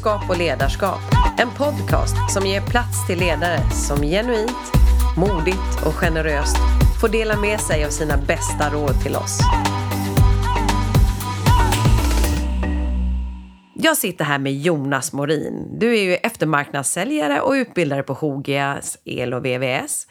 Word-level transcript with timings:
Ledarskap 0.00 0.30
och 0.30 0.38
ledarskap. 0.38 1.00
En 1.38 1.50
podcast 1.50 2.32
som 2.32 2.46
ger 2.46 2.60
plats 2.60 3.06
till 3.06 3.18
ledare 3.18 3.70
som 3.70 4.02
genuint, 4.02 4.72
modigt 5.16 5.86
och 5.86 5.94
generöst 5.94 6.56
får 7.00 7.08
dela 7.08 7.36
med 7.36 7.60
sig 7.60 7.84
av 7.84 7.88
sina 7.88 8.16
bästa 8.16 8.70
råd 8.70 9.02
till 9.02 9.16
oss. 9.16 9.38
Jag 13.74 13.96
sitter 13.96 14.24
här 14.24 14.38
med 14.38 14.52
Jonas 14.52 15.12
Morin. 15.12 15.78
Du 15.78 15.98
är 15.98 16.02
ju 16.02 16.14
eftermarknadssäljare 16.14 17.40
och 17.40 17.52
utbildare 17.52 18.02
på 18.02 18.12
Hogias 18.12 18.98
El 19.04 19.34
och 19.34 19.44
VVS. 19.44 20.06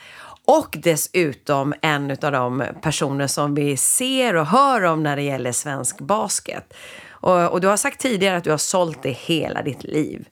Och 0.45 0.77
dessutom 0.83 1.73
en 1.81 2.11
av 2.11 2.31
de 2.31 2.63
personer 2.81 3.27
som 3.27 3.55
vi 3.55 3.77
ser 3.77 4.35
och 4.35 4.45
hör 4.45 4.83
om 4.83 5.03
när 5.03 5.15
det 5.15 5.21
gäller 5.23 5.51
svensk 5.51 6.01
basket. 6.01 6.73
Och, 7.21 7.51
och, 7.51 7.61
du 7.61 7.67
har 7.67 7.77
sagt 7.77 7.99
tidigare 7.99 8.37
att 8.37 8.43
du 8.43 8.51
har 8.51 8.57
sålt 8.57 9.03
det 9.03 9.11
hela 9.11 9.61
ditt 9.61 9.83
liv. 9.83 10.27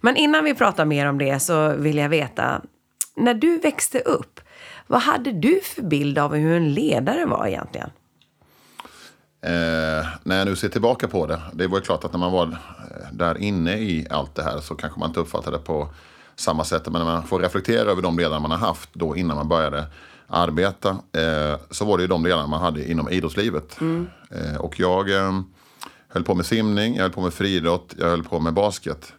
Men 0.00 0.16
innan 0.16 0.44
vi 0.44 0.54
pratar 0.54 0.84
mer 0.84 1.06
om 1.06 1.18
det 1.18 1.40
så 1.40 1.68
vill 1.68 1.96
jag 1.96 2.08
veta, 2.08 2.62
när 3.16 3.34
du 3.34 3.58
växte 3.58 4.00
upp, 4.00 4.40
vad 4.86 5.00
hade 5.00 5.32
du 5.32 5.60
för 5.60 5.82
bild 5.82 6.18
av 6.18 6.34
hur 6.34 6.56
en 6.56 6.74
ledare 6.74 7.26
var 7.26 7.46
egentligen? 7.46 7.90
Eh, 9.42 10.06
när 10.22 10.38
jag 10.38 10.46
nu 10.46 10.56
ser 10.56 10.68
tillbaka 10.68 11.08
på 11.08 11.26
det, 11.26 11.40
det 11.52 11.66
var 11.66 11.78
ju 11.78 11.84
klart 11.84 12.04
att 12.04 12.12
när 12.12 12.18
man 12.18 12.32
var 12.32 12.46
eh, 12.46 13.12
där 13.12 13.38
inne 13.38 13.72
i 13.72 14.06
allt 14.10 14.34
det 14.34 14.42
här 14.42 14.60
så 14.60 14.74
kanske 14.74 15.00
man 15.00 15.08
inte 15.08 15.20
uppfattade 15.20 15.56
det 15.56 15.62
på 15.62 15.88
samma 16.36 16.64
sätt. 16.64 16.84
Men 16.84 16.92
när 16.92 17.04
man 17.04 17.26
får 17.26 17.40
reflektera 17.40 17.90
över 17.90 18.02
de 18.02 18.18
ledare 18.18 18.40
man 18.40 18.50
har 18.50 18.58
haft 18.58 18.90
då 18.92 19.16
innan 19.16 19.36
man 19.36 19.48
började 19.48 19.84
arbeta 20.26 20.88
eh, 20.90 21.60
så 21.70 21.84
var 21.84 21.96
det 21.96 22.02
ju 22.02 22.08
de 22.08 22.24
ledarna 22.24 22.46
man 22.46 22.60
hade 22.60 22.90
inom 22.90 23.08
idrottslivet. 23.08 23.80
Mm. 23.80 24.06
Eh, 24.30 24.56
och 24.56 24.80
jag 24.80 25.10
eh, 25.10 25.40
höll 26.14 26.24
på 26.24 26.34
med 26.34 26.46
simning, 26.46 26.94
jag 26.94 27.02
höll 27.02 27.12
på 27.12 27.20
med 27.20 27.34
friidrott, 27.34 27.94
jag 27.98 28.06
höll 28.06 28.24
på 28.24 28.40
med 28.40 28.54
basket. 28.54 29.12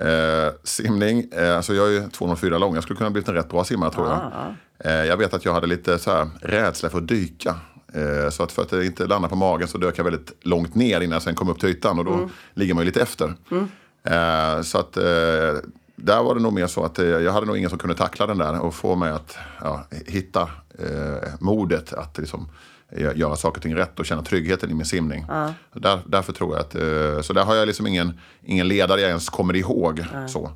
Eh, 0.00 0.52
simning, 0.64 1.24
eh, 1.32 1.56
alltså 1.56 1.74
jag 1.74 1.86
är 1.86 1.90
ju 1.90 2.08
204 2.08 2.58
lång, 2.58 2.74
jag 2.74 2.82
skulle 2.82 2.96
kunna 2.96 3.10
bli 3.10 3.22
en 3.26 3.34
rätt 3.34 3.48
bra 3.48 3.64
simmare 3.64 3.90
tror 3.90 4.06
jag. 4.06 4.16
Ah. 4.16 4.54
Eh, 4.84 5.04
jag 5.04 5.16
vet 5.16 5.34
att 5.34 5.44
jag 5.44 5.52
hade 5.52 5.66
lite 5.66 5.98
så 5.98 6.10
här, 6.10 6.28
rädsla 6.40 6.90
för 6.90 6.98
att 6.98 7.08
dyka. 7.08 7.56
Eh, 7.92 8.30
så 8.30 8.42
att 8.42 8.52
för 8.52 8.62
att 8.62 8.72
inte 8.72 9.06
landa 9.06 9.28
på 9.28 9.36
magen 9.36 9.68
så 9.68 9.78
dök 9.78 9.98
jag 9.98 10.04
väldigt 10.04 10.32
långt 10.40 10.74
ner 10.74 11.00
innan 11.00 11.12
jag 11.12 11.22
sen 11.22 11.34
kom 11.34 11.48
upp 11.48 11.60
till 11.60 11.68
ytan 11.68 11.98
och 11.98 12.04
då 12.04 12.12
mm. 12.12 12.28
ligger 12.54 12.74
man 12.74 12.82
ju 12.82 12.86
lite 12.86 13.02
efter. 13.02 13.34
Mm. 13.50 13.68
Eh, 14.04 14.62
så 14.62 14.78
att 14.78 14.96
eh, 14.96 15.02
där 15.96 16.22
var 16.22 16.34
det 16.34 16.40
nog 16.40 16.52
mer 16.52 16.66
så 16.66 16.84
att 16.84 16.98
jag 16.98 17.32
hade 17.32 17.46
nog 17.46 17.56
ingen 17.56 17.70
som 17.70 17.78
kunde 17.78 17.96
tackla 17.96 18.26
den 18.26 18.38
där 18.38 18.60
och 18.60 18.74
få 18.74 18.96
mig 18.96 19.10
att 19.10 19.36
ja, 19.60 19.86
hitta 20.06 20.50
modet 21.40 21.92
att 21.92 22.18
liksom, 22.18 22.48
göra 22.96 23.36
saker 23.36 23.58
och 23.58 23.62
ting 23.62 23.76
rätt 23.76 23.98
och 23.98 24.06
känna 24.06 24.22
tryggheten 24.22 24.70
i 24.70 24.74
min 24.74 24.86
simning. 24.86 25.24
Mm. 25.28 25.52
Där, 25.72 25.98
därför 26.06 26.32
tror 26.32 26.56
jag 26.56 26.60
att, 26.60 26.72
så 27.24 27.32
där 27.32 27.44
har 27.44 27.54
jag 27.54 27.66
liksom 27.66 27.86
ingen, 27.86 28.20
ingen 28.44 28.68
ledare 28.68 29.00
jag 29.00 29.08
ens 29.08 29.28
kommer 29.28 29.56
ihåg. 29.56 30.04
Så. 30.28 30.50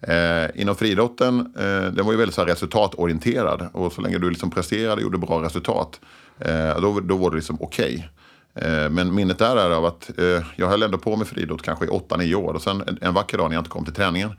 Eh, 0.00 0.60
inom 0.60 0.74
friidrotten, 0.74 1.54
eh, 1.58 1.92
den 1.92 2.04
var 2.04 2.12
ju 2.12 2.18
väldigt 2.18 2.34
så 2.34 2.44
resultatorienterad 2.44 3.68
och 3.72 3.92
så 3.92 4.00
länge 4.00 4.18
du 4.18 4.30
liksom 4.30 4.50
presterade 4.50 4.94
och 4.94 5.02
gjorde 5.02 5.18
bra 5.18 5.42
resultat, 5.42 6.00
eh, 6.38 6.80
då, 6.80 7.00
då 7.00 7.16
var 7.16 7.30
det 7.30 7.36
liksom 7.36 7.56
okej. 7.60 8.08
Okay. 8.54 8.68
Eh, 8.68 8.90
men 8.90 9.14
minnet 9.14 9.38
där 9.38 9.56
är 9.56 9.70
av 9.70 9.84
att 9.84 10.18
eh, 10.18 10.44
jag 10.56 10.68
höll 10.68 10.82
ändå 10.82 10.98
på 10.98 11.16
med 11.16 11.26
friidrott 11.26 11.62
kanske 11.62 11.84
i 11.84 11.88
8-9 11.88 12.34
år 12.34 12.54
och 12.54 12.62
sen 12.62 12.82
en, 12.86 12.98
en 13.00 13.14
vacker 13.14 13.38
dag 13.38 13.48
när 13.48 13.56
jag 13.56 13.60
inte 13.60 13.70
kom 13.70 13.84
till 13.84 13.94
träningen 13.94 14.30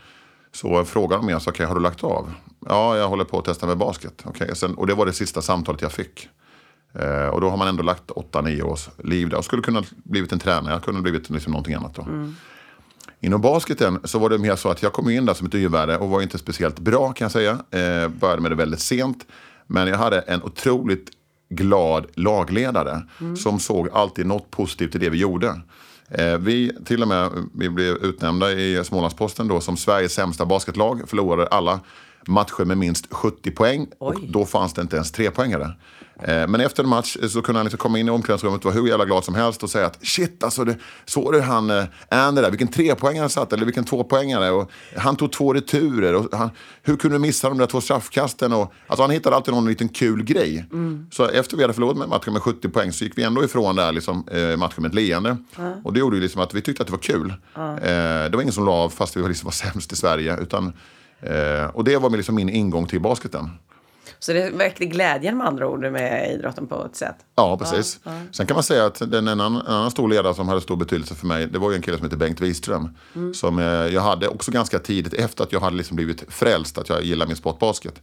så 0.52 0.86
frågade 0.86 1.22
de 1.22 1.25
mig, 1.25 1.36
alltså, 1.36 1.50
okay, 1.50 1.66
har 1.66 1.75
du 1.75 1.81
lagt 1.81 2.03
av? 2.03 2.33
Ja, 2.67 2.97
jag 2.97 3.08
håller 3.08 3.23
på 3.23 3.39
att 3.39 3.45
testa 3.45 3.67
med 3.67 3.77
basket. 3.77 4.25
Okay. 4.25 4.55
Sen, 4.55 4.75
och 4.75 4.88
det 4.88 4.94
var 4.94 5.05
det 5.05 5.14
sista 5.14 5.42
samtalet 5.42 5.81
jag 5.81 5.92
fick. 5.92 6.30
Eh, 6.94 7.27
och 7.27 7.42
då 7.42 7.50
har 7.50 7.58
man 7.58 7.67
ändå 7.67 7.83
lagt 7.83 8.11
8-9 8.11 8.61
års 8.61 8.89
liv 9.04 9.30
där 9.30 9.38
och 9.38 9.45
skulle 9.45 9.61
kunna 9.61 9.83
blivit 10.04 10.32
en 10.32 10.39
tränare, 10.39 10.73
jag 10.73 10.83
kunde 10.83 11.02
blivit 11.02 11.30
liksom 11.30 11.52
någonting 11.52 11.73
annat 11.73 11.95
då. 11.95 12.02
Mm. 12.02 12.36
Inom 13.22 13.42
basketen 13.42 14.00
så 14.04 14.20
var 14.20 14.30
det 14.30 14.38
mer 14.38 14.55
så 14.55 14.70
att 14.70 14.83
jag 14.83 14.94
kom 14.94 15.10
in 15.10 15.26
där 15.26 15.33
som 15.33 15.48
ett 15.48 15.55
yrvärde 15.55 15.98
och 15.98 16.10
var 16.10 16.22
inte 16.22 16.38
speciellt 16.38 16.80
bra 16.80 17.14
kan 17.14 17.26
jag 17.26 17.32
säga. 17.32 17.52
Eh, 17.52 18.10
började 18.10 18.42
med 18.42 18.52
det 18.52 18.55
väldigt 18.55 18.80
sent. 18.80 19.26
Men 19.67 19.88
jag 19.88 19.98
hade 19.98 20.20
en 20.20 20.44
otroligt 20.44 21.10
glad 21.49 22.05
lagledare 22.16 23.02
mm. 23.22 23.38
som 23.38 23.60
såg 23.60 23.89
alltid 23.89 24.26
något 24.26 24.52
positivt 24.52 24.95
i 24.95 24.98
det 24.98 25.10
vi 25.10 25.17
gjorde. 25.17 25.61
Eh, 26.10 26.38
vi, 26.38 26.72
till 26.86 27.02
och 27.02 27.08
med, 27.08 27.30
vi 27.54 27.70
blev 27.70 27.95
utnämnda 27.95 28.52
i 28.52 28.83
Smålandsposten 28.83 29.48
då 29.48 29.61
som 29.61 29.78
Sveriges 29.78 30.14
sämsta 30.14 30.45
basketlag. 30.45 31.02
Förlorade 31.08 31.48
alla 31.48 31.80
matcher 32.30 32.66
med 32.66 32.78
minst 32.78 33.14
70 33.14 33.52
poäng. 33.52 33.88
Oj. 34.00 34.16
Och 34.16 34.22
då 34.28 34.45
fanns 34.45 34.73
det 34.73 34.82
inte 34.82 34.95
ens 34.95 35.12
trepoängare. 35.12 35.72
Eh, 36.23 36.48
men 36.48 36.62
efter 36.62 36.84
en 36.84 36.90
match 36.90 37.17
så 37.30 37.42
kunde 37.42 37.60
han 37.60 37.66
liksom 37.66 37.78
komma 37.78 38.00
in 38.00 38.08
i 38.08 38.12
omklädningsrummet 38.12 38.60
och 38.60 38.66
vara 38.66 38.82
hur 38.82 38.88
jävla 38.88 39.06
glad 39.06 39.23
som 39.23 39.36
helst 39.36 39.64
och 39.64 39.70
säga 39.70 39.86
att 39.86 40.06
shit 40.06 40.44
alltså, 40.44 40.64
det, 40.64 40.76
såg 41.06 41.34
du 41.34 41.42
han 41.42 41.70
eh, 41.70 41.84
Andy 42.10 42.42
där, 42.42 42.50
vilken 42.50 42.67
trepoängare 42.67 43.22
han 43.22 43.30
satt 43.30 43.54
eller 43.54 43.66
vilken 43.66 43.84
tvåpoängare. 43.84 44.52
Och 44.52 44.72
han 44.98 45.16
tog 45.16 45.32
två 45.32 45.54
returer. 45.54 46.16
Och 46.16 46.38
han, 46.38 46.50
hur 46.84 46.98
kunde 46.98 47.16
du 47.16 47.20
missa 47.20 47.50
de 47.50 47.58
där 47.58 47.66
två 47.66 47.82
straffkasten? 47.82 48.54
Och, 48.54 48.73
alltså 48.88 49.04
han 49.04 49.11
hittade 49.11 49.36
alltid 49.36 49.54
någon 49.54 49.67
liten 49.67 49.90
kul 49.90 50.23
grej. 50.23 50.66
Mm. 50.72 51.08
Så 51.11 51.26
efter 51.26 51.58
vi 51.58 51.64
hade 51.64 51.73
förlorat 51.73 51.98
med 51.98 52.10
matchen 52.10 52.34
med 52.34 52.42
70 52.42 52.70
poäng 52.70 52.92
så 52.92 53.04
gick 53.04 53.17
vi 53.17 53.23
ändå 53.23 53.44
ifrån 53.44 53.76
där 53.76 53.92
liksom, 53.92 54.28
eh, 54.32 54.58
matchen 54.58 54.82
med 54.82 54.90
ett 54.90 54.96
leende. 54.96 55.38
Mm. 55.58 55.73
Och 55.84 55.94
det 55.94 56.00
gjorde 56.00 56.16
ju 56.16 56.22
liksom 56.22 56.42
att 56.42 56.54
vi 56.54 56.61
tyckte 56.61 56.84
att 56.84 56.88
det 56.88 56.94
var 56.94 57.00
kul. 57.00 57.34
Mm. 57.56 57.76
Det 58.32 58.36
var 58.36 58.42
ingen 58.42 58.54
som 58.54 58.66
la 58.66 58.72
av 58.72 58.90
fast 58.90 59.17
vi 59.17 59.28
liksom 59.28 59.46
var 59.46 59.52
sämst 59.52 59.92
i 59.92 59.96
Sverige. 59.96 60.38
Utan, 60.38 60.73
eh, 61.21 61.65
och 61.73 61.83
det 61.83 61.97
var 61.97 62.09
liksom 62.09 62.35
min 62.35 62.49
ingång 62.49 62.87
till 62.87 63.02
basketen. 63.02 63.49
Så 64.19 64.33
det 64.33 64.49
verkligen 64.49 64.91
glädjen 64.91 65.37
med 65.37 65.47
andra 65.47 65.67
ord 65.67 65.80
med 65.80 66.31
idrotten 66.33 66.67
på 66.67 66.85
ett 66.85 66.95
sätt. 66.95 67.15
Ja, 67.35 67.57
precis. 67.57 67.99
Ja, 68.03 68.11
ja. 68.13 68.19
Sen 68.31 68.47
kan 68.47 68.55
man 68.55 68.63
säga 68.63 68.85
att 68.85 69.11
den, 69.11 69.27
en, 69.27 69.27
annan, 69.27 69.55
en 69.55 69.73
annan 69.73 69.91
stor 69.91 70.09
ledare 70.09 70.33
som 70.33 70.47
hade 70.47 70.61
stor 70.61 70.75
betydelse 70.75 71.15
för 71.15 71.27
mig, 71.27 71.47
det 71.47 71.59
var 71.59 71.69
ju 71.69 71.75
en 71.75 71.81
kille 71.81 71.97
som 71.97 72.05
heter 72.05 72.17
Bengt 72.17 72.41
Wiström. 72.41 72.89
Mm. 73.15 73.33
Som 73.33 73.59
eh, 73.59 73.65
jag 73.65 74.02
hade 74.02 74.27
också 74.27 74.52
ganska 74.52 74.80
tidigt 74.80 75.13
efter 75.13 75.43
att 75.43 75.52
jag 75.52 75.59
hade 75.59 75.77
liksom 75.77 75.95
blivit 75.95 76.23
frälst, 76.33 76.77
att 76.77 76.89
jag 76.89 77.03
gillar 77.03 77.27
min 77.27 77.36
sportbasket. 77.36 78.01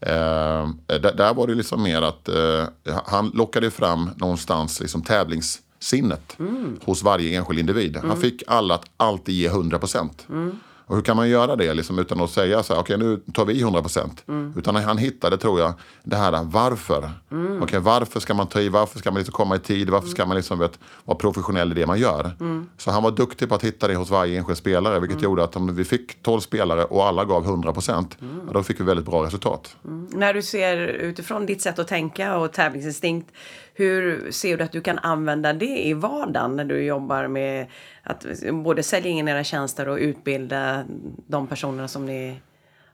Eh, 0.00 0.68
där, 0.86 1.16
där, 1.16 1.34
var 1.34 1.46
det 1.46 1.54
liksom 1.54 1.82
mer 1.82 2.02
att 2.02 2.28
eh, 2.28 2.64
han 3.04 3.30
lockade 3.34 3.70
fram 3.70 4.10
någonstans 4.16 4.80
liksom 4.80 5.02
tävlingssinnet 5.02 6.36
mm. 6.38 6.78
hos 6.84 7.02
varje 7.02 7.38
enskild 7.38 7.60
individ. 7.60 7.96
Mm. 7.96 8.08
Han 8.08 8.20
fick 8.20 8.42
alla 8.46 8.74
att 8.74 8.84
alltid 8.96 9.34
ge 9.34 9.46
100 9.46 9.78
procent. 9.78 10.26
Mm. 10.28 10.58
Och 10.86 10.96
hur 10.96 11.02
kan 11.02 11.16
man 11.16 11.28
göra 11.28 11.56
det 11.56 11.74
liksom, 11.74 11.98
utan 11.98 12.20
att 12.20 12.30
säga 12.30 12.62
så 12.62 12.74
här, 12.74 12.80
okej 12.80 12.96
okay, 12.96 13.08
nu 13.08 13.32
tar 13.32 13.44
vi 13.44 13.60
100 13.60 13.80
procent. 13.80 14.24
Mm. 14.28 14.54
Utan 14.56 14.76
han 14.76 14.98
hittade, 14.98 15.38
tror 15.38 15.60
jag, 15.60 15.72
det 16.02 16.16
här 16.16 16.44
varför. 16.44 17.10
Mm. 17.30 17.62
Okay, 17.62 17.80
varför 17.80 18.20
ska 18.20 18.34
man 18.34 18.46
ta 18.46 18.60
i, 18.60 18.68
varför 18.68 18.98
ska 18.98 19.10
man 19.10 19.18
liksom 19.18 19.32
komma 19.32 19.56
i 19.56 19.58
tid, 19.58 19.90
varför 19.90 20.08
ska 20.08 20.26
man 20.26 20.36
liksom, 20.36 20.58
vet, 20.58 20.78
vara 21.04 21.18
professionell 21.18 21.72
i 21.72 21.74
det 21.74 21.86
man 21.86 21.98
gör. 21.98 22.36
Mm. 22.40 22.68
Så 22.78 22.90
han 22.90 23.02
var 23.02 23.10
duktig 23.10 23.48
på 23.48 23.54
att 23.54 23.64
hitta 23.64 23.88
det 23.88 23.94
hos 23.94 24.10
varje 24.10 24.38
enskild 24.38 24.58
spelare, 24.58 25.00
vilket 25.00 25.18
mm. 25.18 25.24
gjorde 25.24 25.44
att 25.44 25.56
om 25.56 25.74
vi 25.74 25.84
fick 25.84 26.22
12 26.22 26.40
spelare 26.40 26.84
och 26.84 27.06
alla 27.06 27.24
gav 27.24 27.44
100 27.44 27.72
procent, 27.72 28.16
mm. 28.20 28.52
då 28.52 28.62
fick 28.62 28.80
vi 28.80 28.84
väldigt 28.84 29.06
bra 29.06 29.24
resultat. 29.24 29.76
Mm. 29.84 30.08
När 30.12 30.34
du 30.34 30.42
ser 30.42 30.76
utifrån 30.76 31.46
ditt 31.46 31.62
sätt 31.62 31.78
att 31.78 31.88
tänka 31.88 32.36
och 32.36 32.52
tävlingsinstinkt, 32.52 33.32
hur 33.74 34.30
ser 34.30 34.56
du 34.56 34.64
att 34.64 34.72
du 34.72 34.80
kan 34.80 34.98
använda 34.98 35.52
det 35.52 35.86
i 35.86 35.94
vardagen 35.94 36.56
när 36.56 36.64
du 36.64 36.82
jobbar 36.82 37.28
med 37.28 37.66
att 38.02 38.26
både 38.52 38.82
sälja 38.82 39.10
in 39.10 39.28
era 39.28 39.44
tjänster 39.44 39.88
och 39.88 39.98
utbilda 39.98 40.84
de 41.26 41.46
personerna 41.46 41.88
som 41.88 42.06
ni 42.06 42.40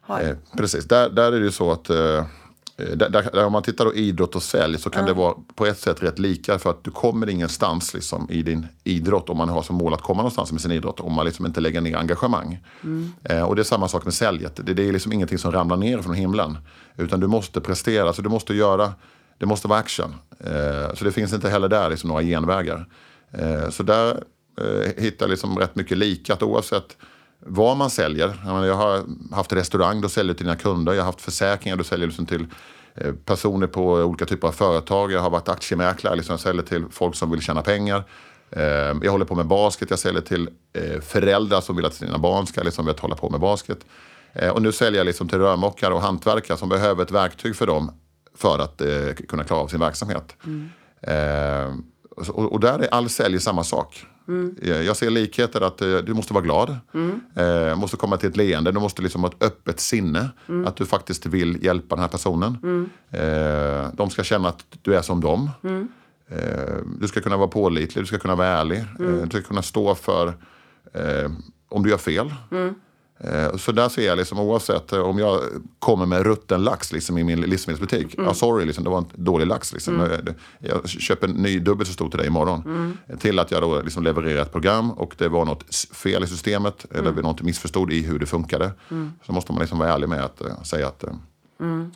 har? 0.00 0.20
Eh, 0.20 0.36
precis, 0.56 0.84
där, 0.84 1.10
där 1.10 1.32
är 1.32 1.38
det 1.40 1.44
ju 1.44 1.50
så 1.50 1.72
att 1.72 1.90
eh, 1.90 2.24
där, 2.76 3.10
där, 3.10 3.44
om 3.44 3.52
man 3.52 3.62
tittar 3.62 3.84
på 3.84 3.94
idrott 3.94 4.34
och 4.34 4.42
sälj 4.42 4.78
så 4.78 4.90
kan 4.90 5.02
mm. 5.02 5.14
det 5.14 5.20
vara 5.20 5.34
på 5.54 5.66
ett 5.66 5.78
sätt 5.78 6.02
rätt 6.02 6.18
lika 6.18 6.58
för 6.58 6.70
att 6.70 6.84
du 6.84 6.90
kommer 6.90 7.28
ingenstans 7.28 7.94
liksom, 7.94 8.26
i 8.30 8.42
din 8.42 8.66
idrott 8.84 9.28
om 9.30 9.36
man 9.36 9.48
har 9.48 9.62
som 9.62 9.76
mål 9.76 9.94
att 9.94 10.02
komma 10.02 10.16
någonstans 10.16 10.52
med 10.52 10.60
sin 10.60 10.72
idrott 10.72 11.00
om 11.00 11.12
man 11.12 11.26
liksom 11.26 11.46
inte 11.46 11.60
lägger 11.60 11.80
ner 11.80 11.96
engagemang. 11.96 12.58
Mm. 12.84 13.12
Eh, 13.24 13.42
och 13.42 13.56
det 13.56 13.62
är 13.62 13.64
samma 13.64 13.88
sak 13.88 14.04
med 14.04 14.14
säljet. 14.14 14.66
Det, 14.66 14.74
det, 14.74 14.88
är 14.88 14.92
liksom 14.92 15.12
ingenting 15.12 15.38
som 15.38 15.52
ramlar 15.52 15.76
ner 15.76 15.98
från 15.98 16.14
himlen. 16.14 16.58
Utan 16.96 17.20
du 17.20 17.26
måste 17.26 17.60
prestera, 17.60 18.12
så 18.12 18.22
du 18.22 18.28
måste 18.28 18.54
göra 18.54 18.92
det 19.38 19.46
måste 19.46 19.68
vara 19.68 19.78
action. 19.78 20.14
Eh, 20.40 20.94
så 20.94 21.04
det 21.04 21.12
finns 21.12 21.32
inte 21.32 21.48
heller 21.48 21.68
där 21.68 21.90
liksom 21.90 22.08
några 22.08 22.22
genvägar. 22.22 22.86
Eh, 23.32 23.70
så 23.70 23.82
där 23.82 24.24
eh, 24.60 25.02
hittar 25.02 25.26
jag 25.26 25.30
liksom 25.30 25.58
rätt 25.58 25.76
mycket 25.76 25.98
likat 25.98 26.42
oavsett 26.42 26.96
vad 27.38 27.76
man 27.76 27.90
säljer. 27.90 28.36
Jag 28.44 28.74
har 28.74 29.04
haft 29.34 29.52
restaurang, 29.52 30.00
då 30.00 30.08
säljer 30.08 30.34
till 30.34 30.46
dina 30.46 30.56
kunder. 30.56 30.92
Jag 30.92 31.00
har 31.00 31.06
haft 31.06 31.20
försäkringar, 31.20 31.76
då 31.76 31.84
säljer 31.84 32.06
liksom 32.06 32.26
till 32.26 32.46
eh, 32.94 33.12
personer 33.12 33.66
på 33.66 33.92
olika 33.92 34.24
typer 34.26 34.48
av 34.48 34.52
företag. 34.52 35.12
Jag 35.12 35.20
har 35.20 35.30
varit 35.30 35.48
aktiemäklare, 35.48 36.16
liksom 36.16 36.32
jag 36.32 36.40
säljer 36.40 36.62
till 36.62 36.84
folk 36.90 37.14
som 37.14 37.30
vill 37.30 37.40
tjäna 37.40 37.62
pengar. 37.62 38.04
Eh, 38.50 38.62
jag 39.02 39.10
håller 39.10 39.24
på 39.24 39.34
med 39.34 39.46
basket, 39.46 39.90
jag 39.90 39.98
säljer 39.98 40.22
till 40.22 40.48
eh, 40.72 41.00
föräldrar 41.00 41.60
som 41.60 41.76
vill 41.76 41.84
att 41.84 41.94
sina 41.94 42.18
barn 42.18 42.46
ska 42.46 42.62
liksom 42.62 42.86
vet, 42.86 43.00
hålla 43.00 43.16
på 43.16 43.30
med 43.30 43.40
basket. 43.40 43.78
Och 44.52 44.62
nu 44.62 44.72
säljer 44.72 45.00
jag 45.00 45.06
liksom 45.06 45.28
till 45.28 45.38
rörmokare 45.38 45.94
och 45.94 46.00
hantverkare 46.00 46.56
som 46.56 46.68
behöver 46.68 47.02
ett 47.02 47.10
verktyg 47.10 47.56
för 47.56 47.66
dem 47.66 47.90
för 48.38 48.58
att 48.58 48.80
eh, 48.80 49.14
kunna 49.28 49.44
klara 49.44 49.60
av 49.60 49.68
sin 49.68 49.80
verksamhet. 49.80 50.36
Mm. 50.44 50.68
Eh, 51.00 51.74
och, 52.16 52.52
och, 52.52 52.60
där 52.60 52.78
är 52.78 52.94
all 52.94 53.08
sälj 53.08 53.40
samma 53.40 53.64
sak. 53.64 54.06
Mm. 54.28 54.56
Jag 54.62 54.96
ser 54.96 55.10
likheter 55.10 55.60
att 55.60 55.82
eh, 55.82 55.96
du 55.96 56.14
måste 56.14 56.34
vara 56.34 56.44
glad. 56.44 56.76
Mm. 56.94 57.20
Eh, 57.34 57.76
måste 57.76 57.96
komma 57.96 58.16
till 58.16 58.28
ett 58.28 58.36
leende. 58.36 58.72
Du 58.72 58.80
måste 58.80 59.02
liksom 59.02 59.22
ha 59.22 59.30
ett 59.30 59.42
öppet 59.42 59.80
sinne. 59.80 60.28
Mm. 60.48 60.66
Att 60.66 60.76
du 60.76 60.86
faktiskt 60.86 61.26
vill 61.26 61.64
hjälpa 61.64 61.96
den 61.96 62.02
här 62.02 62.08
personen. 62.08 62.58
Mm. 62.62 62.90
Eh, 63.10 63.88
de 63.94 64.10
ska 64.10 64.24
känna 64.24 64.48
att 64.48 64.64
du 64.82 64.94
är 64.94 65.02
som 65.02 65.20
dem. 65.20 65.50
Mm. 65.64 65.88
Eh, 66.28 66.76
du 67.00 67.08
ska 67.08 67.20
kunna 67.20 67.36
vara 67.36 67.48
pålitlig, 67.48 68.02
du 68.02 68.06
ska 68.06 68.18
kunna 68.18 68.34
vara 68.34 68.48
ärlig. 68.48 68.84
Mm. 68.98 69.28
du 69.28 69.38
ska 69.38 69.48
kunna 69.48 69.62
stå 69.62 69.94
för 69.94 70.26
eh, 70.94 71.30
om 71.68 71.82
du 71.82 71.90
gör 71.90 71.98
fel. 71.98 72.34
Eh, 73.20 73.56
Så 73.56 73.72
där 73.72 73.88
ser 73.88 74.06
jag 74.06 74.18
liksom 74.18 74.38
oavsett 74.38 74.92
eh, 74.92 75.00
om 75.00 75.18
jag 75.18 75.40
kommer 75.78 76.06
med 76.06 76.22
rutten 76.22 76.62
lax 76.64 76.92
liksom, 76.92 77.18
i 77.18 77.24
min 77.24 77.40
livsmedelsbutik. 77.40 78.14
Ja, 78.18 78.34
sorry, 78.34 78.64
liksom, 78.64 78.84
det 78.84 78.90
var 78.90 78.98
en 78.98 79.06
dålig 79.14 79.46
lax. 79.46 79.72
Liksom. 79.72 80.00
Eh, 80.00 80.08
det- 80.08 80.34
Jag 80.58 80.88
köper 80.88 81.28
en 81.28 81.34
ny 81.34 81.58
dubbelt 81.58 81.88
så 81.88 81.94
stor 81.94 82.08
till 82.10 82.18
dig 82.18 82.26
imorgon. 82.26 82.96
Till 83.20 83.38
att 83.38 83.50
jag 83.50 83.62
då 83.62 83.80
liksom 83.82 84.02
levererar 84.02 84.42
ett 84.42 84.52
program 84.52 84.90
och 84.90 85.14
det 85.18 85.28
var 85.28 85.44
något 85.44 85.74
fel 85.92 86.24
i 86.24 86.26
systemet. 86.26 86.86
Eller 86.90 87.10
mm. 87.10 87.22
något 87.22 87.42
missförstod 87.42 87.92
i 87.92 88.02
hur 88.02 88.18
det 88.18 88.26
funkade. 88.26 88.70
Så 89.26 89.32
måste 89.32 89.52
man 89.52 89.60
liksom 89.60 89.78
vara 89.78 89.92
ärlig 89.92 90.08
med 90.08 90.24
att 90.24 90.40
eh, 90.40 90.62
säga 90.62 90.88
att 90.88 91.04
eh, 91.60 91.86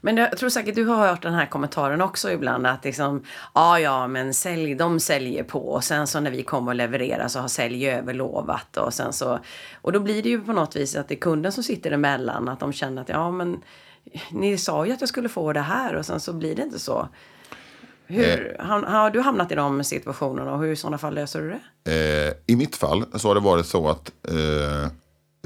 Men 0.00 0.16
jag 0.16 0.36
tror 0.36 0.48
säkert 0.48 0.74
du 0.74 0.84
har 0.84 1.08
hört 1.08 1.22
den 1.22 1.34
här 1.34 1.46
kommentaren 1.46 2.00
också 2.00 2.30
ibland 2.30 2.66
att 2.66 2.84
liksom, 2.84 3.24
ja 3.54 3.80
ja 3.80 4.06
men 4.06 4.34
sälj, 4.34 4.74
de 4.74 5.00
säljer 5.00 5.42
på 5.42 5.68
och 5.68 5.84
sen 5.84 6.06
så 6.06 6.20
när 6.20 6.30
vi 6.30 6.42
kommer 6.42 6.72
och 6.72 6.76
levererar 6.76 7.28
så 7.28 7.40
har 7.40 7.48
sälj 7.48 7.88
överlovat 7.88 8.76
och 8.76 8.94
sen 8.94 9.12
så 9.12 9.38
och 9.82 9.92
då 9.92 10.00
blir 10.00 10.22
det 10.22 10.28
ju 10.28 10.40
på 10.40 10.52
något 10.52 10.76
vis 10.76 10.96
att 10.96 11.08
det 11.08 11.14
är 11.14 11.20
kunden 11.20 11.52
som 11.52 11.64
sitter 11.64 11.90
emellan 11.90 12.48
att 12.48 12.60
de 12.60 12.72
känner 12.72 13.02
att 13.02 13.08
ja 13.08 13.30
men 13.30 13.62
ni 14.30 14.58
sa 14.58 14.86
ju 14.86 14.92
att 14.92 15.00
jag 15.00 15.08
skulle 15.08 15.28
få 15.28 15.52
det 15.52 15.60
här 15.60 15.94
och 15.94 16.06
sen 16.06 16.20
så 16.20 16.32
blir 16.32 16.54
det 16.54 16.62
inte 16.62 16.78
så. 16.78 17.08
Hur, 18.06 18.56
har, 18.58 18.82
har 18.82 19.10
du 19.10 19.20
hamnat 19.20 19.52
i 19.52 19.54
de 19.54 19.84
situationerna 19.84 20.52
och 20.52 20.60
hur 20.60 20.72
i 20.72 20.76
sådana 20.76 20.98
fall 20.98 21.14
löser 21.14 21.40
du 21.40 21.48
det? 21.50 21.60
Eh, 21.92 22.32
I 22.46 22.56
mitt 22.56 22.76
fall 22.76 23.04
så 23.14 23.28
har 23.28 23.34
det 23.34 23.40
varit 23.40 23.66
så 23.66 23.88
att, 23.88 24.12
eh, 24.28 24.90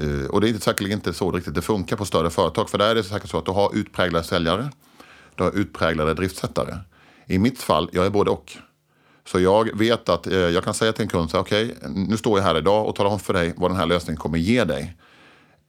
eh, 0.01 0.29
och 0.29 0.41
det 0.41 0.47
är 0.47 0.49
inte 0.49 0.61
säkert 0.61 0.87
inte 0.87 1.13
så 1.13 1.31
riktigt 1.31 1.55
det 1.55 1.61
funkar 1.61 1.95
på 1.95 2.05
större 2.05 2.29
företag, 2.29 2.69
för 2.69 2.77
där 2.77 2.89
är 2.89 2.95
det 2.95 3.03
säkert 3.03 3.29
så 3.29 3.37
att 3.37 3.45
du 3.45 3.51
har 3.51 3.75
utpräglade 3.75 4.23
säljare, 4.23 4.69
du 5.35 5.43
har 5.43 5.51
utpräglade 5.51 6.13
driftsättare. 6.13 6.77
I 7.27 7.39
mitt 7.39 7.61
fall, 7.61 7.89
jag 7.93 8.05
är 8.05 8.09
både 8.09 8.31
och. 8.31 8.57
Så 9.27 9.39
jag 9.39 9.77
vet 9.77 10.09
att 10.09 10.27
eh, 10.27 10.33
jag 10.33 10.63
kan 10.63 10.73
säga 10.73 10.93
till 10.93 11.01
en 11.01 11.09
kund, 11.09 11.29
så 11.29 11.39
okej, 11.39 11.75
nu 11.87 12.17
står 12.17 12.39
jag 12.39 12.45
här 12.45 12.57
idag 12.57 12.87
och 12.87 12.95
talar 12.95 13.09
om 13.09 13.19
för 13.19 13.33
dig 13.33 13.53
vad 13.57 13.71
den 13.71 13.77
här 13.77 13.85
lösningen 13.85 14.17
kommer 14.17 14.37
ge 14.37 14.63
dig. 14.63 14.97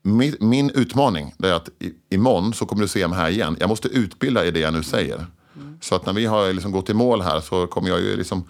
Min, 0.01 0.35
min 0.39 0.69
utmaning 0.69 1.33
är 1.43 1.53
att 1.53 1.69
i, 1.79 1.93
imorgon 2.09 2.53
så 2.53 2.65
kommer 2.65 2.81
du 2.81 2.87
se 2.87 3.07
mig 3.07 3.19
här 3.19 3.29
igen. 3.29 3.57
Jag 3.59 3.69
måste 3.69 3.87
utbilda 3.87 4.45
i 4.45 4.51
det 4.51 4.59
jag 4.59 4.73
nu 4.73 4.83
säger. 4.83 5.25
Så 5.81 5.95
att 5.95 6.05
när 6.05 6.13
vi 6.13 6.25
har 6.25 6.53
liksom 6.53 6.71
gått 6.71 6.89
i 6.89 6.93
mål 6.93 7.21
här 7.21 7.39
så 7.39 7.67
kommer 7.67 7.89
jag 7.89 7.99
ju 8.01 8.17
liksom 8.17 8.49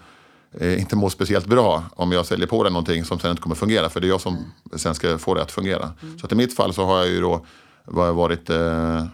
eh, 0.60 0.80
inte 0.80 0.96
må 0.96 1.10
speciellt 1.10 1.46
bra 1.46 1.84
om 1.96 2.12
jag 2.12 2.26
säljer 2.26 2.46
på 2.46 2.62
dig 2.62 2.72
någonting 2.72 3.04
som 3.04 3.18
sen 3.18 3.30
inte 3.30 3.42
kommer 3.42 3.56
fungera. 3.56 3.88
För 3.88 4.00
det 4.00 4.06
är 4.06 4.08
jag 4.08 4.20
som 4.20 4.52
sen 4.76 4.94
ska 4.94 5.18
få 5.18 5.34
det 5.34 5.42
att 5.42 5.52
fungera. 5.52 5.92
Så 6.20 6.26
att 6.26 6.32
i 6.32 6.34
mitt 6.34 6.56
fall 6.56 6.74
så 6.74 6.84
har 6.84 6.98
jag 6.98 7.08
ju 7.08 7.20
då 7.20 7.46
var- 7.84 8.12
varit 8.12 8.50
eh, 8.50 9.04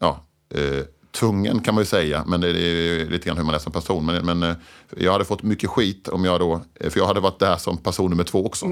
ja, 0.00 0.24
eh, 0.54 0.84
tvungen 1.12 1.60
kan 1.60 1.74
man 1.74 1.82
ju 1.82 1.86
säga. 1.86 2.24
Men 2.26 2.40
det 2.40 2.48
är 2.48 3.04
lite 3.10 3.26
grann 3.28 3.36
hur 3.36 3.44
man 3.44 3.54
är 3.54 3.58
som 3.58 3.72
person. 3.72 4.06
Men, 4.06 4.26
men 4.26 4.42
eh, 4.42 4.56
jag 4.96 5.12
hade 5.12 5.24
fått 5.24 5.42
mycket 5.42 5.70
skit 5.70 6.08
om 6.08 6.24
jag 6.24 6.40
då, 6.40 6.60
eh, 6.80 6.90
för 6.90 7.00
jag 7.00 7.06
hade 7.06 7.20
varit 7.20 7.38
där 7.38 7.56
som 7.56 7.76
person 7.78 8.10
nummer 8.10 8.24
två 8.24 8.46
också. 8.46 8.66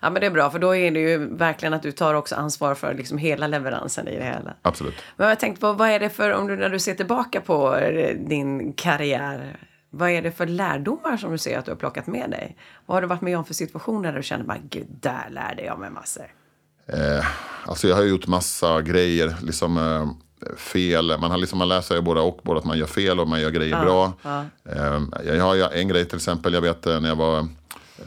Ja 0.00 0.10
men 0.10 0.20
det 0.20 0.26
är 0.26 0.30
bra 0.30 0.50
för 0.50 0.58
då 0.58 0.76
är 0.76 0.90
det 0.90 1.00
ju 1.00 1.18
verkligen 1.36 1.74
att 1.74 1.82
du 1.82 1.92
tar 1.92 2.14
också 2.14 2.34
ansvar 2.34 2.74
för 2.74 2.94
liksom 2.94 3.18
hela 3.18 3.46
leveransen 3.46 4.08
i 4.08 4.16
det 4.16 4.24
hela. 4.24 4.54
Absolut. 4.62 4.94
Men 5.16 5.28
jag 5.28 5.40
tänkte 5.40 5.60
på, 5.60 5.72
vad 5.72 5.88
är 5.88 6.00
det 6.00 6.10
för, 6.10 6.30
om 6.30 6.46
du, 6.46 6.56
när 6.56 6.68
du 6.68 6.78
ser 6.78 6.94
tillbaka 6.94 7.40
på 7.40 7.76
din 8.28 8.72
karriär, 8.72 9.56
vad 9.90 10.10
är 10.10 10.22
det 10.22 10.32
för 10.32 10.46
lärdomar 10.46 11.16
som 11.16 11.32
du 11.32 11.38
ser 11.38 11.58
att 11.58 11.64
du 11.64 11.70
har 11.70 11.76
plockat 11.76 12.06
med 12.06 12.30
dig? 12.30 12.56
Vad 12.86 12.96
har 12.96 13.02
du 13.02 13.08
varit 13.08 13.20
med 13.20 13.38
om 13.38 13.44
för 13.44 13.54
situationer 13.54 14.12
där 14.12 14.16
du 14.16 14.22
känner 14.22 14.44
bara, 14.44 14.58
gud, 14.70 14.86
där 15.00 15.28
lärde 15.30 15.62
jag 15.64 15.78
mig 15.78 15.90
massor? 15.90 16.26
Eh, 16.86 17.26
alltså 17.64 17.88
jag 17.88 17.96
har 17.96 18.02
gjort 18.02 18.26
massa 18.26 18.82
grejer, 18.82 19.36
liksom 19.42 19.78
eh, 19.78 20.08
fel. 20.56 21.18
Man, 21.20 21.30
har 21.30 21.38
liksom, 21.38 21.58
man 21.58 21.68
läser 21.68 21.94
ju 21.94 22.00
både 22.00 22.20
och, 22.20 22.40
både 22.42 22.58
att 22.58 22.64
man 22.64 22.78
gör 22.78 22.86
fel 22.86 23.20
och 23.20 23.28
man 23.28 23.40
gör 23.40 23.50
grejer 23.50 23.80
bra. 23.80 24.12
Eh, 24.64 25.02
jag 25.24 25.44
har 25.44 25.72
en 25.72 25.88
grej 25.88 26.04
till 26.04 26.16
exempel, 26.16 26.54
jag 26.54 26.60
vet 26.60 26.86
eh, 26.86 27.00
när 27.00 27.08
jag 27.08 27.16
var 27.16 27.38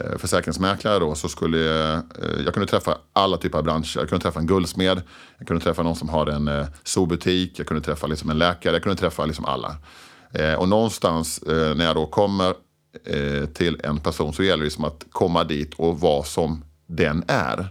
eh, 0.00 0.18
försäkringsmäklare 0.18 0.98
då 0.98 1.14
så 1.14 1.28
skulle 1.28 1.58
jag, 1.58 1.94
eh, 1.94 2.42
jag 2.44 2.54
kunde 2.54 2.66
träffa 2.68 2.98
alla 3.12 3.36
typer 3.36 3.58
av 3.58 3.64
branscher. 3.64 3.98
Jag 3.98 4.08
kunde 4.08 4.22
träffa 4.22 4.40
en 4.40 4.46
guldsmed, 4.46 5.02
jag 5.38 5.46
kunde 5.46 5.64
träffa 5.64 5.82
någon 5.82 5.96
som 5.96 6.08
har 6.08 6.26
en 6.26 6.66
zoobutik, 6.84 7.58
jag 7.58 7.66
kunde 7.66 7.82
träffa 7.82 8.06
liksom 8.06 8.30
en 8.30 8.38
läkare, 8.38 8.72
jag 8.72 8.82
kunde 8.82 8.98
träffa 8.98 9.26
liksom 9.26 9.44
alla. 9.44 9.76
Eh, 10.34 10.54
och 10.54 10.68
någonstans 10.68 11.38
eh, 11.38 11.74
när 11.74 11.84
jag 11.84 11.96
då 11.96 12.06
kommer 12.06 12.54
eh, 13.06 13.46
till 13.46 13.80
en 13.84 14.00
person 14.00 14.32
så 14.32 14.42
gäller 14.42 14.58
det 14.58 14.64
liksom 14.64 14.84
att 14.84 15.06
komma 15.10 15.44
dit 15.44 15.74
och 15.74 16.00
vara 16.00 16.22
som 16.22 16.64
den 16.86 17.24
är. 17.28 17.68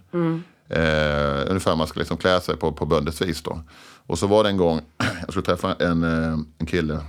Eh, 0.70 1.50
ungefär 1.50 1.76
man 1.76 1.88
ska 1.88 2.00
liksom 2.00 2.18
klä 2.18 2.42
sig 2.42 2.58
på, 2.58 2.72
på 2.72 2.86
böndets 2.86 3.22
vis 3.22 3.44
då. 3.44 3.62
Och 4.08 4.20
så 4.20 4.28
var 4.28 4.44
det 4.44 4.50
en 4.50 4.58
gång, 4.58 4.82
jag 4.98 5.30
skulle 5.30 5.46
träffa 5.46 5.74
en, 5.74 6.04
eh, 6.04 6.38
en 6.58 6.66
kille 6.66 7.00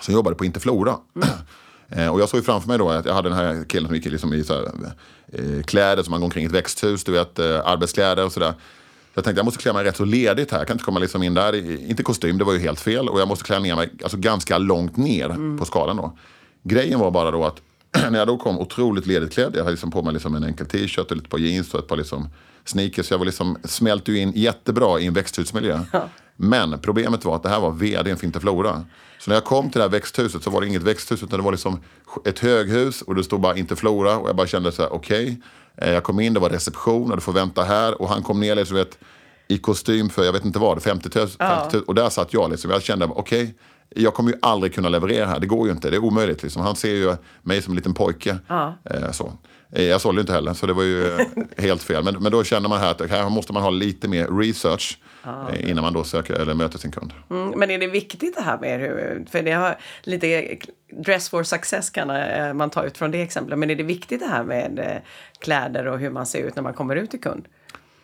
som 0.00 0.14
jobbade 0.14 0.36
på 0.36 0.44
Interflora. 0.44 0.96
Eh, 1.88 2.08
och 2.08 2.20
jag 2.20 2.28
såg 2.28 2.44
framför 2.44 2.68
mig 2.68 2.78
då 2.78 2.90
att 2.90 3.06
jag 3.06 3.14
hade 3.14 3.28
den 3.28 3.38
här 3.38 3.64
killen 3.68 3.88
som 3.88 3.96
gick 3.96 4.04
liksom 4.04 4.34
i 4.34 4.44
så 4.44 4.54
här, 4.54 4.70
eh, 5.32 5.62
kläder 5.62 6.02
som 6.02 6.10
man 6.10 6.20
går 6.20 6.24
omkring 6.24 6.44
i 6.44 6.46
ett 6.46 6.52
växthus, 6.52 7.04
du 7.04 7.12
vet, 7.12 7.38
eh, 7.38 7.66
arbetskläder 7.66 8.24
och 8.24 8.32
sådär. 8.32 8.54
Jag 9.16 9.24
tänkte 9.24 9.38
jag 9.38 9.44
måste 9.44 9.62
klä 9.62 9.72
mig 9.72 9.84
rätt 9.84 9.96
så 9.96 10.04
ledigt 10.04 10.50
här. 10.50 10.58
Jag 10.58 10.66
kan 10.66 10.74
inte 10.74 10.84
komma 10.84 11.00
liksom 11.00 11.22
in 11.22 11.34
där, 11.34 11.80
inte 11.90 12.02
kostym, 12.02 12.38
det 12.38 12.44
var 12.44 12.52
ju 12.52 12.58
helt 12.58 12.80
fel. 12.80 13.08
Och 13.08 13.20
jag 13.20 13.28
måste 13.28 13.44
klä 13.44 13.58
ner 13.58 13.76
mig 13.76 13.90
alltså, 14.02 14.16
ganska 14.16 14.58
långt 14.58 14.96
ner 14.96 15.56
på 15.58 15.64
skalan 15.64 15.96
då. 15.96 16.18
Grejen 16.62 17.00
var 17.00 17.10
bara 17.10 17.30
då 17.30 17.44
att 17.44 17.62
när 18.10 18.18
jag 18.18 18.28
då 18.28 18.36
kom 18.36 18.58
otroligt 18.58 19.06
ledigt 19.06 19.32
klädd, 19.32 19.50
jag 19.54 19.58
hade 19.58 19.70
liksom 19.70 19.90
på 19.90 20.02
mig 20.02 20.12
liksom 20.12 20.34
en 20.34 20.44
enkel 20.44 20.66
t-shirt 20.66 21.10
och 21.10 21.16
lite 21.16 21.28
par 21.28 21.38
jeans 21.38 21.74
och 21.74 21.80
ett 21.80 21.88
par 21.88 21.96
liksom 21.96 22.28
sneakers. 22.64 23.10
Jag 23.10 23.18
var 23.18 23.24
liksom, 23.24 23.58
smälte 23.64 24.12
ju 24.12 24.18
in 24.18 24.32
jättebra 24.34 25.00
i 25.00 25.06
en 25.06 25.14
växthusmiljö. 25.14 25.80
Men 26.36 26.78
problemet 26.78 27.24
var 27.24 27.36
att 27.36 27.42
det 27.42 27.48
här 27.48 27.60
var 27.60 27.70
vdn 27.70 28.16
för 28.16 28.26
Interflora. 28.26 28.84
Så 29.18 29.30
när 29.30 29.36
jag 29.36 29.44
kom 29.44 29.70
till 29.70 29.78
det 29.78 29.84
här 29.84 29.90
växthuset 29.90 30.42
så 30.42 30.50
var 30.50 30.60
det 30.60 30.66
inget 30.66 30.82
växthus 30.82 31.22
utan 31.22 31.38
det 31.38 31.44
var 31.44 31.52
liksom 31.52 31.80
ett 32.24 32.38
höghus 32.38 33.02
och 33.02 33.14
det 33.14 33.24
stod 33.24 33.40
bara 33.40 33.56
Interflora. 33.56 34.18
Och 34.18 34.28
jag 34.28 34.36
bara 34.36 34.46
kände 34.46 34.72
så 34.72 34.82
här, 34.82 34.92
okej. 34.92 35.28
Eh, 35.28 35.34
Jag 35.76 36.02
kom 36.04 36.20
in, 36.20 36.34
det 36.34 36.40
var 36.40 36.50
reception 36.50 37.10
och 37.10 37.16
du 37.16 37.20
får 37.20 37.32
vänta 37.32 37.62
här. 37.62 38.02
Och 38.02 38.08
han 38.08 38.22
kom 38.22 38.40
ner 38.40 38.54
liksom, 38.54 38.76
vet, 38.76 38.98
i 39.48 39.58
kostym 39.58 40.08
för, 40.08 40.24
jag 40.24 40.32
vet 40.32 40.44
inte 40.44 40.58
vad, 40.58 40.82
50 40.82 41.18
000. 41.18 41.28
50 41.28 41.76
000 41.76 41.84
och 41.86 41.94
där 41.94 42.08
satt 42.08 42.32
jag 42.32 42.50
liksom. 42.50 42.70
Jag 42.70 42.82
kände, 42.82 43.04
okej. 43.04 43.54
jag 43.88 44.14
kommer 44.14 44.30
ju 44.30 44.38
aldrig 44.42 44.74
kunna 44.74 44.88
leverera 44.88 45.26
här. 45.26 45.40
Det 45.40 45.46
går 45.46 45.66
ju 45.66 45.72
inte. 45.72 45.90
Det 45.90 45.96
är 45.96 46.04
omöjligt. 46.04 46.42
Liksom. 46.42 46.62
Han 46.62 46.76
ser 46.76 46.94
ju 46.94 47.16
mig 47.42 47.62
som 47.62 47.72
en 47.72 47.76
liten 47.76 47.94
pojke. 47.94 48.38
Eh, 48.84 49.10
så. 49.10 49.32
Eh, 49.72 49.84
Jag 49.84 50.00
sålde 50.00 50.20
inte 50.20 50.32
heller, 50.32 50.52
så 50.54 50.66
det 50.66 50.72
var 50.72 50.82
ju 50.82 51.06
eh, 51.12 51.26
helt 51.58 51.82
fel. 51.82 52.04
Men, 52.04 52.14
men 52.22 52.32
då 52.32 52.44
känner 52.44 52.68
man 52.68 52.78
här 52.80 52.90
att 52.90 53.10
här 53.10 53.28
måste 53.28 53.52
man 53.52 53.62
ha 53.62 53.70
lite 53.70 54.08
mer 54.08 54.26
research 54.38 54.98
eh, 55.24 55.70
innan 55.70 55.84
man 55.84 55.92
då 55.92 56.04
söker 56.04 56.34
eller 56.34 56.54
möter 56.54 56.78
sin 56.78 56.90
kund. 56.92 57.12
Mm, 57.30 57.48
men 57.58 57.70
är 57.70 57.78
det 57.78 57.86
viktigt 57.86 58.36
det 58.36 58.42
här 58.42 58.58
med 58.58 58.80
hur, 58.80 59.24
för 59.30 59.42
det 59.42 59.52
har 59.52 59.76
lite 60.02 60.56
dress 61.04 61.28
for 61.30 61.42
success 61.42 61.90
kan 61.90 62.08
man 62.56 62.70
ta 62.70 62.84
ut 62.84 62.98
från 62.98 63.10
det 63.10 63.22
exemplet, 63.22 63.58
men 63.58 63.70
är 63.70 63.74
det 63.76 63.82
viktigt 63.82 64.20
det 64.20 64.26
här 64.26 64.44
med 64.44 65.00
kläder 65.40 65.86
och 65.86 65.98
hur 65.98 66.10
man 66.10 66.26
ser 66.26 66.42
ut 66.42 66.56
när 66.56 66.62
man 66.62 66.74
kommer 66.74 66.96
ut 66.96 67.10
till 67.10 67.20
kund? 67.20 67.44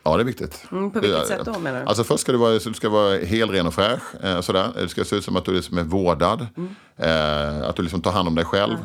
Ja, 0.05 0.17
det 0.17 0.23
är 0.23 0.25
viktigt. 0.25 0.65
Mm, 0.73 0.91
på 0.91 1.01
vilket 1.01 1.21
Det- 1.21 1.27
sätt 1.27 1.41
då, 1.45 1.59
menar 1.59 1.81
du? 1.81 1.87
Alltså 1.87 2.05
först 2.05 2.21
ska 2.21 2.33
du 2.33 2.39
vara, 2.39 2.53
du 2.53 2.75
ska 2.75 2.89
vara 2.89 3.19
helren 3.19 3.67
och 3.67 3.75
fräsch. 3.75 4.03
Eh, 4.25 4.41
sådär. 4.41 4.69
Det 4.75 4.89
ska 4.89 5.05
se 5.05 5.17
ut 5.17 5.25
som 5.25 5.37
att 5.37 5.45
du 5.45 5.53
liksom 5.55 5.79
är 5.79 5.83
vårdad. 5.83 6.47
Mm. 6.57 6.75
Eh, 6.97 7.69
att 7.69 7.77
du 7.77 7.83
liksom 7.83 8.03
tar 8.03 8.13
hand 8.13 8.29
om 8.29 8.35
dig 8.35 8.45
själv. 8.45 8.73
Eh, 8.75 8.79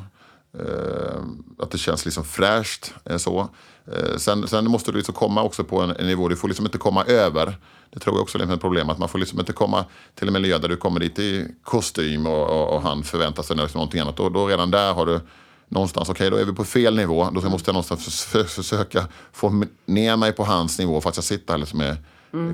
Eh, 0.60 1.22
att 1.60 1.72
det 1.72 1.78
känns 1.78 2.06
liksom 2.06 2.24
fräscht. 2.24 2.94
Eh, 3.06 3.18
så. 3.18 3.50
Eh, 3.94 4.18
sen, 4.18 4.48
sen 4.48 4.72
måste 4.72 4.92
du 4.92 4.98
liksom 4.98 5.16
komma 5.16 5.44
också 5.44 5.64
på 5.64 5.82
en, 5.82 5.90
en 5.90 6.08
nivå, 6.08 6.28
du 6.28 6.36
får 6.36 6.48
liksom 6.48 6.66
inte 6.66 6.78
komma 6.78 7.04
över. 7.04 7.56
Det 7.90 8.00
tror 8.00 8.16
jag 8.16 8.22
också 8.22 8.38
är 8.38 8.54
ett 8.54 8.62
problem, 8.62 8.90
att 8.90 8.98
man 8.98 9.10
får 9.10 9.20
liksom 9.20 9.40
inte 9.40 9.54
komma 9.54 9.86
till 10.16 10.28
en 10.28 10.34
miljö 10.34 10.58
där 10.58 10.70
du 10.70 10.78
kommer 10.78 11.00
dit 11.00 11.20
i 11.20 11.48
kostym 11.64 12.28
och, 12.28 12.50
och, 12.50 12.76
och 12.76 12.82
han 12.82 13.04
förväntar 13.04 13.44
sig 13.44 13.56
liksom 13.56 13.80
någonting 13.80 14.00
annat. 14.00 14.18
Då, 14.18 14.30
då 14.30 14.48
redan 14.48 14.72
där 14.72 14.94
har 14.94 15.06
du 15.06 15.20
någonstans, 15.68 16.10
okej 16.10 16.30
då 16.30 16.38
är 16.38 16.46
vi 16.46 16.54
på 16.54 16.64
fel 16.64 16.96
nivå. 16.96 17.30
Då 17.34 17.50
måste 17.50 17.70
jag 17.70 17.74
någonstans 17.74 18.26
försöka 18.48 19.08
få 19.32 19.64
ner 19.86 20.18
mig 20.18 20.32
på 20.32 20.44
hans 20.44 20.80
nivå 20.80 21.02
för 21.02 21.10
att 21.10 21.18
jag 21.18 21.24
sitter 21.24 21.54
här 21.54 21.58
liksom 21.58 21.80
med 21.80 21.98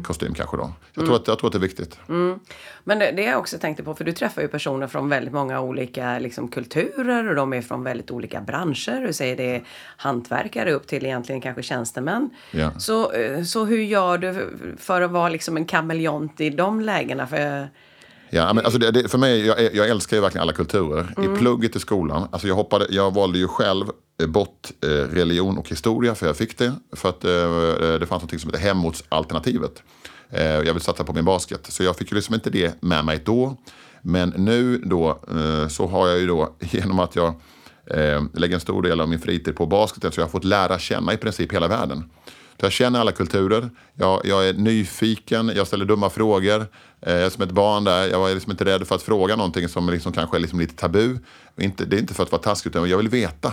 kostym 0.03 0.33
kanske 0.33 0.57
då. 0.57 0.71
Jag, 0.93 1.05
tror 1.05 1.15
att, 1.15 1.27
jag 1.27 1.39
tror 1.39 1.47
att 1.47 1.51
det 1.51 1.57
är 1.57 1.61
viktigt. 1.61 1.99
Men 2.83 2.99
det, 2.99 3.11
det 3.11 3.23
jag 3.23 3.39
också 3.39 3.57
tänkte 3.57 3.83
på, 3.83 3.95
för 3.95 4.03
du 4.03 4.11
träffar 4.11 4.41
ju 4.41 4.47
personer 4.47 4.87
från 4.87 5.09
väldigt 5.09 5.33
många 5.33 5.61
olika 5.61 6.19
liksom, 6.19 6.47
kulturer 6.47 7.29
och 7.29 7.35
de 7.35 7.53
är 7.53 7.61
från 7.61 7.83
väldigt 7.83 8.11
olika 8.11 8.41
branscher. 8.41 9.07
Du 9.07 9.13
säger 9.13 9.35
det 9.35 9.55
är 9.55 9.63
hantverkare 9.97 10.71
upp 10.71 10.87
till 10.87 11.05
egentligen 11.05 11.41
kanske 11.41 11.63
tjänstemän. 11.63 12.29
Ja. 12.51 12.71
Så, 12.79 13.11
eh, 13.11 13.43
så 13.43 13.65
hur 13.65 13.81
gör 13.83 14.17
du 14.17 14.57
för 14.77 15.01
att 15.01 15.11
vara 15.11 15.29
liksom 15.29 15.57
en 15.57 15.65
kameleont 15.65 16.41
i 16.41 16.49
de 16.49 16.81
lägena? 16.81 17.27
För, 17.27 17.69
Ja, 18.35 18.53
men 18.53 18.65
alltså 18.65 18.79
det, 18.79 18.91
det, 18.91 19.09
för 19.09 19.17
mig, 19.17 19.45
jag, 19.45 19.75
jag 19.75 19.89
älskar 19.89 20.17
ju 20.17 20.21
verkligen 20.21 20.41
alla 20.41 20.53
kulturer. 20.53 21.13
I 21.17 21.37
plugget 21.37 21.75
i 21.75 21.79
skolan, 21.79 22.27
alltså 22.31 22.47
jag, 22.47 22.55
hoppade, 22.55 22.87
jag 22.89 23.13
valde 23.13 23.39
ju 23.39 23.47
själv 23.47 23.85
eh, 24.21 24.27
bort 24.27 24.71
eh, 24.83 24.87
religion 24.87 25.57
och 25.57 25.69
historia, 25.69 26.15
för 26.15 26.25
jag 26.27 26.37
fick 26.37 26.57
det. 26.57 26.73
För 26.95 27.09
att 27.09 27.25
eh, 27.25 27.99
det 27.99 28.05
fanns 28.09 28.23
något 28.23 28.41
som 28.41 28.49
heter 28.49 28.63
hemortsalternativet. 28.67 29.83
Eh, 30.29 30.43
jag 30.43 30.73
vill 30.73 30.81
satsa 30.81 31.03
på 31.03 31.13
min 31.13 31.25
basket. 31.25 31.65
Så 31.71 31.83
jag 31.83 31.95
fick 31.95 32.11
ju 32.11 32.15
liksom 32.15 32.35
inte 32.35 32.49
det 32.49 32.81
med 32.81 33.05
mig 33.05 33.21
då. 33.25 33.57
Men 34.01 34.29
nu 34.29 34.77
då 34.77 35.09
eh, 35.09 35.67
så 35.67 35.87
har 35.87 36.07
jag 36.07 36.19
ju 36.19 36.27
då, 36.27 36.55
genom 36.59 36.99
att 36.99 37.15
jag 37.15 37.27
eh, 37.85 38.23
lägger 38.33 38.55
en 38.55 38.61
stor 38.61 38.81
del 38.81 39.01
av 39.01 39.09
min 39.09 39.19
fritid 39.19 39.55
på 39.55 39.65
basketen, 39.65 40.11
så 40.11 40.19
jag 40.19 40.25
har 40.25 40.31
fått 40.31 40.43
lära 40.43 40.79
känna 40.79 41.13
i 41.13 41.17
princip 41.17 41.53
hela 41.53 41.67
världen. 41.67 42.09
Så 42.59 42.65
jag 42.65 42.71
känner 42.71 42.99
alla 42.99 43.11
kulturer. 43.11 43.69
Jag, 43.93 44.21
jag 44.23 44.49
är 44.49 44.53
nyfiken, 44.53 45.51
jag 45.55 45.67
ställer 45.67 45.85
dumma 45.85 46.09
frågor. 46.09 46.65
Eh, 47.01 47.13
jag 47.13 47.21
är 47.21 47.29
som 47.29 47.43
ett 47.43 47.51
barn 47.51 47.83
där. 47.83 48.07
Jag 48.07 48.19
var 48.19 48.33
liksom 48.33 48.51
inte 48.51 48.65
rädd 48.65 48.87
för 48.87 48.95
att 48.95 49.01
fråga 49.01 49.35
någonting 49.35 49.69
som 49.69 49.89
liksom 49.89 50.13
kanske 50.13 50.37
är 50.37 50.41
liksom 50.41 50.59
lite 50.59 50.75
tabu. 50.75 51.17
Inte, 51.57 51.85
det 51.85 51.95
är 51.95 51.99
inte 51.99 52.13
för 52.13 52.23
att 52.23 52.31
vara 52.31 52.41
taskig, 52.41 52.69
utan 52.69 52.89
jag 52.89 52.97
vill 52.97 53.09
veta. 53.09 53.51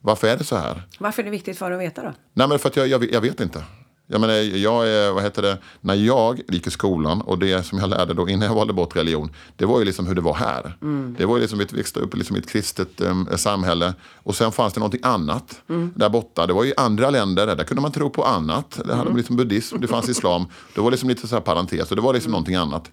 Varför 0.00 0.28
är 0.28 0.36
det 0.36 0.44
så 0.44 0.56
här? 0.56 0.82
Varför 0.98 1.22
är 1.22 1.24
det 1.24 1.30
viktigt 1.30 1.58
för 1.58 1.70
dig 1.70 1.76
att 1.76 1.84
veta 1.84 2.02
då? 2.02 2.12
Nej, 2.32 2.48
men 2.48 2.58
för 2.58 2.68
att 2.68 2.76
jag, 2.76 2.88
jag, 2.88 3.12
jag 3.12 3.20
vet 3.20 3.40
inte. 3.40 3.64
Jag 4.12 4.20
menar, 4.20 4.34
jag 4.34 4.88
är, 4.88 5.12
vad 5.12 5.22
heter 5.22 5.42
det, 5.42 5.58
när 5.80 5.94
jag 5.94 6.40
gick 6.48 6.66
i 6.66 6.70
skolan 6.70 7.20
och 7.20 7.38
det 7.38 7.66
som 7.66 7.78
jag 7.78 7.90
lärde 7.90 8.14
då 8.14 8.28
innan 8.28 8.48
jag 8.48 8.54
valde 8.54 8.72
bort 8.72 8.96
religion, 8.96 9.30
det 9.56 9.66
var 9.66 9.78
ju 9.78 9.84
liksom 9.84 10.06
hur 10.06 10.14
det 10.14 10.20
var 10.20 10.34
här. 10.34 10.76
Mm. 10.82 11.14
Det 11.18 11.26
var 11.26 11.36
ju 11.36 11.40
liksom, 11.40 11.58
vi 11.58 11.64
växte 11.64 12.00
upp 12.00 12.16
liksom 12.16 12.36
i 12.36 12.38
ett 12.38 12.48
kristet 12.48 13.00
um, 13.00 13.28
samhälle 13.36 13.94
och 14.22 14.34
sen 14.34 14.52
fanns 14.52 14.72
det 14.72 14.80
någonting 14.80 15.00
annat 15.02 15.62
mm. 15.68 15.92
där 15.96 16.08
borta. 16.08 16.46
Det 16.46 16.52
var 16.52 16.64
ju 16.64 16.72
andra 16.76 17.10
länder, 17.10 17.46
där 17.46 17.64
kunde 17.64 17.80
man 17.80 17.92
tro 17.92 18.10
på 18.10 18.24
annat. 18.24 18.80
Det 18.84 18.94
hade 18.94 19.02
mm. 19.02 19.16
liksom 19.16 19.36
buddhism, 19.36 19.80
det 19.80 19.88
fanns 19.88 20.08
islam. 20.08 20.46
Det 20.74 20.80
var 20.80 20.90
liksom 20.90 21.08
lite 21.08 21.28
så 21.28 21.34
här 21.36 21.42
parentes 21.42 21.90
och 21.90 21.96
det 21.96 22.02
var 22.02 22.12
liksom 22.12 22.28
mm. 22.28 22.32
någonting 22.32 22.56
annat. 22.56 22.90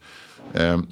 Um, 0.54 0.88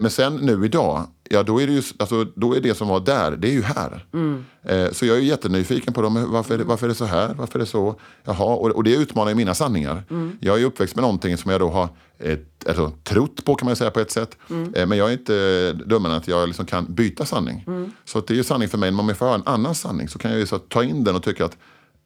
men 0.00 0.10
sen 0.10 0.36
nu 0.36 0.64
idag, 0.64 1.06
ja 1.30 1.42
då 1.42 1.60
är 1.62 1.66
det 1.66 1.72
ju, 1.72 1.82
alltså, 1.98 2.24
då 2.24 2.56
är 2.56 2.60
det 2.60 2.74
som 2.74 2.88
var 2.88 3.00
där, 3.00 3.36
det 3.36 3.48
är 3.48 3.52
ju 3.52 3.62
här. 3.62 4.06
Mm. 4.12 4.44
Eh, 4.62 4.90
så 4.90 5.06
jag 5.06 5.16
är 5.16 5.20
jättenyfiken 5.20 5.92
på 5.92 6.02
dem. 6.02 6.26
Varför 6.30 6.54
är, 6.54 6.58
det, 6.58 6.64
varför 6.64 6.86
är 6.86 6.88
det 6.88 6.94
så 6.94 7.04
här? 7.04 7.34
Varför 7.34 7.58
är 7.58 7.60
det 7.60 7.66
så? 7.66 7.94
Jaha, 8.24 8.54
och, 8.54 8.70
och 8.70 8.84
det 8.84 8.94
utmanar 8.94 9.30
ju 9.30 9.34
mina 9.34 9.54
sanningar. 9.54 10.02
Mm. 10.10 10.38
Jag 10.40 10.60
är 10.60 10.64
uppväxt 10.64 10.96
med 10.96 11.02
någonting 11.02 11.36
som 11.36 11.50
jag 11.50 11.60
då 11.60 11.68
har 11.68 11.88
ett, 12.18 12.68
alltså, 12.68 12.92
trott 13.04 13.44
på 13.44 13.54
kan 13.54 13.66
man 13.66 13.76
säga 13.76 13.90
på 13.90 14.00
ett 14.00 14.10
sätt. 14.10 14.36
Mm. 14.50 14.74
Eh, 14.74 14.86
men 14.86 14.98
jag 14.98 15.08
är 15.08 15.12
inte 15.12 15.72
dummare 15.72 16.12
än 16.12 16.18
att 16.18 16.28
jag 16.28 16.48
liksom 16.48 16.66
kan 16.66 16.94
byta 16.94 17.24
sanning. 17.24 17.64
Mm. 17.66 17.92
Så 18.04 18.20
det 18.20 18.34
är 18.34 18.36
ju 18.36 18.44
sanning 18.44 18.68
för 18.68 18.78
mig. 18.78 18.90
Men 18.90 19.00
om 19.00 19.08
jag 19.08 19.18
får 19.18 19.26
ha 19.26 19.34
en 19.34 19.46
annan 19.46 19.74
sanning 19.74 20.08
så 20.08 20.18
kan 20.18 20.30
jag 20.30 20.40
ju 20.40 20.46
så 20.46 20.58
ta 20.58 20.84
in 20.84 21.04
den 21.04 21.16
och 21.16 21.22
tycka 21.22 21.44
att 21.44 21.56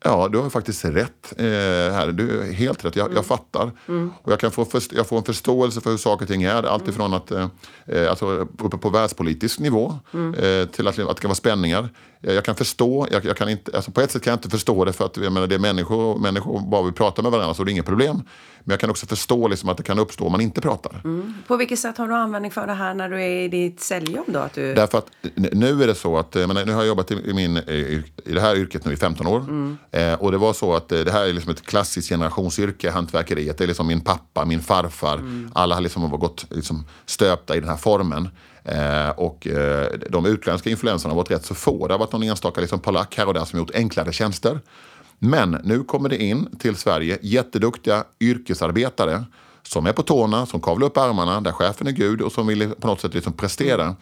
Ja, 0.07 0.29
du 0.29 0.39
har 0.39 0.51
faktiskt 0.51 0.85
rätt 0.85 1.33
eh, 1.39 1.45
här. 1.95 2.13
Du 2.13 2.41
är 2.41 2.53
helt 2.53 2.85
rätt. 2.85 2.97
Jag, 2.97 3.05
mm. 3.07 3.17
jag 3.17 3.27
fattar. 3.27 3.71
Mm. 3.89 4.13
Och 4.23 4.33
jag, 4.33 4.41
kan 4.41 4.51
få 4.51 4.65
först, 4.65 4.93
jag 4.93 5.07
får 5.07 5.17
en 5.17 5.25
förståelse 5.25 5.81
för 5.81 5.91
hur 5.91 5.97
saker 5.97 6.25
och 6.25 6.29
ting 6.29 6.43
är. 6.43 6.63
Alltifrån 6.63 7.07
mm. 7.07 7.17
att, 7.17 7.31
eh, 7.31 7.49
eh, 7.87 8.11
alltså, 8.11 8.27
uppe 8.59 8.77
på 8.77 8.91
världspolitisk 8.91 9.59
nivå 9.59 9.95
mm. 10.15 10.35
eh, 10.35 10.69
till 10.69 10.89
att, 10.89 10.99
att 10.99 11.17
det 11.17 11.21
kan 11.21 11.29
vara 11.29 11.35
spänningar. 11.35 11.89
Jag 12.21 12.45
kan 12.45 12.55
förstå, 12.55 13.07
jag, 13.11 13.25
jag, 13.25 13.37
kan 13.37 13.49
inte, 13.49 13.77
alltså 13.77 13.91
på 13.91 14.01
ett 14.01 14.11
sätt 14.11 14.23
kan 14.23 14.31
jag 14.31 14.39
inte 14.39 14.51
förstå 14.51 14.85
det 14.85 14.93
för 14.93 15.05
att 15.05 15.17
jag 15.17 15.33
menar, 15.33 15.47
det 15.47 15.55
är 15.55 15.59
människor, 15.59 16.19
människor 16.19 16.61
bara 16.61 16.83
vill 16.83 16.93
prata 16.93 17.23
med 17.23 17.33
varandra 17.33 17.55
så 17.55 17.65
det 17.65 17.71
är 17.71 17.73
inget 17.73 17.87
problem. 17.87 18.23
Men 18.65 18.73
jag 18.73 18.81
kan 18.81 18.91
också 18.91 19.07
förstå 19.07 19.49
liksom 19.49 19.69
att 19.69 19.77
det 19.77 19.83
kan 19.83 19.99
uppstå 19.99 20.27
om 20.27 20.33
man 20.33 20.41
inte 20.41 20.61
pratar. 20.61 21.01
Mm. 21.05 21.35
På 21.47 21.57
vilket 21.57 21.79
sätt 21.79 21.99
har 21.99 22.09
du 22.09 22.15
användning 22.15 22.51
för 22.51 22.67
det 22.67 22.73
här 22.73 22.95
när 22.95 23.09
du 23.09 23.23
är 23.23 23.41
i 23.41 23.49
ditt 23.49 23.81
säljjobb? 23.81 24.25
Då, 24.27 24.39
att 24.39 24.53
du... 24.53 24.75
Därför 24.75 24.99
att 24.99 25.07
nu 25.35 25.83
är 25.83 25.87
det 25.87 25.95
så 25.95 26.19
att, 26.19 26.35
menar, 26.35 26.65
nu 26.65 26.73
har 26.73 26.81
jag 26.81 26.89
jobbat 26.89 27.11
i, 27.11 27.35
min, 27.35 27.57
i 27.57 28.03
det 28.25 28.41
här 28.41 28.57
yrket 28.57 28.85
nu 28.85 28.93
i 28.93 28.97
15 28.97 29.27
år. 29.27 29.47
Mm. 29.95 30.13
Eh, 30.13 30.21
och 30.21 30.33
det 30.33 30.39
var 30.39 30.53
så 30.53 30.75
att 30.75 30.93
eh, 30.93 31.01
det 31.01 31.13
här 31.13 31.25
är 31.25 31.33
liksom 31.33 31.53
ett 31.53 31.67
klassiskt 31.67 32.09
generationsyrke, 32.09 32.91
hantverkeriet. 32.91 33.59
Det 33.59 33.65
är 33.65 33.69
liksom 33.69 33.87
min 33.87 34.01
pappa, 34.01 34.45
min 34.45 34.63
farfar. 34.63 35.15
Mm. 35.15 35.51
Alla 35.55 35.75
har 35.75 35.83
liksom 35.83 36.11
gått 36.11 36.47
liksom 36.51 36.87
stöpta 37.07 37.57
i 37.57 37.61
den 37.61 37.69
här 37.69 37.77
formen. 37.77 38.29
Eh, 38.65 39.09
och 39.09 39.47
eh, 39.47 39.89
de 40.11 40.27
utländska 40.27 40.71
influenserna 40.71 41.15
har 41.15 41.17
varit 41.17 41.31
rätt 41.31 41.45
så 41.45 41.55
få. 41.55 41.87
Det 41.87 41.95
har 41.95 41.99
varit 41.99 42.13
någon 42.13 42.23
enstaka 42.23 42.61
liksom 42.61 42.81
polack 42.81 43.15
här 43.19 43.27
och 43.29 43.35
där 43.35 43.45
som 43.45 43.59
gjort 43.59 43.75
enklare 43.75 44.13
tjänster. 44.13 44.61
Men 45.19 45.51
nu 45.65 45.85
kommer 45.85 46.09
det 46.09 46.23
in 46.23 46.57
till 46.59 46.77
Sverige 46.77 47.19
jätteduktiga 47.23 48.05
yrkesarbetare 48.21 49.25
som 49.63 49.87
är 49.87 49.93
på 49.93 50.03
tårna, 50.03 50.47
som 50.47 50.61
kavlar 50.61 50.87
upp 50.87 50.97
armarna, 50.97 51.41
där 51.41 51.53
chefen 51.53 51.87
är 51.87 51.93
Gud 51.93 52.21
och 52.21 52.33
som 52.33 52.47
vill 52.47 52.71
på 52.81 52.87
något 52.87 53.01
sätt 53.01 53.15
liksom 53.15 53.33
prestera. 53.33 53.97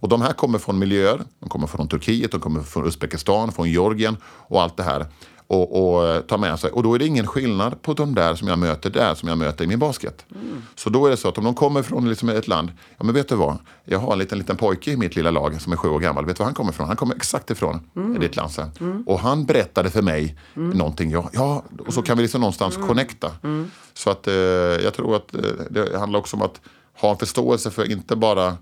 Och 0.00 0.08
de 0.08 0.22
här 0.22 0.32
kommer 0.32 0.58
från 0.58 0.78
miljöer, 0.78 1.20
de 1.40 1.48
kommer 1.48 1.66
från 1.66 1.88
Turkiet, 1.88 2.32
de 2.32 2.40
kommer 2.40 2.62
från 2.62 2.86
Uzbekistan, 2.86 3.52
från 3.52 3.70
Georgien 3.70 4.16
och 4.24 4.62
allt 4.62 4.76
det 4.76 4.82
här 4.82 5.06
och, 5.48 5.94
och 5.94 6.06
eh, 6.06 6.20
ta 6.20 6.38
med 6.38 6.58
sig. 6.58 6.70
Och 6.70 6.82
då 6.82 6.94
är 6.94 6.98
det 6.98 7.06
ingen 7.06 7.26
skillnad 7.26 7.82
på 7.82 7.94
de 7.94 8.14
där 8.14 8.34
som 8.34 8.48
jag 8.48 8.58
möter 8.58 8.90
där 8.90 9.14
som 9.14 9.28
jag 9.28 9.38
möter 9.38 9.64
i 9.64 9.68
min 9.68 9.78
basket. 9.78 10.26
Mm. 10.34 10.62
Så 10.74 10.90
då 10.90 11.06
är 11.06 11.10
det 11.10 11.16
så 11.16 11.28
att 11.28 11.38
om 11.38 11.44
de 11.44 11.54
kommer 11.54 11.82
från 11.82 12.08
liksom 12.08 12.28
ett 12.28 12.48
land, 12.48 12.70
ja 12.98 13.04
men 13.04 13.14
vet 13.14 13.28
du 13.28 13.34
vad, 13.34 13.58
jag 13.84 13.98
har 13.98 14.12
en 14.12 14.18
liten, 14.18 14.38
liten 14.38 14.56
pojke 14.56 14.90
i 14.90 14.96
mitt 14.96 15.16
lilla 15.16 15.30
lag 15.30 15.60
som 15.60 15.72
är 15.72 15.76
sju 15.76 15.88
år 15.88 16.00
gammal. 16.00 16.26
Vet 16.26 16.36
du 16.36 16.40
var 16.40 16.44
han 16.44 16.54
kommer 16.54 16.72
ifrån? 16.72 16.86
Han 16.86 16.96
kommer 16.96 17.14
exakt 17.14 17.50
ifrån 17.50 17.80
mm. 17.96 18.20
ditt 18.20 18.36
land 18.36 18.50
sen. 18.50 18.70
Mm. 18.80 19.02
Och 19.06 19.20
han 19.20 19.44
berättade 19.44 19.90
för 19.90 20.02
mig 20.02 20.38
mm. 20.56 20.78
någonting. 20.78 21.10
Ja, 21.10 21.30
ja, 21.32 21.64
och 21.86 21.94
så 21.94 22.02
kan 22.02 22.16
vi 22.16 22.22
liksom 22.22 22.40
någonstans 22.40 22.76
mm. 22.76 22.88
connecta. 22.88 23.30
Mm. 23.42 23.70
Så 23.94 24.10
att 24.10 24.26
eh, 24.26 24.34
jag 24.34 24.94
tror 24.94 25.16
att 25.16 25.34
eh, 25.34 25.40
det 25.70 25.98
handlar 25.98 26.18
också 26.18 26.36
om 26.36 26.42
att 26.42 26.60
ha 27.00 27.10
en 27.10 27.18
förståelse 27.18 27.70
för 27.70 27.90
inte 27.90 28.16
bara 28.16 28.56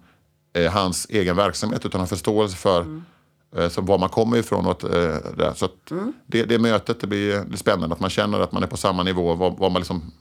eh, 0.53 0.73
hans 0.73 1.07
egen 1.11 1.37
verksamhet 1.37 1.87
utan 1.87 2.01
en 2.01 2.07
förståelse 2.07 2.57
för 2.57 2.81
mm 2.81 3.05
så 3.69 3.81
var 3.81 3.99
man 3.99 4.09
kommer 4.09 4.37
ifrån. 4.37 4.67
Och, 4.67 4.95
eh, 4.95 5.55
så 5.55 5.69
mm. 5.91 6.13
det, 6.27 6.45
det 6.45 6.59
mötet 6.59 7.01
det 7.01 7.07
blir, 7.07 7.45
det 7.51 7.57
spännande, 7.57 7.95
att 7.95 8.01
man 8.01 8.11
känner 8.11 8.41
att 8.41 8.53
man 8.53 8.63
är 8.63 8.67
på 8.67 8.77
samma 8.77 9.03
nivå, 9.03 9.35
vad, 9.35 9.59
vad 9.59 9.73
man 9.73 9.81
liksom 9.81 10.13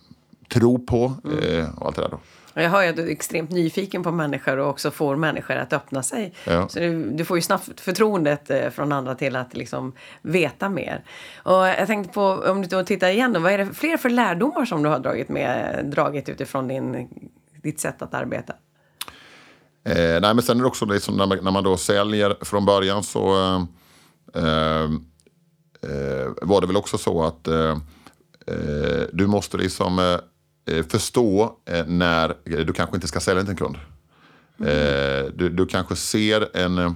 tror 0.49 0.79
på 0.79 1.13
mm. 1.23 1.39
Eh, 1.39 1.79
och 1.79 1.87
allt 1.87 1.95
det 1.95 2.01
där. 2.01 2.09
Då. 2.09 2.19
Jag 2.61 2.69
hör 2.69 2.83
ju 2.83 2.89
att 2.89 2.95
du 2.95 3.07
är 3.07 3.11
extremt 3.11 3.51
nyfiken 3.51 4.03
på 4.03 4.11
människor 4.11 4.57
och 4.57 4.69
också 4.69 4.91
får 4.91 5.15
människor 5.15 5.55
att 5.55 5.73
öppna 5.73 6.03
sig. 6.03 6.33
Ja. 6.45 6.69
Så 6.69 6.79
du, 6.79 7.03
du, 7.11 7.25
får 7.25 7.37
ju 7.37 7.41
snabbt 7.41 7.79
förtroendet 7.79 8.73
från 8.73 8.91
andra 8.91 9.15
till 9.15 9.35
att 9.35 9.55
liksom 9.55 9.93
veta 10.21 10.69
mer. 10.69 11.03
Och 11.43 11.67
jag 11.67 11.87
tänkte 11.87 12.13
på, 12.13 12.21
om 12.21 12.61
du 12.61 12.83
tittar 12.83 13.09
igen 13.09 13.33
då, 13.33 13.39
vad 13.39 13.51
är 13.51 13.57
det 13.57 13.65
fler 13.65 13.97
för 13.97 14.09
lärdomar 14.09 14.65
som 14.65 14.83
du 14.83 14.89
har 14.89 14.99
dragit 14.99 15.29
med, 15.29 15.85
dragit 15.85 16.29
utifrån 16.29 16.67
din, 16.67 17.09
ditt 17.63 17.79
sätt 17.79 18.01
att 18.01 18.13
arbeta? 18.13 18.53
Eh, 19.85 20.21
nej, 20.21 20.33
men 20.33 20.41
sen 20.41 20.57
är 20.57 20.61
det 20.61 20.67
också 20.67 20.85
liksom 20.85 21.17
när, 21.17 21.25
man, 21.27 21.37
när 21.41 21.51
man 21.51 21.63
då 21.63 21.77
säljer 21.77 22.35
från 22.41 22.65
början 22.65 23.03
så 23.03 23.35
eh, 24.33 24.83
eh, 25.81 26.29
var 26.41 26.61
det 26.61 26.67
väl 26.67 26.77
också 26.77 26.97
så 26.97 27.23
att 27.23 27.47
du 29.11 29.27
måste 29.27 29.57
liksom 29.57 30.19
förstå 30.89 31.57
när 31.87 32.35
du 32.65 32.73
kanske 32.73 32.95
inte 32.95 33.07
ska 33.07 33.19
sälja 33.19 33.41
till 33.41 33.51
en 33.51 33.57
kund. 33.57 33.77
Mm. 34.59 35.31
Du, 35.35 35.49
du, 35.49 35.65
kanske 35.65 35.95
ser 35.95 36.57
en 36.57 36.95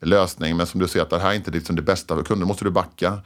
lösning 0.00 0.56
men 0.56 0.66
som 0.66 0.80
du 0.80 0.88
ser 0.88 1.02
att 1.02 1.10
det 1.10 1.18
här 1.18 1.30
är 1.30 1.34
inte 1.34 1.50
liksom 1.50 1.76
det 1.76 1.82
bästa 1.82 2.16
för 2.16 2.22
kunden. 2.22 2.40
Då 2.40 2.46
måste 2.46 2.64
du 2.64 2.70
backa. 2.70 3.18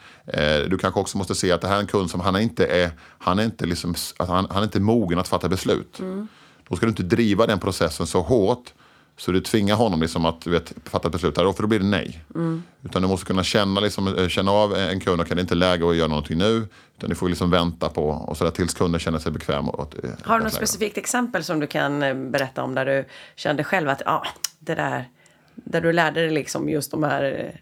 du 0.68 0.78
kanske 0.80 1.00
också 1.00 1.18
måste 1.18 1.34
se 1.34 1.52
att 1.52 1.60
det 1.60 1.68
här 1.68 1.76
är 1.76 1.80
en 1.80 1.86
kund 1.86 2.10
som 2.10 2.20
han 2.20 2.36
inte 2.36 2.66
är, 2.66 2.90
han 3.18 3.38
är 3.38 3.44
inte, 3.44 3.66
liksom, 3.66 3.94
han, 4.18 4.46
han 4.50 4.58
är 4.58 4.62
inte 4.62 4.80
mogen 4.80 5.18
att 5.18 5.28
fatta 5.28 5.48
beslut. 5.48 5.98
Mm. 5.98 6.28
Då 6.70 6.76
ska 6.76 6.86
du 6.86 6.90
inte 6.90 7.02
driva 7.02 7.46
den 7.46 7.58
processen 7.58 8.06
så 8.06 8.20
hårt 8.20 8.72
så 9.16 9.32
du 9.32 9.40
tvingar 9.40 9.74
honom 9.76 10.00
liksom 10.00 10.26
att 10.26 10.46
vet, 10.46 10.72
fatta 10.84 11.08
ett 11.08 11.12
beslut 11.12 11.36
här, 11.36 11.52
för 11.52 11.62
då 11.62 11.68
blir 11.68 11.78
det 11.78 11.84
nej. 11.84 12.24
Mm. 12.34 12.62
Utan 12.84 13.02
du 13.02 13.08
måste 13.08 13.26
kunna 13.26 13.42
känna, 13.44 13.80
liksom, 13.80 14.18
eh, 14.18 14.28
känna 14.28 14.50
av 14.50 14.74
en 14.74 15.00
kund, 15.00 15.20
och 15.20 15.26
det 15.28 15.34
är 15.34 15.40
inte 15.40 15.54
läge 15.54 15.90
att 15.90 15.96
göra 15.96 16.08
någonting 16.08 16.38
nu. 16.38 16.68
Utan 16.96 17.10
du 17.10 17.16
får 17.16 17.28
liksom 17.28 17.50
vänta 17.50 17.88
på 17.88 18.08
och 18.08 18.36
så 18.36 18.44
där, 18.44 18.50
tills 18.50 18.74
kunden 18.74 19.00
känner 19.00 19.18
sig 19.18 19.32
bekväm. 19.32 19.68
Och, 19.68 19.94
eh, 20.04 20.10
Har 20.22 20.38
du 20.38 20.44
något 20.44 20.54
specifikt 20.54 20.98
exempel 20.98 21.44
som 21.44 21.60
du 21.60 21.66
kan 21.66 22.02
eh, 22.02 22.14
berätta 22.14 22.62
om 22.62 22.74
där 22.74 22.86
du 22.86 23.04
kände 23.36 23.64
själv 23.64 23.88
att 23.88 24.02
ah, 24.06 24.26
det 24.58 24.74
där, 24.74 25.08
där 25.54 25.80
du 25.80 25.92
lärde 25.92 26.20
dig 26.20 26.30
liksom 26.30 26.68
just 26.68 26.90
de 26.90 27.02
här 27.02 27.60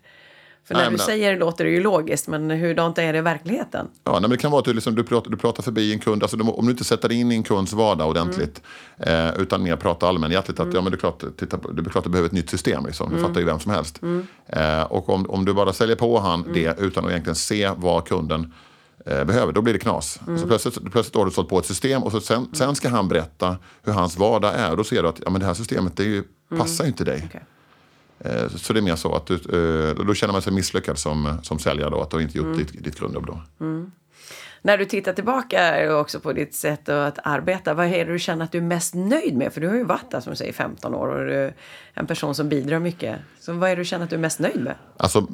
för 0.68 0.74
när 0.74 0.82
nej, 0.82 0.90
du 0.90 0.98
säger 0.98 1.32
det 1.32 1.38
låter 1.38 1.64
det 1.64 1.70
ju 1.70 1.80
logiskt, 1.80 2.28
men 2.28 2.50
hurdant 2.50 2.98
är 2.98 3.12
det 3.12 3.18
i 3.18 3.22
verkligheten? 3.22 3.88
Ja, 4.04 4.12
nej, 4.12 4.20
men 4.20 4.30
det 4.30 4.36
kan 4.36 4.50
vara 4.50 4.58
att 4.58 4.64
du, 4.64 4.72
liksom, 4.72 4.94
du, 4.94 5.04
pratar, 5.04 5.30
du 5.30 5.36
pratar 5.36 5.62
förbi 5.62 5.92
en 5.92 5.98
kund, 5.98 6.22
alltså, 6.22 6.36
om 6.40 6.66
du 6.66 6.70
inte 6.70 6.84
sätter 6.84 7.12
in 7.12 7.32
en 7.32 7.42
kunds 7.42 7.72
vardag 7.72 8.08
ordentligt, 8.08 8.62
mm. 8.98 9.28
eh, 9.28 9.40
utan 9.40 9.62
mer 9.62 9.76
pratar 9.76 10.08
allmängiltigt, 10.08 10.60
att 10.60 10.64
mm. 10.64 10.74
ja, 10.74 10.80
men 10.82 10.92
det, 10.92 10.96
är 10.96 10.98
klart, 10.98 11.24
titta, 11.36 11.56
det 11.56 11.80
är 11.80 11.84
klart 11.84 11.96
att 11.96 12.04
du 12.04 12.10
behöver 12.10 12.26
ett 12.26 12.32
nytt 12.32 12.50
system, 12.50 12.86
liksom. 12.86 13.08
det 13.08 13.16
mm. 13.16 13.28
fattar 13.28 13.40
ju 13.40 13.46
vem 13.46 13.60
som 13.60 13.72
helst. 13.72 14.02
Mm. 14.02 14.26
Eh, 14.46 14.82
och 14.82 15.08
om, 15.08 15.30
om 15.30 15.44
du 15.44 15.54
bara 15.54 15.72
säljer 15.72 15.96
på 15.96 16.18
han 16.18 16.40
mm. 16.42 16.54
det 16.54 16.78
utan 16.78 17.04
att 17.04 17.10
egentligen 17.10 17.36
se 17.36 17.70
vad 17.76 18.08
kunden 18.08 18.52
eh, 19.06 19.24
behöver, 19.24 19.52
då 19.52 19.62
blir 19.62 19.72
det 19.72 19.78
knas. 19.78 20.20
Mm. 20.26 20.38
Så 20.38 20.46
plötsligt, 20.46 20.92
plötsligt 20.92 21.16
har 21.16 21.24
du 21.24 21.30
sålt 21.30 21.48
på 21.48 21.58
ett 21.58 21.66
system 21.66 22.02
och 22.02 22.12
så 22.12 22.20
sen, 22.20 22.36
mm. 22.36 22.54
sen 22.54 22.74
ska 22.74 22.88
han 22.88 23.08
berätta 23.08 23.56
hur 23.82 23.92
hans 23.92 24.18
vardag 24.18 24.54
är. 24.54 24.70
Och 24.70 24.76
då 24.76 24.84
ser 24.84 25.02
du 25.02 25.08
att 25.08 25.20
ja, 25.24 25.30
men 25.30 25.40
det 25.40 25.46
här 25.46 25.54
systemet 25.54 25.96
det 25.96 26.04
ju, 26.04 26.24
passar 26.58 26.84
ju 26.84 26.88
inte 26.88 27.04
dig. 27.04 27.24
Okay. 27.28 27.40
Eh, 28.20 28.48
så 28.48 28.72
det 28.72 28.78
är 28.78 28.82
mer 28.82 28.96
så 28.96 29.14
att 29.14 29.26
du, 29.26 29.34
eh, 29.34 30.06
då 30.06 30.14
känner 30.14 30.32
man 30.32 30.42
sig 30.42 30.52
misslyckad 30.52 30.98
som, 30.98 31.38
som 31.42 31.58
säljare 31.58 31.90
då, 31.90 32.02
att 32.02 32.10
du 32.10 32.22
inte 32.22 32.38
gjort 32.38 32.46
mm. 32.46 32.58
ditt, 32.58 32.84
ditt 32.84 32.98
grundjobb 33.00 33.26
då. 33.26 33.42
Mm. 33.60 33.90
När 34.62 34.78
du 34.78 34.84
tittar 34.84 35.12
tillbaka 35.12 35.96
också 35.96 36.20
på 36.20 36.32
ditt 36.32 36.54
sätt 36.54 36.88
att 36.88 37.18
arbeta, 37.22 37.74
vad 37.74 37.86
är 37.86 38.04
det 38.04 38.12
du 38.12 38.18
känner 38.18 38.44
att 38.44 38.52
du 38.52 38.58
är 38.58 38.62
mest 38.62 38.94
nöjd 38.94 39.36
med? 39.36 39.52
För 39.52 39.60
du 39.60 39.68
har 39.68 39.74
ju 39.74 39.84
varit 39.84 40.10
där 40.10 40.20
som 40.20 40.30
du 40.30 40.36
säger 40.36 40.52
15 40.52 40.94
år 40.94 41.08
och 41.08 41.26
du 41.26 41.34
är 41.34 41.54
en 41.94 42.06
person 42.06 42.34
som 42.34 42.48
bidrar 42.48 42.78
mycket. 42.78 43.18
Så 43.40 43.52
vad 43.52 43.70
är 43.70 43.76
det 43.76 43.82
du 43.82 43.84
känner 43.84 44.04
att 44.04 44.10
du 44.10 44.16
är 44.16 44.20
mest 44.20 44.38
nöjd 44.38 44.60
med? 44.60 44.74
Alltså 44.96 45.26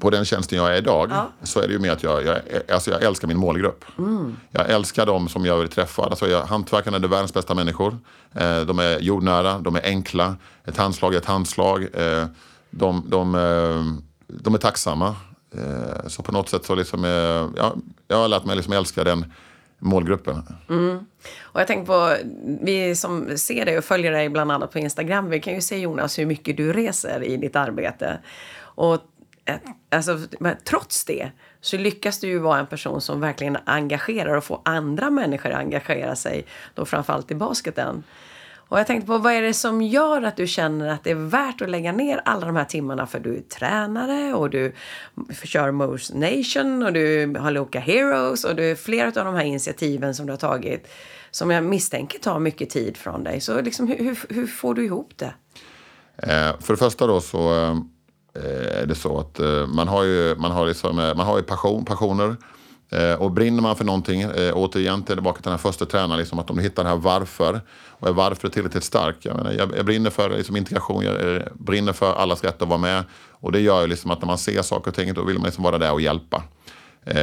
på 0.00 0.10
den 0.10 0.24
tjänsten 0.24 0.58
jag 0.58 0.72
är 0.72 0.78
idag 0.78 1.08
ja. 1.10 1.30
så 1.42 1.60
är 1.60 1.66
det 1.66 1.72
ju 1.72 1.78
mer 1.78 1.92
att 1.92 2.02
jag, 2.02 2.24
jag, 2.24 2.38
alltså 2.72 2.90
jag 2.90 3.02
älskar 3.02 3.28
min 3.28 3.38
målgrupp. 3.38 3.84
Mm. 3.98 4.36
Jag 4.50 4.70
älskar 4.70 5.06
dem 5.06 5.28
som 5.28 5.44
jag 5.44 5.56
vill 5.56 5.68
träffa. 5.68 6.02
Alltså 6.02 6.28
jag, 6.28 6.42
hantverkarna 6.42 6.96
är 6.96 7.00
världens 7.00 7.34
bästa 7.34 7.54
människor. 7.54 7.98
Eh, 8.34 8.60
de 8.60 8.78
är 8.78 8.98
jordnära, 8.98 9.58
de 9.58 9.76
är 9.76 9.84
enkla. 9.84 10.36
Ett 10.64 10.76
handslag 10.76 11.14
är 11.14 11.18
ett 11.18 11.26
handslag. 11.26 11.82
Eh, 11.94 12.26
de, 12.70 13.04
de, 13.08 13.34
eh, 13.34 13.84
de 14.26 14.54
är 14.54 14.58
tacksamma. 14.58 15.16
Eh, 15.54 16.06
så 16.06 16.22
på 16.22 16.32
något 16.32 16.48
sätt 16.48 16.64
så 16.64 16.74
liksom, 16.74 17.04
eh, 17.04 17.10
ja, 17.56 17.76
jag 18.08 18.16
har 18.16 18.28
lärt 18.28 18.44
mig 18.44 18.56
liksom 18.56 18.72
älska 18.72 19.04
den 19.04 19.32
målgruppen. 19.78 20.42
Mm. 20.68 20.98
Och 21.40 21.60
jag 21.60 21.66
tänker 21.66 21.86
på, 21.86 22.16
vi 22.62 22.96
som 22.96 23.38
ser 23.38 23.64
dig 23.64 23.78
och 23.78 23.84
följer 23.84 24.12
dig 24.12 24.28
bland 24.28 24.52
annat 24.52 24.72
på 24.72 24.78
Instagram, 24.78 25.30
vi 25.30 25.40
kan 25.40 25.54
ju 25.54 25.60
se 25.60 25.78
Jonas 25.78 26.18
hur 26.18 26.26
mycket 26.26 26.56
du 26.56 26.72
reser 26.72 27.24
i 27.24 27.36
ditt 27.36 27.56
arbete. 27.56 28.18
Och 28.58 28.98
eh, 29.44 29.56
alltså, 29.90 30.18
trots 30.64 31.04
det 31.04 31.30
så 31.60 31.76
lyckas 31.76 32.20
du 32.20 32.28
ju 32.28 32.38
vara 32.38 32.58
en 32.58 32.66
person 32.66 33.00
som 33.00 33.20
verkligen 33.20 33.58
engagerar 33.64 34.36
och 34.36 34.44
får 34.44 34.60
andra 34.64 35.10
människor 35.10 35.50
att 35.50 35.58
engagera 35.58 36.16
sig, 36.16 36.46
då 36.74 36.84
framförallt 36.84 37.30
i 37.30 37.34
basketen. 37.34 38.02
Och 38.70 38.78
jag 38.78 38.86
tänkte 38.86 39.06
på 39.06 39.18
vad 39.18 39.32
är 39.32 39.42
det 39.42 39.54
som 39.54 39.82
gör 39.82 40.22
att 40.22 40.36
du 40.36 40.46
känner 40.46 40.88
att 40.88 41.04
det 41.04 41.10
är 41.10 41.14
värt 41.14 41.62
att 41.62 41.70
lägga 41.70 41.92
ner 41.92 42.20
alla 42.24 42.46
de 42.46 42.56
här 42.56 42.64
timmarna 42.64 43.06
för 43.06 43.20
du 43.20 43.36
är 43.36 43.40
tränare 43.40 44.34
och 44.34 44.50
du 44.50 44.74
kör 45.44 45.70
Moose 45.70 46.18
Nation 46.18 46.82
och 46.82 46.92
du 46.92 47.34
har 47.38 47.50
Loka 47.50 47.80
Heroes 47.80 48.44
och 48.44 48.56
du 48.56 48.70
är 48.70 48.74
flera 48.74 49.06
av 49.06 49.24
de 49.24 49.34
här 49.34 49.44
initiativen 49.44 50.14
som 50.14 50.26
du 50.26 50.32
har 50.32 50.38
tagit 50.38 50.88
som 51.30 51.50
jag 51.50 51.64
misstänker 51.64 52.18
tar 52.18 52.38
mycket 52.38 52.70
tid 52.70 52.96
från 52.96 53.24
dig. 53.24 53.40
Så 53.40 53.60
liksom, 53.60 53.88
hur, 53.88 54.34
hur, 54.34 54.46
får 54.46 54.74
du 54.74 54.84
ihop 54.84 55.12
det? 55.16 55.34
Eh, 56.16 56.60
för 56.60 56.72
det 56.72 56.76
första 56.76 57.06
då 57.06 57.20
så 57.20 57.52
eh, 58.34 58.82
är 58.82 58.86
det 58.86 58.94
så 58.94 59.18
att 59.18 59.40
eh, 59.40 59.66
man 59.66 59.88
har 59.88 60.04
ju, 60.04 60.36
man 60.36 60.50
har 60.50 60.66
liksom, 60.66 60.98
eh, 60.98 61.14
man 61.14 61.26
har 61.26 61.36
ju 61.36 61.42
passion, 61.42 61.84
passioner. 61.84 62.36
Eh, 62.90 63.14
och 63.14 63.30
brinner 63.30 63.62
man 63.62 63.76
för 63.76 63.84
någonting, 63.84 64.20
eh, 64.20 64.52
återigen 64.54 65.02
tillbaka 65.02 65.36
till 65.36 65.44
den 65.44 65.52
här 65.52 65.58
första 65.58 65.86
tränaren, 65.86 66.18
liksom, 66.18 66.38
att 66.38 66.50
om 66.50 66.56
du 66.56 66.62
hittar 66.62 66.82
det 66.82 66.88
här 66.88 66.96
varför 66.96 67.60
och 67.88 68.08
är 68.08 68.12
varför 68.12 68.48
tillräckligt 68.48 68.84
stark. 68.84 69.16
Jag, 69.20 69.36
menar, 69.36 69.52
jag, 69.52 69.76
jag 69.76 69.86
brinner 69.86 70.10
för 70.10 70.30
liksom, 70.30 70.56
integration, 70.56 71.04
jag 71.04 71.36
eh, 71.36 71.42
brinner 71.54 71.92
för 71.92 72.12
allas 72.14 72.44
rätt 72.44 72.62
att 72.62 72.68
vara 72.68 72.78
med. 72.78 73.04
Och 73.30 73.52
det 73.52 73.60
gör 73.60 73.80
ju 73.80 73.86
liksom 73.86 74.10
att 74.10 74.20
när 74.20 74.26
man 74.26 74.38
ser 74.38 74.62
saker 74.62 74.90
och 74.90 74.94
ting, 74.94 75.14
då 75.14 75.24
vill 75.24 75.36
man 75.36 75.44
liksom 75.44 75.64
vara 75.64 75.78
där 75.78 75.92
och 75.92 76.00
hjälpa. 76.00 76.42
Eh, 77.04 77.14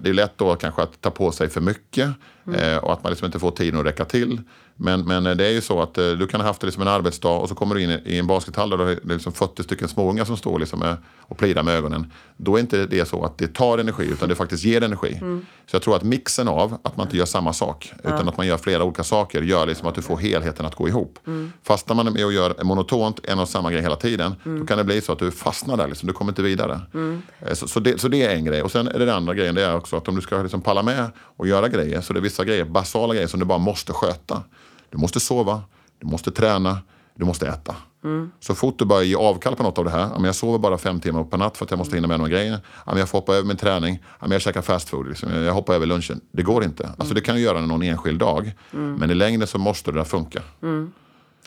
det 0.00 0.08
är 0.08 0.12
lätt 0.12 0.38
då 0.38 0.56
kanske 0.56 0.82
att 0.82 1.00
ta 1.00 1.10
på 1.10 1.32
sig 1.32 1.48
för 1.48 1.60
mycket 1.60 2.10
mm. 2.46 2.78
och 2.78 2.92
att 2.92 3.02
man 3.02 3.10
liksom 3.10 3.26
inte 3.26 3.38
får 3.38 3.50
tiden 3.50 3.80
att 3.80 3.86
räcka 3.86 4.04
till. 4.04 4.40
Men, 4.76 5.04
men 5.04 5.24
det 5.24 5.46
är 5.46 5.50
ju 5.50 5.60
så 5.60 5.82
att 5.82 5.98
eh, 5.98 6.10
du 6.10 6.26
kan 6.26 6.40
ha 6.40 6.48
haft 6.48 6.62
liksom 6.62 6.82
en 6.82 6.88
arbetsdag 6.88 7.28
och 7.38 7.48
så 7.48 7.54
kommer 7.54 7.74
du 7.74 7.82
in 7.82 7.90
i 8.04 8.18
en 8.18 8.26
baskethall 8.26 8.70
där 8.70 8.78
det 8.78 8.92
är 8.92 8.98
liksom 9.02 9.32
40 9.32 9.62
stycken 9.62 9.88
småungar 9.88 10.24
som 10.24 10.36
står 10.36 10.58
liksom 10.58 10.96
och 11.18 11.38
plirar 11.38 11.62
med 11.62 11.74
ögonen. 11.74 12.12
Då 12.36 12.56
är 12.56 12.60
inte 12.60 12.86
det 12.86 13.08
så 13.08 13.24
att 13.24 13.38
det 13.38 13.54
tar 13.54 13.78
energi 13.78 14.04
utan 14.04 14.28
det 14.28 14.34
faktiskt 14.34 14.64
ger 14.64 14.82
energi. 14.82 15.18
Mm. 15.20 15.46
Så 15.66 15.76
jag 15.76 15.82
tror 15.82 15.96
att 15.96 16.02
mixen 16.02 16.48
av 16.48 16.78
att 16.82 16.96
man 16.96 17.06
inte 17.06 17.16
gör 17.16 17.24
samma 17.24 17.52
sak 17.52 17.92
utan 17.98 18.20
ja. 18.24 18.28
att 18.28 18.36
man 18.36 18.46
gör 18.46 18.56
flera 18.56 18.84
olika 18.84 19.04
saker 19.04 19.42
gör 19.42 19.66
liksom 19.66 19.88
att 19.88 19.94
du 19.94 20.02
får 20.02 20.16
helheten 20.16 20.66
att 20.66 20.74
gå 20.74 20.88
ihop. 20.88 21.18
Mm. 21.26 21.52
Fastnar 21.62 21.96
man 21.96 22.12
med 22.12 22.24
och 22.24 22.32
gör 22.32 22.64
monotont 22.64 23.20
en 23.24 23.38
och 23.38 23.48
samma 23.48 23.72
grej 23.72 23.82
hela 23.82 23.96
tiden 23.96 24.34
mm. 24.44 24.60
då 24.60 24.66
kan 24.66 24.78
det 24.78 24.84
bli 24.84 25.00
så 25.00 25.12
att 25.12 25.18
du 25.18 25.30
fastnar 25.30 25.76
där, 25.76 25.88
liksom, 25.88 26.06
du 26.06 26.12
kommer 26.12 26.32
inte 26.32 26.42
vidare. 26.42 26.80
Mm. 26.94 27.22
Eh, 27.40 27.54
så, 27.54 27.68
så, 27.68 27.80
det, 27.80 28.00
så 28.00 28.08
det 28.08 28.22
är 28.22 28.34
en 28.34 28.44
grej. 28.44 28.62
Och 28.62 28.70
sen 28.70 28.88
är 28.88 28.98
det 28.98 29.04
den 29.04 29.14
andra 29.14 29.34
grejen, 29.34 29.54
det 29.54 29.64
är 29.64 29.76
också 29.76 29.96
att 29.96 30.08
om 30.08 30.16
du 30.16 30.22
ska 30.22 30.42
liksom 30.42 30.60
palla 30.60 30.82
med 30.82 31.10
och 31.18 31.46
göra 31.46 31.68
grejer 31.68 32.00
så 32.00 32.12
det 32.12 32.18
är 32.18 32.22
vissa 32.22 32.44
grejer, 32.44 32.64
basala 32.64 33.14
grejer 33.14 33.28
som 33.28 33.40
du 33.40 33.46
bara 33.46 33.58
måste 33.58 33.92
sköta. 33.92 34.42
Du 34.90 34.98
måste 34.98 35.20
sova, 35.20 35.62
du 35.98 36.06
måste 36.06 36.30
träna, 36.30 36.78
du 37.16 37.24
måste 37.24 37.48
äta. 37.48 37.76
Mm. 38.04 38.30
Så 38.40 38.54
fort 38.54 38.78
du 38.78 38.84
börjar 38.84 39.02
ge 39.02 39.14
avkall 39.14 39.56
på 39.56 39.62
något 39.62 39.78
av 39.78 39.84
det 39.84 39.90
här, 39.90 40.24
jag 40.24 40.34
sover 40.34 40.58
bara 40.58 40.78
fem 40.78 41.00
timmar 41.00 41.24
per 41.24 41.38
natt 41.38 41.56
för 41.56 41.64
att 41.64 41.70
jag 41.70 41.78
måste 41.78 41.94
hinna 41.94 42.08
med 42.08 42.18
några 42.18 42.30
grejer. 42.30 42.58
Jag 42.86 43.08
får 43.08 43.18
hoppa 43.18 43.34
över 43.34 43.48
min 43.48 43.56
träning, 43.56 44.02
jag 44.30 44.40
käkar 44.40 44.62
fast 44.62 44.88
food, 44.88 45.08
liksom. 45.08 45.44
jag 45.44 45.52
hoppar 45.52 45.74
över 45.74 45.86
lunchen. 45.86 46.20
Det 46.32 46.42
går 46.42 46.64
inte. 46.64 46.84
Mm. 46.84 46.96
Alltså, 46.98 47.14
det 47.14 47.20
kan 47.20 47.34
du 47.34 47.40
göra 47.40 47.60
någon 47.60 47.82
enskild 47.82 48.20
dag, 48.20 48.52
mm. 48.72 48.94
men 48.94 49.10
i 49.10 49.14
längden 49.14 49.48
så 49.48 49.58
måste 49.58 49.92
det 49.92 49.98
där 49.98 50.04
funka. 50.04 50.42
Mm. 50.62 50.92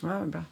Ja, 0.02 0.22
bra. 0.26 0.44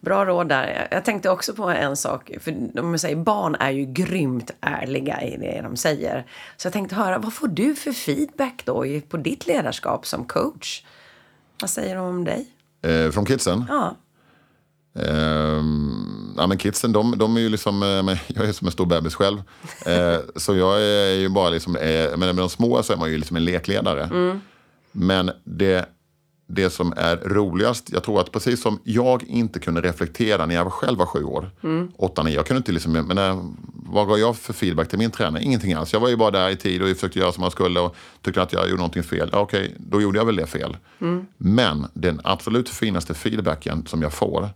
Bra 0.00 0.24
råd 0.24 0.48
där. 0.48 0.88
Jag 0.90 1.04
tänkte 1.04 1.30
också 1.30 1.54
på 1.54 1.70
en 1.70 1.96
sak. 1.96 2.30
För 2.40 2.52
om 2.80 2.88
man 2.88 2.98
säger, 2.98 3.16
barn 3.16 3.54
är 3.54 3.70
ju 3.70 3.84
grymt 3.84 4.50
ärliga 4.60 5.22
i 5.22 5.36
det 5.36 5.60
de 5.62 5.76
säger. 5.76 6.26
Så 6.56 6.66
jag 6.66 6.72
tänkte 6.72 6.94
höra, 6.94 7.18
vad 7.18 7.32
får 7.32 7.48
du 7.48 7.74
för 7.74 7.92
feedback 7.92 8.62
då 8.64 8.84
på 9.08 9.16
ditt 9.16 9.46
ledarskap 9.46 10.06
som 10.06 10.24
coach? 10.24 10.82
Vad 11.60 11.70
säger 11.70 11.96
de 11.96 12.06
om 12.06 12.24
dig? 12.24 12.46
Eh, 12.82 13.10
från 13.10 13.24
kidsen? 13.24 13.64
Ja. 13.68 13.96
Eh, 14.98 15.62
ja, 16.36 16.46
men 16.46 16.58
kidsen, 16.58 16.92
de, 16.92 17.18
de 17.18 17.36
är 17.36 17.40
ju 17.40 17.48
liksom, 17.48 17.82
eh, 17.82 18.18
jag 18.26 18.48
är 18.48 18.52
som 18.52 18.66
en 18.66 18.72
stor 18.72 18.86
bebis 18.86 19.14
själv. 19.14 19.42
Eh, 19.86 20.18
så 20.36 20.56
jag 20.56 20.82
är 20.82 21.14
ju 21.14 21.28
bara 21.28 21.50
liksom, 21.50 21.76
eh, 21.76 22.10
men 22.10 22.18
med 22.18 22.36
de 22.36 22.48
små 22.48 22.82
så 22.82 22.92
är 22.92 22.96
man 22.96 23.10
ju 23.10 23.16
liksom 23.16 23.36
en 23.36 23.44
lekledare. 23.44 24.04
Mm. 24.04 24.40
Men 24.92 25.30
det 25.44 25.88
det 26.48 26.70
som 26.70 26.94
är 26.96 27.16
roligast. 27.16 27.90
Jag 27.92 28.02
tror 28.02 28.20
att 28.20 28.32
precis 28.32 28.62
som 28.62 28.80
jag 28.84 29.24
inte 29.24 29.58
kunde 29.60 29.80
reflektera 29.80 30.46
när 30.46 30.54
jag 30.54 30.72
själv 30.72 30.98
var 30.98 31.06
sju 31.06 31.24
år, 31.24 31.50
mm. 31.62 31.92
åtta, 31.96 32.22
nio. 32.22 32.34
Jag 32.34 32.46
kunde 32.46 32.58
inte 32.58 32.72
liksom, 32.72 32.92
men 32.92 33.56
vad 33.74 34.08
gav 34.08 34.18
jag 34.18 34.36
för 34.36 34.52
feedback 34.52 34.88
till 34.88 34.98
min 34.98 35.10
tränare? 35.10 35.42
Ingenting 35.42 35.72
alls. 35.72 35.92
Jag 35.92 36.00
var 36.00 36.08
ju 36.08 36.16
bara 36.16 36.30
där 36.30 36.50
i 36.50 36.56
tid 36.56 36.82
och 36.82 36.88
försökte 36.88 37.18
göra 37.18 37.32
som 37.32 37.42
jag 37.42 37.52
skulle 37.52 37.80
och 37.80 37.96
tyckte 38.22 38.42
att 38.42 38.52
jag 38.52 38.68
gjorde 38.68 38.76
någonting 38.76 39.02
fel. 39.02 39.28
Ja, 39.32 39.38
Okej, 39.38 39.74
då 39.78 40.02
gjorde 40.02 40.18
jag 40.18 40.24
väl 40.24 40.36
det 40.36 40.46
fel. 40.46 40.76
Mm. 41.00 41.26
Men 41.36 41.86
den 41.94 42.20
absolut 42.24 42.68
finaste 42.68 43.14
feedbacken 43.14 43.86
som 43.86 44.02
jag 44.02 44.12
får, 44.12 44.48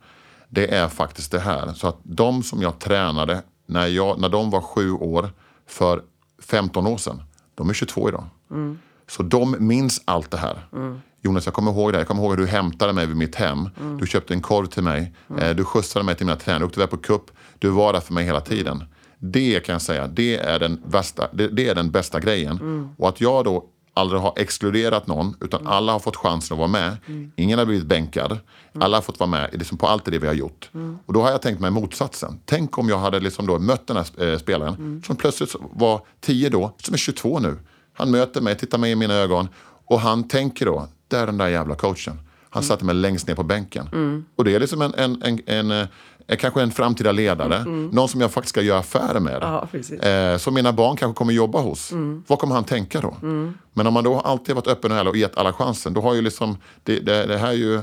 det 0.55 0.75
är 0.75 0.89
faktiskt 0.89 1.33
det 1.33 1.41
här. 1.41 1.73
Så 1.73 1.89
att 1.89 1.97
de 2.03 2.43
som 2.43 2.63
jag 2.63 2.79
tränade 2.79 3.43
när, 3.67 3.87
jag, 3.87 4.21
när 4.21 4.29
de 4.29 4.51
var 4.51 4.61
sju 4.61 4.93
år 4.93 5.31
för 5.67 6.03
15 6.43 6.87
år 6.87 6.97
sedan, 6.97 7.23
de 7.55 7.71
är 7.71 7.75
22 7.75 8.09
idag. 8.09 8.25
Mm. 8.51 8.79
Så 9.09 9.23
de 9.23 9.57
minns 9.59 10.03
allt 10.05 10.31
det 10.31 10.37
här. 10.37 10.67
Mm. 10.73 11.01
Jonas, 11.21 11.47
jag 11.47 11.55
kommer 11.55 11.71
ihåg 11.71 11.93
det. 11.93 11.99
Jag 11.99 12.09
kommer 12.09 12.23
ihåg 12.23 12.31
hur 12.31 12.37
du 12.37 12.47
hämtade 12.47 12.93
mig 12.93 13.07
vid 13.07 13.17
mitt 13.17 13.35
hem. 13.35 13.69
Mm. 13.81 13.99
Du 13.99 14.07
köpte 14.07 14.35
en 14.35 14.41
korv 14.41 14.67
till 14.67 14.83
mig. 14.83 15.15
Mm. 15.31 15.57
Du 15.57 15.65
skjutsade 15.65 16.05
mig 16.05 16.15
till 16.15 16.27
mina 16.27 16.39
träningar. 16.39 16.61
Du 16.61 16.67
åkte 16.67 16.81
iväg 16.81 16.91
på 16.91 16.97
kupp. 16.97 17.31
Du 17.59 17.69
var 17.69 17.93
där 17.93 18.01
för 18.01 18.13
mig 18.13 18.25
hela 18.25 18.41
tiden. 18.41 18.85
Det 19.19 19.61
kan 19.67 19.73
jag 19.73 19.83
säga, 19.83 20.07
det 20.07 20.37
är 20.37 20.59
den, 20.59 20.83
bästa, 20.87 21.29
det, 21.33 21.49
det 21.49 21.69
är 21.69 21.75
den 21.75 21.91
bästa 21.91 22.21
grejen. 22.21 22.59
Mm. 22.59 22.89
Och 22.99 23.09
att 23.09 23.21
jag 23.21 23.45
då 23.45 23.65
aldrig 23.95 24.21
har 24.21 24.33
exkluderat 24.37 25.07
någon, 25.07 25.37
utan 25.41 25.61
mm. 25.61 25.73
alla 25.73 25.93
har 25.93 25.99
fått 25.99 26.17
chansen 26.17 26.55
att 26.55 26.59
vara 26.59 26.69
med. 26.69 26.97
Mm. 27.07 27.33
Ingen 27.37 27.59
har 27.59 27.67
blivit 27.67 27.87
bänkad. 27.87 28.33
Mm. 28.33 28.85
Alla 28.85 28.97
har 28.97 29.03
fått 29.03 29.21
vara 29.21 29.31
med 29.31 29.49
liksom 29.53 29.79
på 29.79 29.87
allt 29.87 30.05
det 30.05 30.19
vi 30.19 30.27
har 30.27 30.35
gjort. 30.35 30.71
Mm. 30.75 30.99
Och 31.07 31.13
då 31.13 31.23
har 31.23 31.31
jag 31.31 31.43
tänkt 31.43 31.61
mig 31.61 31.71
motsatsen. 31.71 32.41
Tänk 32.45 32.79
om 32.79 32.89
jag 32.89 32.99
hade 32.99 33.21
liksom 33.21 33.47
då 33.47 33.59
mött 33.59 33.87
den 33.87 33.97
här 33.97 34.33
eh, 34.33 34.39
spelaren 34.39 34.75
mm. 34.75 35.03
som 35.03 35.17
plötsligt 35.17 35.55
var 35.61 36.01
10 36.21 36.49
då, 36.49 36.75
som 36.79 36.95
är 36.95 36.99
22 36.99 37.39
nu. 37.39 37.59
Han 37.93 38.11
möter 38.11 38.41
mig, 38.41 38.59
tittar 38.59 38.79
mig 38.79 38.91
i 38.93 38.97
mina 38.97 39.15
ögon 39.15 39.49
och 39.87 40.01
han 40.01 40.29
tänker 40.29 40.67
då, 40.67 40.89
det 41.09 41.17
är 41.17 41.27
den 41.27 41.39
där 41.39 41.49
jävla 41.49 41.75
coachen. 41.75 42.21
Han 42.51 42.63
satte 42.63 42.85
mig 42.85 42.95
längst 42.95 43.29
ner 43.29 43.35
på 43.35 43.43
bänken. 43.43 43.89
Och 44.37 44.45
det 44.45 44.55
är 44.55 44.61
liksom 44.61 44.83
en, 44.83 44.95
en, 44.95 45.23
en, 45.23 45.41
en, 45.47 45.71
en 45.71 45.71
eh, 45.71 45.89
kanske 46.37 46.63
en 46.63 46.71
framtida 46.71 47.13
ledare. 47.13 47.57
Mm. 47.57 47.87
Någon 47.87 48.09
som 48.09 48.21
jag 48.21 48.33
faktiskt 48.33 48.51
ska 48.51 48.63
göra 48.63 48.79
affärer 48.79 49.21
med. 49.21 49.39
Ja, 49.41 49.69
eh, 50.09 50.37
som 50.39 50.55
mina 50.55 50.73
barn 50.73 50.97
kanske 50.97 51.19
kommer 51.19 51.33
jobba 51.33 51.61
hos. 51.61 51.93
Mm. 51.93 52.25
Vad 52.27 52.39
kommer 52.39 52.55
han 52.55 52.65
tänka 52.65 53.01
då? 53.01 53.17
Mm. 53.23 53.55
Men 53.73 53.87
om 53.87 53.95
man 53.95 54.05
då 54.05 54.21
alltid 54.21 54.55
varit 54.55 54.67
öppen 54.67 54.93
och 54.93 54.99
ärlig 54.99 55.11
och 55.11 55.17
gett 55.17 55.37
alla 55.37 55.53
chansen. 55.53 55.95
Då 55.95 56.01
har 56.01 56.15
ju 56.15 56.23
liksom, 56.23 56.57
det, 56.83 57.01
det, 57.01 57.27
det 57.27 57.39
här 57.39 57.49
är 57.49 57.53
ju 57.53 57.81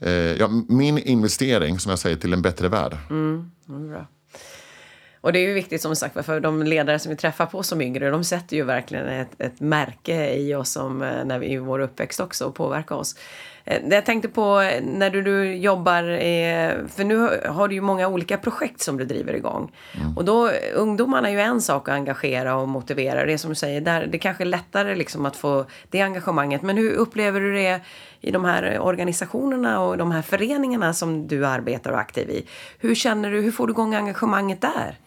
eh, 0.00 0.12
ja, 0.12 0.48
min 0.68 0.98
investering 0.98 1.78
som 1.78 1.90
jag 1.90 1.98
säger 1.98 2.16
till 2.16 2.32
en 2.32 2.42
bättre 2.42 2.68
värld. 2.68 2.96
Mm. 3.10 3.50
Bra. 3.66 4.06
Och 5.22 5.32
det 5.32 5.38
är 5.38 5.48
ju 5.48 5.54
viktigt 5.54 5.82
som 5.82 5.96
sagt 5.96 6.24
för 6.24 6.40
de 6.40 6.62
ledare 6.62 6.98
som 6.98 7.10
vi 7.10 7.16
träffar 7.16 7.46
på 7.46 7.62
som 7.62 7.80
yngre, 7.80 8.10
de 8.10 8.24
sätter 8.24 8.56
ju 8.56 8.64
verkligen 8.64 9.08
ett, 9.08 9.30
ett 9.38 9.60
märke 9.60 10.34
i 10.34 10.54
oss 10.54 10.72
som, 10.72 11.02
eh, 11.02 11.24
när 11.24 11.38
vi, 11.38 11.52
i 11.52 11.58
vår 11.58 11.78
uppväxt 11.78 12.20
också 12.20 12.44
och 12.44 12.54
påverkar 12.54 12.94
oss. 12.94 13.16
Eh, 13.64 13.82
jag 13.90 14.06
tänkte 14.06 14.28
på 14.28 14.70
när 14.82 15.10
du, 15.10 15.22
du 15.22 15.54
jobbar, 15.54 16.02
för 16.88 17.04
nu 17.04 17.40
har 17.48 17.68
du 17.68 17.74
ju 17.74 17.80
många 17.80 18.08
olika 18.08 18.36
projekt 18.36 18.80
som 18.80 18.96
du 18.96 19.04
driver 19.04 19.32
igång. 19.32 19.72
Mm. 20.00 20.16
Och 20.16 20.24
då, 20.24 20.50
ungdomarna 20.74 21.28
är 21.28 21.32
ju 21.32 21.40
en 21.40 21.60
sak 21.60 21.88
att 21.88 21.94
engagera 21.94 22.56
och 22.56 22.68
motivera. 22.68 23.24
Det 23.24 23.32
är 23.32 23.38
som 23.38 23.50
du 23.50 23.54
säger, 23.54 23.80
där, 23.80 24.06
det 24.06 24.18
kanske 24.18 24.44
är 24.44 24.46
lättare 24.46 24.94
liksom 24.94 25.26
att 25.26 25.36
få 25.36 25.64
det 25.90 26.00
engagemanget. 26.00 26.62
Men 26.62 26.76
hur 26.76 26.92
upplever 26.92 27.40
du 27.40 27.52
det 27.52 27.80
i 28.20 28.30
de 28.30 28.44
här 28.44 28.78
organisationerna 28.80 29.80
och 29.80 29.98
de 29.98 30.10
här 30.10 30.22
föreningarna 30.22 30.94
som 30.94 31.26
du 31.26 31.46
arbetar 31.46 31.90
och 31.90 31.96
är 31.96 32.00
aktiv 32.00 32.30
i? 32.30 32.46
Hur 32.78 32.94
känner 32.94 33.30
du, 33.30 33.40
hur 33.40 33.52
får 33.52 33.66
du 33.66 33.72
igång 33.72 33.94
engagemanget 33.94 34.60
där? 34.60 34.98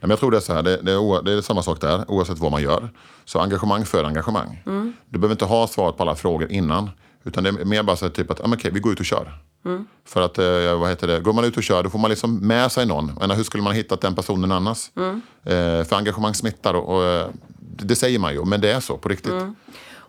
jag 0.00 0.18
tror 0.18 0.30
det 0.30 0.36
är 0.36 0.40
så 0.40 0.54
här, 0.54 0.62
det, 0.62 0.82
det, 0.82 0.92
är, 0.92 1.22
det 1.22 1.32
är 1.32 1.40
samma 1.40 1.62
sak 1.62 1.80
där 1.80 2.10
oavsett 2.10 2.38
vad 2.38 2.50
man 2.50 2.62
gör. 2.62 2.88
Så 3.24 3.40
engagemang 3.40 3.84
för 3.84 4.04
engagemang. 4.04 4.62
Mm. 4.66 4.92
Du 5.08 5.18
behöver 5.18 5.34
inte 5.34 5.44
ha 5.44 5.66
svaret 5.66 5.96
på 5.96 6.02
alla 6.02 6.14
frågor 6.14 6.52
innan. 6.52 6.90
Utan 7.28 7.44
det 7.44 7.50
är 7.50 7.64
mer 7.64 7.82
bara 7.82 7.96
så 7.96 8.04
här, 8.04 8.12
typ 8.12 8.30
att, 8.30 8.40
ah, 8.40 8.48
okay, 8.48 8.70
vi 8.70 8.80
går 8.80 8.92
ut 8.92 9.00
och 9.00 9.06
kör. 9.06 9.32
Mm. 9.64 9.86
För 10.04 10.22
att, 10.22 10.38
eh, 10.38 10.78
vad 10.78 10.88
heter 10.88 11.06
det, 11.06 11.20
går 11.20 11.32
man 11.32 11.44
ut 11.44 11.56
och 11.56 11.62
kör 11.62 11.82
då 11.82 11.90
får 11.90 11.98
man 11.98 12.10
liksom 12.10 12.38
med 12.38 12.72
sig 12.72 12.86
någon. 12.86 13.14
Menar, 13.20 13.34
hur 13.34 13.44
skulle 13.44 13.62
man 13.62 13.72
ha 13.72 13.76
hittat 13.76 14.00
den 14.00 14.14
personen 14.14 14.52
annars? 14.52 14.90
Mm. 14.96 15.22
Eh, 15.44 15.84
för 15.84 15.96
engagemang 15.96 16.34
smittar 16.34 16.74
och, 16.74 16.96
och, 16.96 17.04
eh, 17.04 17.28
det 17.58 17.96
säger 17.96 18.18
man 18.18 18.32
ju, 18.32 18.44
men 18.44 18.60
det 18.60 18.72
är 18.72 18.80
så 18.80 18.96
på 18.96 19.08
riktigt. 19.08 19.32
Mm. 19.32 19.54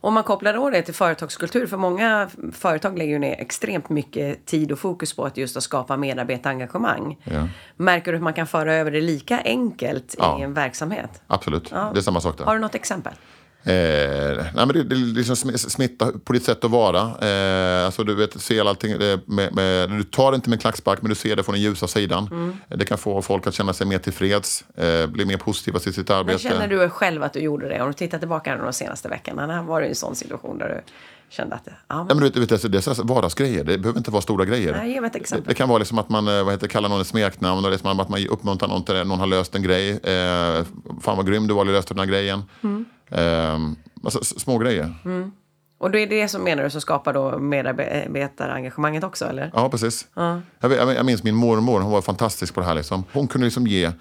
Om 0.01 0.13
man 0.13 0.23
kopplar 0.23 0.53
då 0.53 0.69
det 0.69 0.81
till 0.81 0.93
företagskultur, 0.93 1.67
för 1.67 1.77
många 1.77 2.29
företag 2.53 2.97
lägger 2.97 3.13
ju 3.13 3.19
ner 3.19 3.35
extremt 3.39 3.89
mycket 3.89 4.45
tid 4.45 4.71
och 4.71 4.79
fokus 4.79 5.15
på 5.15 5.25
att 5.25 5.37
just 5.37 5.57
att 5.57 5.63
skapa 5.63 5.97
medarbetarengagemang. 5.97 7.17
Ja. 7.23 7.47
Märker 7.77 8.11
du 8.11 8.17
att 8.17 8.23
man 8.23 8.33
kan 8.33 8.47
föra 8.47 8.75
över 8.75 8.91
det 8.91 9.01
lika 9.01 9.41
enkelt 9.41 10.15
ja. 10.17 10.39
i 10.39 10.41
en 10.41 10.53
verksamhet? 10.53 11.21
Absolut, 11.27 11.71
ja. 11.71 11.91
det 11.93 11.99
är 11.99 12.01
samma 12.01 12.21
sak 12.21 12.37
där. 12.37 12.45
Har 12.45 12.55
du 12.55 12.61
något 12.61 12.75
exempel? 12.75 13.13
Eh, 13.63 14.45
nej 14.53 14.65
men 14.65 14.67
det, 14.67 14.83
det 14.83 14.95
liksom 14.95 15.35
smittar 15.55 16.11
på 16.11 16.33
ditt 16.33 16.43
sätt 16.43 16.63
att 16.63 16.71
vara. 16.71 16.99
Eh, 16.99 17.85
alltså 17.85 18.03
du 18.03 18.15
vet, 18.15 18.41
ser 18.41 18.65
allting 18.65 18.97
med, 19.25 19.55
med, 19.55 19.89
du 19.89 20.03
tar 20.03 20.31
det 20.31 20.35
inte 20.35 20.49
med 20.49 20.61
klackspark 20.61 21.01
men 21.01 21.09
du 21.09 21.15
ser 21.15 21.35
det 21.35 21.43
från 21.43 21.53
den 21.53 21.61
ljusa 21.61 21.87
sidan. 21.87 22.27
Mm. 22.31 22.57
Det 22.67 22.85
kan 22.85 22.97
få 22.97 23.21
folk 23.21 23.47
att 23.47 23.53
känna 23.53 23.73
sig 23.73 23.87
mer 23.87 23.97
tillfreds, 23.97 24.63
eh, 24.77 25.07
bli 25.07 25.25
mer 25.25 25.37
positiva 25.37 25.79
till 25.79 25.93
sitt 25.93 26.09
arbete. 26.09 26.49
Men 26.49 26.59
känner 26.59 26.67
du 26.67 26.89
själv 26.89 27.23
att 27.23 27.33
du 27.33 27.39
gjorde 27.39 27.69
det? 27.69 27.81
Om 27.81 27.87
du 27.87 27.93
tittar 27.93 28.19
tillbaka 28.19 28.57
de 28.57 28.73
senaste 28.73 29.09
veckorna, 29.09 29.63
var 29.63 29.81
du 29.81 29.87
i 29.87 29.89
en 29.89 29.95
sån 29.95 30.15
situation 30.15 30.57
där 30.57 30.69
du 30.69 30.81
kände 31.29 31.55
att 31.55 31.65
det... 31.65 31.71
Ja, 31.87 31.97
men... 31.97 32.07
Ja, 32.07 32.15
men 32.15 32.31
du 32.31 32.39
vet, 32.39 32.61
det, 32.61 32.67
det 32.67 32.87
är 32.87 33.03
vardagsgrejer, 33.03 33.63
det 33.63 33.77
behöver 33.77 33.97
inte 33.97 34.11
vara 34.11 34.21
stora 34.21 34.45
grejer. 34.45 34.73
Nej, 34.77 34.91
ge 34.91 35.01
mig 35.01 35.09
ett 35.09 35.15
exempel. 35.15 35.43
Det, 35.43 35.49
det, 35.49 35.55
kan 35.55 35.69
vara 35.69 35.79
liksom 35.79 35.99
att 35.99 36.09
man 36.09 36.27
eh, 36.27 36.43
vad 36.43 36.53
heter, 36.53 36.67
kallar 36.67 36.89
någon 36.89 37.01
ett 37.01 37.07
smeknamn, 37.07 37.59
eller 37.59 37.71
liksom 37.71 37.99
att 37.99 38.09
man 38.09 38.27
uppmuntrar 38.27 38.69
någon 38.69 38.83
till 38.83 38.95
det, 38.95 39.03
någon 39.03 39.19
har 39.19 39.27
löst 39.27 39.55
en 39.55 39.63
grej. 39.63 39.89
Eh, 39.89 40.65
fan 41.01 41.17
vad 41.17 41.27
grym 41.27 41.47
du 41.47 41.53
var, 41.53 41.65
du 41.65 41.71
löste 41.71 41.93
den 41.93 41.99
här 41.99 42.05
grejen. 42.05 42.43
Mm. 42.63 42.78
Eh, 43.09 43.57
Alltså, 44.03 44.23
små 44.23 44.57
grejer. 44.57 44.93
Mm. 45.05 45.31
Och 45.77 45.91
det 45.91 45.99
är 45.99 46.07
det 46.07 46.27
som 46.27 46.43
menar 46.43 46.63
du 46.63 46.69
som 46.69 46.81
skapar 46.81 47.13
då 47.13 47.39
medarbetarengagemanget 47.39 49.03
också, 49.03 49.25
eller? 49.25 49.51
Ja, 49.53 49.69
precis. 49.69 50.07
Ja. 50.13 50.41
Jag, 50.59 50.95
jag 50.95 51.05
minns 51.05 51.23
min 51.23 51.35
mormor, 51.35 51.79
hon 51.79 51.91
var 51.91 52.01
fantastisk 52.01 52.53
på 52.53 52.59
det 52.59 52.65
här. 52.65 52.75
Liksom. 52.75 53.03
Hon 53.13 53.27
kunde 53.27 53.45
liksom 53.45 53.67
ge 53.67 53.91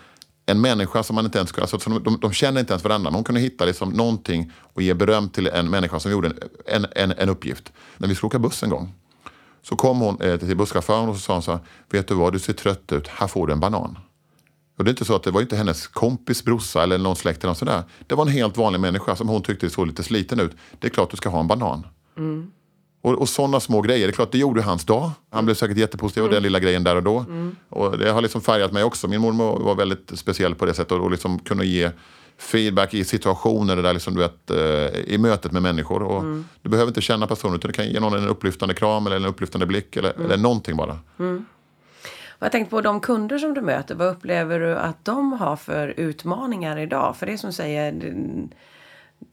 en 0.47 0.61
människa 0.61 1.03
som 1.03 1.15
man 1.17 1.25
inte 1.25 1.39
ens 1.39 1.59
alltså, 1.59 1.91
de, 1.91 2.19
de 2.21 2.33
känner 2.33 2.61
inte 2.61 2.73
ens 2.73 2.85
varandra, 2.85 3.11
men 3.11 3.15
hon 3.15 3.25
kunde 3.25 3.41
hitta 3.41 3.65
liksom 3.65 3.91
någonting 3.91 4.53
och 4.57 4.83
ge 4.83 4.95
beröm 4.95 5.29
till 5.29 5.47
en 5.47 5.71
människa 5.71 6.01
som 6.01 6.13
gjorde 6.13 6.33
en, 6.67 6.87
en, 6.93 7.13
en 7.19 7.29
uppgift. 7.29 7.73
När 7.97 8.09
vi 8.09 8.15
skulle 8.15 8.29
åka 8.29 8.39
buss 8.39 8.63
en 8.63 8.71
gång 8.71 8.93
så 9.63 9.77
kom 9.77 9.99
hon 10.01 10.21
eh, 10.21 10.39
till 10.39 10.57
busschauffören 10.57 11.09
och 11.09 11.15
så 11.15 11.21
sa 11.21 11.33
hon 11.33 11.43
så 11.43 11.53
här, 11.53 11.61
vet 11.91 12.09
du 12.09 12.15
vad, 12.15 12.33
du 12.33 12.39
ser 12.39 12.53
trött 12.53 12.93
ut, 12.93 13.09
här 13.09 13.27
får 13.27 13.47
du 13.47 13.53
en 13.53 13.61
banan. 13.61 13.99
Och 14.79 14.85
det 14.85 14.89
är 14.89 14.93
inte 14.93 15.05
så 15.05 15.17
att 15.17 15.23
det 15.23 15.31
var 15.31 15.41
inte 15.41 15.57
hennes 15.57 15.87
kompis 15.87 16.45
brorsa 16.45 16.83
eller 16.83 16.99
någon 16.99 17.17
släkt 17.17 17.45
eller 17.45 17.51
något 17.51 17.59
sådär. 17.59 17.83
Det 18.07 18.15
var 18.15 18.27
en 18.27 18.33
helt 18.33 18.57
vanlig 18.57 18.81
människa 18.81 19.17
som 19.17 19.29
hon 19.29 19.43
tyckte 19.43 19.71
såg 19.71 19.87
lite 19.87 20.03
sliten 20.03 20.41
ut. 20.41 20.53
Det 20.79 20.87
är 20.87 20.91
klart 20.91 21.11
du 21.11 21.17
ska 21.17 21.29
ha 21.29 21.41
en 21.41 21.47
banan. 21.47 21.87
Mm. 22.17 22.51
Och, 23.03 23.15
och 23.15 23.29
sådana 23.29 23.61
små 23.61 23.81
grejer, 23.81 24.07
det 24.07 24.11
är 24.11 24.15
klart 24.15 24.33
det 24.33 24.39
gjorde 24.39 24.63
hans 24.63 24.85
dag. 24.85 25.11
Han 25.31 25.45
blev 25.45 25.55
säkert 25.55 25.77
jättepositiv 25.77 26.23
av 26.23 26.27
mm. 26.27 26.35
den 26.35 26.43
lilla 26.43 26.61
grejen 26.61 26.85
där 26.85 26.97
och 26.97 27.03
då. 27.03 27.19
Mm. 27.19 27.57
Och 27.69 27.99
det 27.99 28.11
har 28.11 28.23
liksom 28.23 28.41
färgat 28.41 28.73
mig 28.73 28.85
också. 28.85 29.09
Min 29.09 29.21
mormor 29.21 29.59
var 29.59 29.75
väldigt 29.75 30.13
speciell 30.15 30.55
på 30.55 30.67
det 30.67 30.75
sättet 30.75 30.93
och, 30.93 31.05
och 31.05 31.11
liksom 31.11 31.39
kunde 31.39 31.67
ge 31.67 31.91
feedback 32.39 32.95
i 32.95 33.05
situationer 33.05 33.77
där 33.77 33.93
liksom, 33.93 34.15
du 34.15 34.21
vet, 34.21 34.51
eh, 34.51 35.01
i 35.01 35.19
mötet 35.19 35.53
med 35.53 35.63
människor. 35.63 36.03
Och 36.03 36.21
mm. 36.21 36.45
Du 36.63 36.69
behöver 36.69 36.91
inte 36.91 37.01
känna 37.01 37.27
personen 37.27 37.55
utan 37.55 37.69
du 37.69 37.73
kan 37.73 37.89
ge 37.89 38.01
någon 38.01 38.15
en 38.15 38.29
upplyftande 38.29 38.75
kram 38.75 39.07
eller 39.07 39.17
en 39.17 39.25
upplyftande 39.25 39.67
blick 39.67 39.97
eller, 39.97 40.13
mm. 40.13 40.25
eller 40.25 40.37
någonting 40.37 40.77
bara. 40.77 40.99
Jag 42.39 42.53
tänkte 42.53 42.71
på 42.71 42.81
de 42.81 43.01
kunder 43.01 43.39
som 43.39 43.55
du 43.55 43.61
möter, 43.61 43.95
vad 43.95 44.09
upplever 44.09 44.61
du 44.61 44.77
att 44.77 45.05
de 45.05 45.33
har 45.33 45.57
för 45.57 45.95
utmaningar 45.97 46.79
idag? 46.79 47.17
För 47.17 47.27
det 47.27 47.39
som 47.39 47.53
säger 47.53 47.93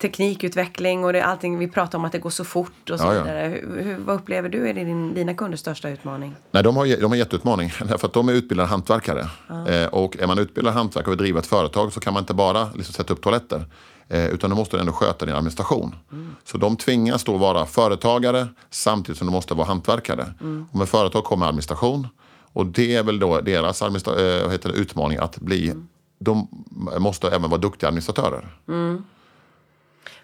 teknikutveckling 0.02 1.06
och 1.06 1.14
det, 1.14 1.26
allting, 1.26 1.58
vi 1.58 1.68
pratar 1.68 1.98
om 1.98 2.06
att 2.06 2.12
det 2.12 2.20
går 2.20 2.30
så 2.30 2.44
fort 2.44 2.90
och 2.90 3.00
så 3.00 3.06
ja, 3.06 3.12
vidare. 3.12 3.48
Hur, 3.48 3.84
hur, 3.84 3.98
vad 3.98 4.16
upplever 4.16 4.50
du 4.50 4.70
är 4.70 4.74
din, 4.74 5.14
dina 5.14 5.34
kunders 5.34 5.60
största 5.60 5.90
utmaning? 5.90 6.36
Nej, 6.52 6.64
de 6.64 6.78
har, 6.78 7.02
de 7.02 7.12
har 7.12 7.16
jätteutmaning. 7.16 7.74
Därför 7.88 8.08
att 8.08 8.14
de 8.14 8.30
är 8.30 8.34
utbildade 8.34 8.70
hantverkare. 8.70 9.28
Ja. 9.48 9.68
Eh, 9.68 9.88
och 9.88 10.18
är 10.18 10.28
man 10.28 10.40
utbildad 10.40 10.74
hantverkare 10.74 11.12
och 11.12 11.18
driver 11.18 11.40
ett 11.40 11.48
företag 11.48 11.94
så 11.94 12.00
kan 12.00 12.14
man 12.14 12.24
inte 12.24 12.34
bara 12.34 12.70
liksom 12.76 12.94
sätta 12.94 13.14
upp 13.14 13.22
toaletter. 13.22 13.66
Eh, 14.08 14.26
utan 14.26 14.50
du 14.50 14.56
måste 14.56 14.80
ändå 14.80 14.92
sköta 14.92 15.26
din 15.26 15.36
administration. 15.36 15.96
Mm. 16.12 16.36
Så 16.44 16.58
de 16.58 16.78
tvingas 16.78 17.24
då 17.24 17.38
vara 17.38 17.66
företagare 17.66 18.48
samtidigt 18.70 19.18
som 19.18 19.28
de 19.28 19.32
måste 19.32 19.54
vara 19.54 19.68
hantverkare. 19.68 20.34
Mm. 20.42 20.66
Och 20.72 20.78
med 20.78 20.90
företag 20.90 21.24
kommer 21.24 21.46
administration. 21.46 22.08
Och 22.56 22.66
det 22.66 22.96
är 22.96 23.04
väl 23.04 23.20
då 23.20 23.42
deras 23.42 23.82
äh, 23.82 23.92
heter 24.52 24.70
det, 24.70 24.76
utmaning 24.76 25.18
att 25.18 25.38
bli, 25.40 25.70
mm. 25.70 25.88
de 26.20 26.48
måste 27.00 27.28
även 27.28 27.50
vara 27.50 27.62
duktiga 27.62 27.88
administratörer. 27.88 28.58
Mm. 28.68 29.04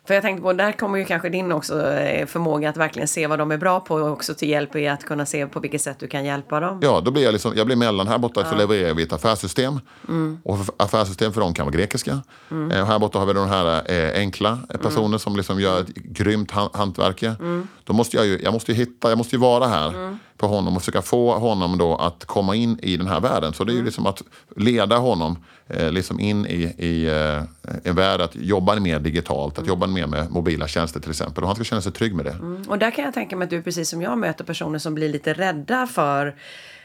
För 0.07 0.13
jag 0.13 0.23
tänkte 0.23 0.41
på, 0.41 0.53
där 0.53 0.71
kommer 0.71 0.97
ju 0.97 1.05
kanske 1.05 1.29
din 1.29 1.51
också 1.51 1.87
eh, 1.91 2.25
förmåga 2.25 2.69
att 2.69 2.77
verkligen 2.77 3.07
se 3.07 3.27
vad 3.27 3.39
de 3.39 3.51
är 3.51 3.57
bra 3.57 3.79
på 3.79 3.95
och 3.95 4.11
också 4.11 4.33
till 4.33 4.49
hjälp 4.49 4.75
i 4.75 4.87
att 4.87 5.05
kunna 5.05 5.25
se 5.25 5.47
på 5.47 5.59
vilket 5.59 5.81
sätt 5.81 5.99
du 5.99 6.07
kan 6.07 6.25
hjälpa 6.25 6.59
dem. 6.59 6.79
Ja, 6.83 7.01
då 7.05 7.11
blir 7.11 7.23
jag, 7.23 7.31
liksom, 7.31 7.53
jag 7.55 7.65
blir 7.65 7.75
mellan. 7.75 8.07
Här 8.07 8.17
borta 8.17 8.41
ja. 8.41 8.49
så 8.49 8.55
levererar 8.55 8.93
vi 8.93 9.03
ett 9.03 9.13
affärssystem. 9.13 9.79
Mm. 10.07 10.39
Och 10.43 10.57
affärssystem 10.77 11.33
för 11.33 11.41
dem 11.41 11.53
kan 11.53 11.65
vara 11.65 11.75
grekiska. 11.75 12.21
Mm. 12.51 12.71
Eh, 12.71 12.85
här 12.85 12.99
borta 12.99 13.19
har 13.19 13.25
vi 13.25 13.33
de 13.33 13.49
här 13.49 13.91
eh, 13.91 14.19
enkla 14.19 14.57
personer 14.81 15.05
mm. 15.05 15.19
som 15.19 15.35
liksom 15.35 15.59
gör 15.59 15.79
ett 15.79 15.95
grymt 15.95 16.51
hantverk. 16.51 17.23
Mm. 17.23 17.67
Då 17.83 17.93
måste 17.93 18.17
jag 18.17 18.25
ju, 18.25 18.39
jag 18.43 18.53
måste 18.53 18.71
ju 18.71 18.77
hitta, 18.77 19.09
jag 19.09 19.17
måste 19.17 19.35
ju 19.35 19.39
vara 19.39 19.67
här 19.67 19.87
mm. 19.87 20.19
På 20.41 20.47
honom 20.47 20.75
och 20.75 20.81
försöka 20.81 21.01
få 21.01 21.37
honom 21.37 21.77
då 21.77 21.95
att 21.95 22.25
komma 22.25 22.55
in 22.55 22.79
i 22.81 22.97
den 22.97 23.07
här 23.07 23.19
världen. 23.19 23.53
Så 23.53 23.63
det 23.63 23.71
är 23.71 23.73
ju 23.73 23.79
mm. 23.79 23.85
liksom 23.85 24.05
att 24.05 24.21
leda 24.55 24.97
honom 24.97 25.37
eh, 25.67 25.91
liksom 25.91 26.19
in 26.19 26.45
i, 26.45 26.61
i 26.77 27.07
eh, 27.07 27.43
en 27.83 27.95
värld 27.95 28.21
att 28.21 28.35
jobba 28.35 28.75
mer 28.75 28.99
digitalt, 28.99 29.53
att 29.53 29.57
mm. 29.57 29.69
jobba 29.69 29.87
mer 29.87 30.07
med 30.07 30.31
mobila 30.31 30.67
tjänster 30.67 30.99
till 30.99 31.09
exempel. 31.09 31.43
Och 31.43 31.47
han 31.47 31.55
ska 31.55 31.63
känna 31.63 31.81
sig 31.81 31.91
trygg 31.91 32.15
med 32.15 32.25
det. 32.25 32.31
Mm. 32.31 32.63
Och 32.67 32.77
där 32.77 32.91
kan 32.91 33.05
jag 33.05 33.13
tänka 33.13 33.35
mig 33.35 33.45
att 33.45 33.49
du 33.49 33.61
precis 33.61 33.89
som 33.89 34.01
jag 34.01 34.17
möter 34.17 34.43
personer 34.43 34.79
som 34.79 34.95
blir 34.95 35.09
lite 35.09 35.33
rädda 35.33 35.87
för 35.87 36.35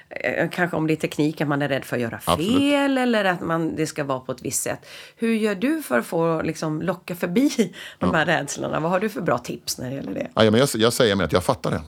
eh, 0.08 0.48
Kanske 0.50 0.76
om 0.76 0.86
det 0.86 0.94
är 0.94 0.96
teknik, 0.96 1.40
att 1.40 1.48
man 1.48 1.62
är 1.62 1.68
rädd 1.68 1.84
för 1.84 1.96
att 1.96 2.02
göra 2.02 2.18
fel 2.18 2.32
Absolut. 2.32 2.98
eller 2.98 3.24
att 3.24 3.40
man, 3.40 3.76
det 3.76 3.86
ska 3.86 4.04
vara 4.04 4.20
på 4.20 4.32
ett 4.32 4.42
visst 4.42 4.62
sätt. 4.62 4.86
Hur 5.16 5.34
gör 5.34 5.54
du 5.54 5.82
för 5.82 5.98
att 5.98 6.06
få 6.06 6.42
liksom, 6.42 6.82
locka 6.82 7.14
förbi 7.14 7.74
de 7.98 8.14
här 8.14 8.26
ja. 8.26 8.40
rädslorna? 8.40 8.80
Vad 8.80 8.90
har 8.90 9.00
du 9.00 9.08
för 9.08 9.20
bra 9.20 9.38
tips 9.38 9.78
när 9.78 9.90
det 9.90 9.96
gäller 9.96 10.14
det? 10.14 10.28
Ja, 10.34 10.50
men 10.50 10.60
jag, 10.60 10.68
jag 10.74 10.92
säger 10.92 11.22
att 11.22 11.32
jag 11.32 11.44
fattar 11.44 11.70
det. 11.70 11.80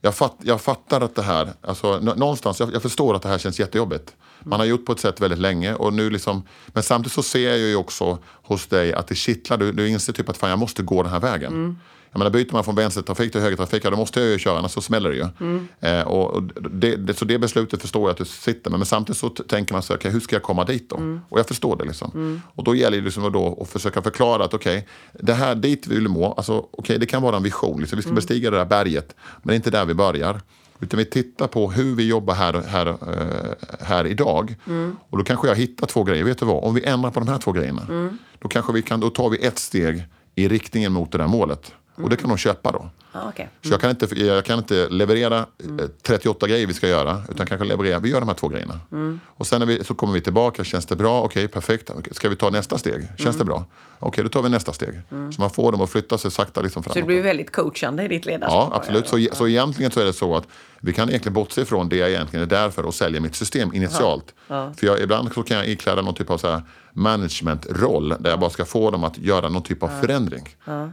Jag, 0.00 0.14
fatt, 0.14 0.36
jag 0.42 0.60
fattar 0.60 1.00
att 1.00 1.14
det 1.14 1.22
här, 1.22 1.52
alltså, 1.60 2.00
någonstans, 2.00 2.60
jag, 2.60 2.74
jag 2.74 2.82
förstår 2.82 3.14
att 3.14 3.22
det 3.22 3.28
här 3.28 3.38
känns 3.38 3.60
jättejobbigt. 3.60 4.16
Man 4.44 4.60
har 4.60 4.66
gjort 4.66 4.86
på 4.86 4.92
ett 4.92 5.00
sätt 5.00 5.20
väldigt 5.20 5.38
länge. 5.38 5.74
Och 5.74 5.92
nu 5.92 6.10
liksom, 6.10 6.42
men 6.66 6.82
samtidigt 6.82 7.12
så 7.12 7.22
ser 7.22 7.48
jag 7.48 7.58
ju 7.58 7.76
också 7.76 8.18
hos 8.24 8.66
dig 8.66 8.92
att 8.92 9.06
det 9.06 9.14
kittlar. 9.14 9.56
Du, 9.56 9.72
du 9.72 9.88
inser 9.88 10.12
typ 10.12 10.28
att 10.28 10.36
fan, 10.36 10.50
jag 10.50 10.58
måste 10.58 10.82
gå 10.82 11.02
den 11.02 11.12
här 11.12 11.20
vägen. 11.20 11.52
Mm. 11.52 11.78
Jag 12.12 12.18
menar, 12.18 12.30
byter 12.30 12.52
man 12.52 12.64
från 12.64 12.74
vänstertrafik 12.74 13.32
till 13.32 13.40
högertrafik, 13.40 13.84
ja, 13.84 13.90
då 13.90 13.96
måste 13.96 14.20
jag 14.20 14.28
ju 14.28 14.38
köra, 14.38 14.58
annars 14.58 14.70
så 14.70 14.80
smäller 14.80 15.10
det 15.10 15.16
ju. 15.16 15.26
Mm. 15.40 15.68
Eh, 15.80 16.02
och, 16.02 16.30
och 16.30 16.42
det, 16.70 16.96
det, 16.96 17.14
så 17.14 17.24
det 17.24 17.38
beslutet 17.38 17.82
förstår 17.82 18.02
jag 18.02 18.10
att 18.10 18.16
du 18.16 18.24
sitter 18.24 18.70
med. 18.70 18.78
Men 18.78 18.86
samtidigt 18.86 19.18
så 19.18 19.28
tänker 19.28 19.72
man 19.72 19.82
så 19.82 19.94
okay, 19.94 20.10
hur 20.10 20.20
ska 20.20 20.36
jag 20.36 20.42
komma 20.42 20.64
dit 20.64 20.90
då? 20.90 20.96
Mm. 20.96 21.20
Och 21.28 21.38
jag 21.38 21.46
förstår 21.46 21.76
det 21.76 21.84
liksom. 21.84 22.10
Mm. 22.14 22.40
Och 22.54 22.64
då 22.64 22.74
gäller 22.74 22.98
det 22.98 23.04
liksom 23.04 23.32
då 23.32 23.58
att 23.62 23.68
försöka 23.68 24.02
förklara 24.02 24.44
att 24.44 24.54
okej, 24.54 24.78
okay, 24.78 25.24
det 25.26 25.34
här 25.34 25.54
dit 25.54 25.86
vi 25.86 25.94
vill 25.94 26.08
må, 26.08 26.32
alltså, 26.32 26.66
okay, 26.72 26.98
det 26.98 27.06
kan 27.06 27.22
vara 27.22 27.36
en 27.36 27.42
vision. 27.42 27.80
Liksom, 27.80 27.96
vi 27.96 28.02
ska 28.02 28.08
mm. 28.08 28.14
bestiga 28.14 28.50
det 28.50 28.56
där 28.56 28.64
berget, 28.64 29.14
men 29.42 29.48
det 29.48 29.54
är 29.54 29.56
inte 29.56 29.70
där 29.70 29.84
vi 29.84 29.94
börjar. 29.94 30.40
Utan 30.80 30.98
vi 30.98 31.04
tittar 31.04 31.46
på 31.46 31.70
hur 31.70 31.94
vi 31.94 32.08
jobbar 32.08 32.34
här, 32.34 32.62
här, 32.68 32.86
eh, 32.86 33.54
här 33.80 34.06
idag. 34.06 34.54
Mm. 34.66 34.96
Och 35.10 35.18
då 35.18 35.24
kanske 35.24 35.48
jag 35.48 35.54
hittar 35.54 35.86
två 35.86 36.04
grejer. 36.04 36.24
Vet 36.24 36.38
du 36.38 36.46
vad? 36.46 36.64
Om 36.64 36.74
vi 36.74 36.84
ändrar 36.84 37.10
på 37.10 37.20
de 37.20 37.28
här 37.28 37.38
två 37.38 37.52
grejerna. 37.52 37.82
Mm. 37.88 38.18
Då, 38.38 38.48
kanske 38.48 38.72
vi 38.72 38.82
kan, 38.82 39.00
då 39.00 39.10
tar 39.10 39.30
vi 39.30 39.38
ett 39.46 39.58
steg 39.58 40.04
i 40.34 40.48
riktningen 40.48 40.92
mot 40.92 41.12
det 41.12 41.18
där 41.18 41.26
målet. 41.26 41.72
Mm. 41.98 42.04
Och 42.04 42.10
det 42.10 42.16
kan 42.16 42.28
de 42.28 42.38
köpa 42.38 42.72
då. 42.72 42.90
Ah, 43.12 43.28
okay. 43.28 43.46
Så 43.62 43.68
jag 43.72 43.80
kan, 43.80 43.90
inte, 43.90 44.24
jag 44.24 44.44
kan 44.44 44.58
inte 44.58 44.88
leverera 44.88 45.46
mm. 45.64 45.90
38 46.02 46.46
grejer 46.48 46.66
vi 46.66 46.74
ska 46.74 46.88
göra. 46.88 47.22
Utan 47.30 47.46
kanske 47.46 47.66
leverera, 47.66 47.98
vi 47.98 48.08
gör 48.08 48.20
de 48.20 48.28
här 48.28 48.36
två 48.36 48.48
grejerna. 48.48 48.80
Mm. 48.92 49.20
Och 49.26 49.46
sen 49.46 49.68
vi, 49.68 49.84
så 49.84 49.94
kommer 49.94 50.12
vi 50.12 50.20
tillbaka, 50.20 50.64
känns 50.64 50.86
det 50.86 50.96
bra? 50.96 51.22
Okej, 51.22 51.44
okay, 51.44 51.48
perfekt. 51.48 51.90
Ska 52.12 52.28
vi 52.28 52.36
ta 52.36 52.50
nästa 52.50 52.78
steg? 52.78 53.08
Känns 53.16 53.20
mm. 53.20 53.38
det 53.38 53.44
bra? 53.44 53.64
Okej, 53.98 54.08
okay, 54.08 54.24
då 54.24 54.30
tar 54.30 54.42
vi 54.42 54.48
nästa 54.48 54.72
steg. 54.72 55.00
Mm. 55.10 55.32
Så 55.32 55.40
man 55.40 55.50
får 55.50 55.72
dem 55.72 55.80
att 55.80 55.90
flytta 55.90 56.18
sig 56.18 56.30
sakta 56.30 56.60
liksom 56.60 56.82
framåt. 56.82 56.94
Så 56.94 57.00
det 57.00 57.06
blir 57.06 57.22
väldigt 57.22 57.52
coachande 57.52 58.04
i 58.04 58.08
ditt 58.08 58.26
ledarskap? 58.26 58.68
Ja, 58.72 58.76
absolut. 58.76 59.08
Så, 59.08 59.26
så 59.32 59.48
egentligen 59.48 59.92
så 59.92 60.00
är 60.00 60.04
det 60.04 60.12
så 60.12 60.36
att 60.36 60.46
vi 60.80 60.92
kan 60.92 61.08
egentligen 61.08 61.34
bortse 61.34 61.64
från 61.64 61.88
det 61.88 61.96
jag 61.96 62.10
egentligen 62.10 62.42
är 62.42 62.46
där 62.46 62.70
för 62.70 62.86
och 62.86 62.94
sälja 62.94 63.20
mitt 63.20 63.34
system 63.34 63.74
initialt. 63.74 64.34
Ja. 64.48 64.72
För 64.76 64.86
jag, 64.86 65.00
ibland 65.00 65.32
så 65.32 65.42
kan 65.42 65.56
jag 65.56 65.68
ikläda 65.68 66.02
någon 66.02 66.14
typ 66.14 66.30
av 66.30 66.38
så 66.38 66.50
här 66.50 66.62
managementroll 66.98 68.08
där 68.08 68.30
jag 68.30 68.40
bara 68.40 68.50
ska 68.50 68.64
få 68.64 68.90
dem 68.90 69.04
att 69.04 69.18
göra 69.18 69.48
någon 69.48 69.62
typ 69.62 69.82
av 69.82 69.88
förändring. 70.00 70.48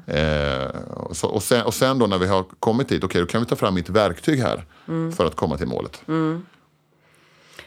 Eh, 0.08 0.70
så, 1.12 1.28
och, 1.28 1.44
sen, 1.44 1.65
och 1.65 1.74
sen 1.74 2.00
då 2.00 2.08
när 2.08 2.18
vi 2.18 2.28
har 2.28 2.46
kommit 2.60 2.89
dit, 2.89 2.98
okej 2.98 3.06
okay, 3.06 3.22
då 3.22 3.28
kan 3.28 3.41
vi 3.41 3.48
ta 3.48 3.56
fram 3.56 3.74
mitt 3.74 3.89
verktyg 3.89 4.39
här 4.39 4.65
mm. 4.88 5.12
för 5.12 5.26
att 5.26 5.36
komma 5.36 5.58
till 5.58 5.68
målet. 5.68 6.02
Mm. 6.08 6.46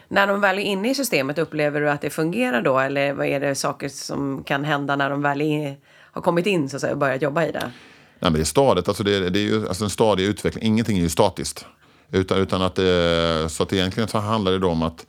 När 0.07 0.27
de 0.27 0.41
väl 0.41 0.57
är 0.57 0.63
inne 0.63 0.89
i 0.89 0.95
systemet, 0.95 1.37
upplever 1.37 1.81
du 1.81 1.89
att 1.89 2.01
det 2.01 2.09
fungerar 2.09 2.61
då? 2.61 2.79
Eller 2.79 3.13
vad 3.13 3.27
är 3.27 3.39
det 3.39 3.55
saker 3.55 3.89
som 3.89 4.43
kan 4.43 4.63
hända 4.63 4.95
när 4.95 5.09
de 5.09 5.21
väl 5.21 5.41
är, 5.41 5.77
har 6.11 6.21
kommit 6.21 6.45
in 6.45 6.69
så 6.69 6.75
att 6.75 6.81
säga, 6.81 6.93
och 6.93 6.99
börjat 6.99 7.21
jobba 7.21 7.45
i 7.45 7.51
det? 7.51 7.59
Nej, 7.59 7.71
men 8.19 8.33
det 8.33 8.39
är 8.39 8.43
stadigt, 8.43 8.87
alltså 8.87 9.03
det, 9.03 9.29
det 9.29 9.39
är 9.39 9.43
ju 9.43 9.67
alltså 9.67 9.83
en 9.83 9.89
stadig 9.89 10.23
utveckling. 10.23 10.63
Ingenting 10.63 10.97
är 10.97 11.01
ju 11.01 11.09
statiskt. 11.09 11.65
Utan, 12.11 12.37
utan 12.37 12.61
att, 12.61 12.79
eh, 12.79 13.47
så 13.47 13.63
att 13.63 13.73
egentligen 13.73 14.09
så 14.09 14.17
handlar 14.17 14.51
det 14.51 14.59
då 14.59 14.69
om 14.69 14.83
att 14.83 15.05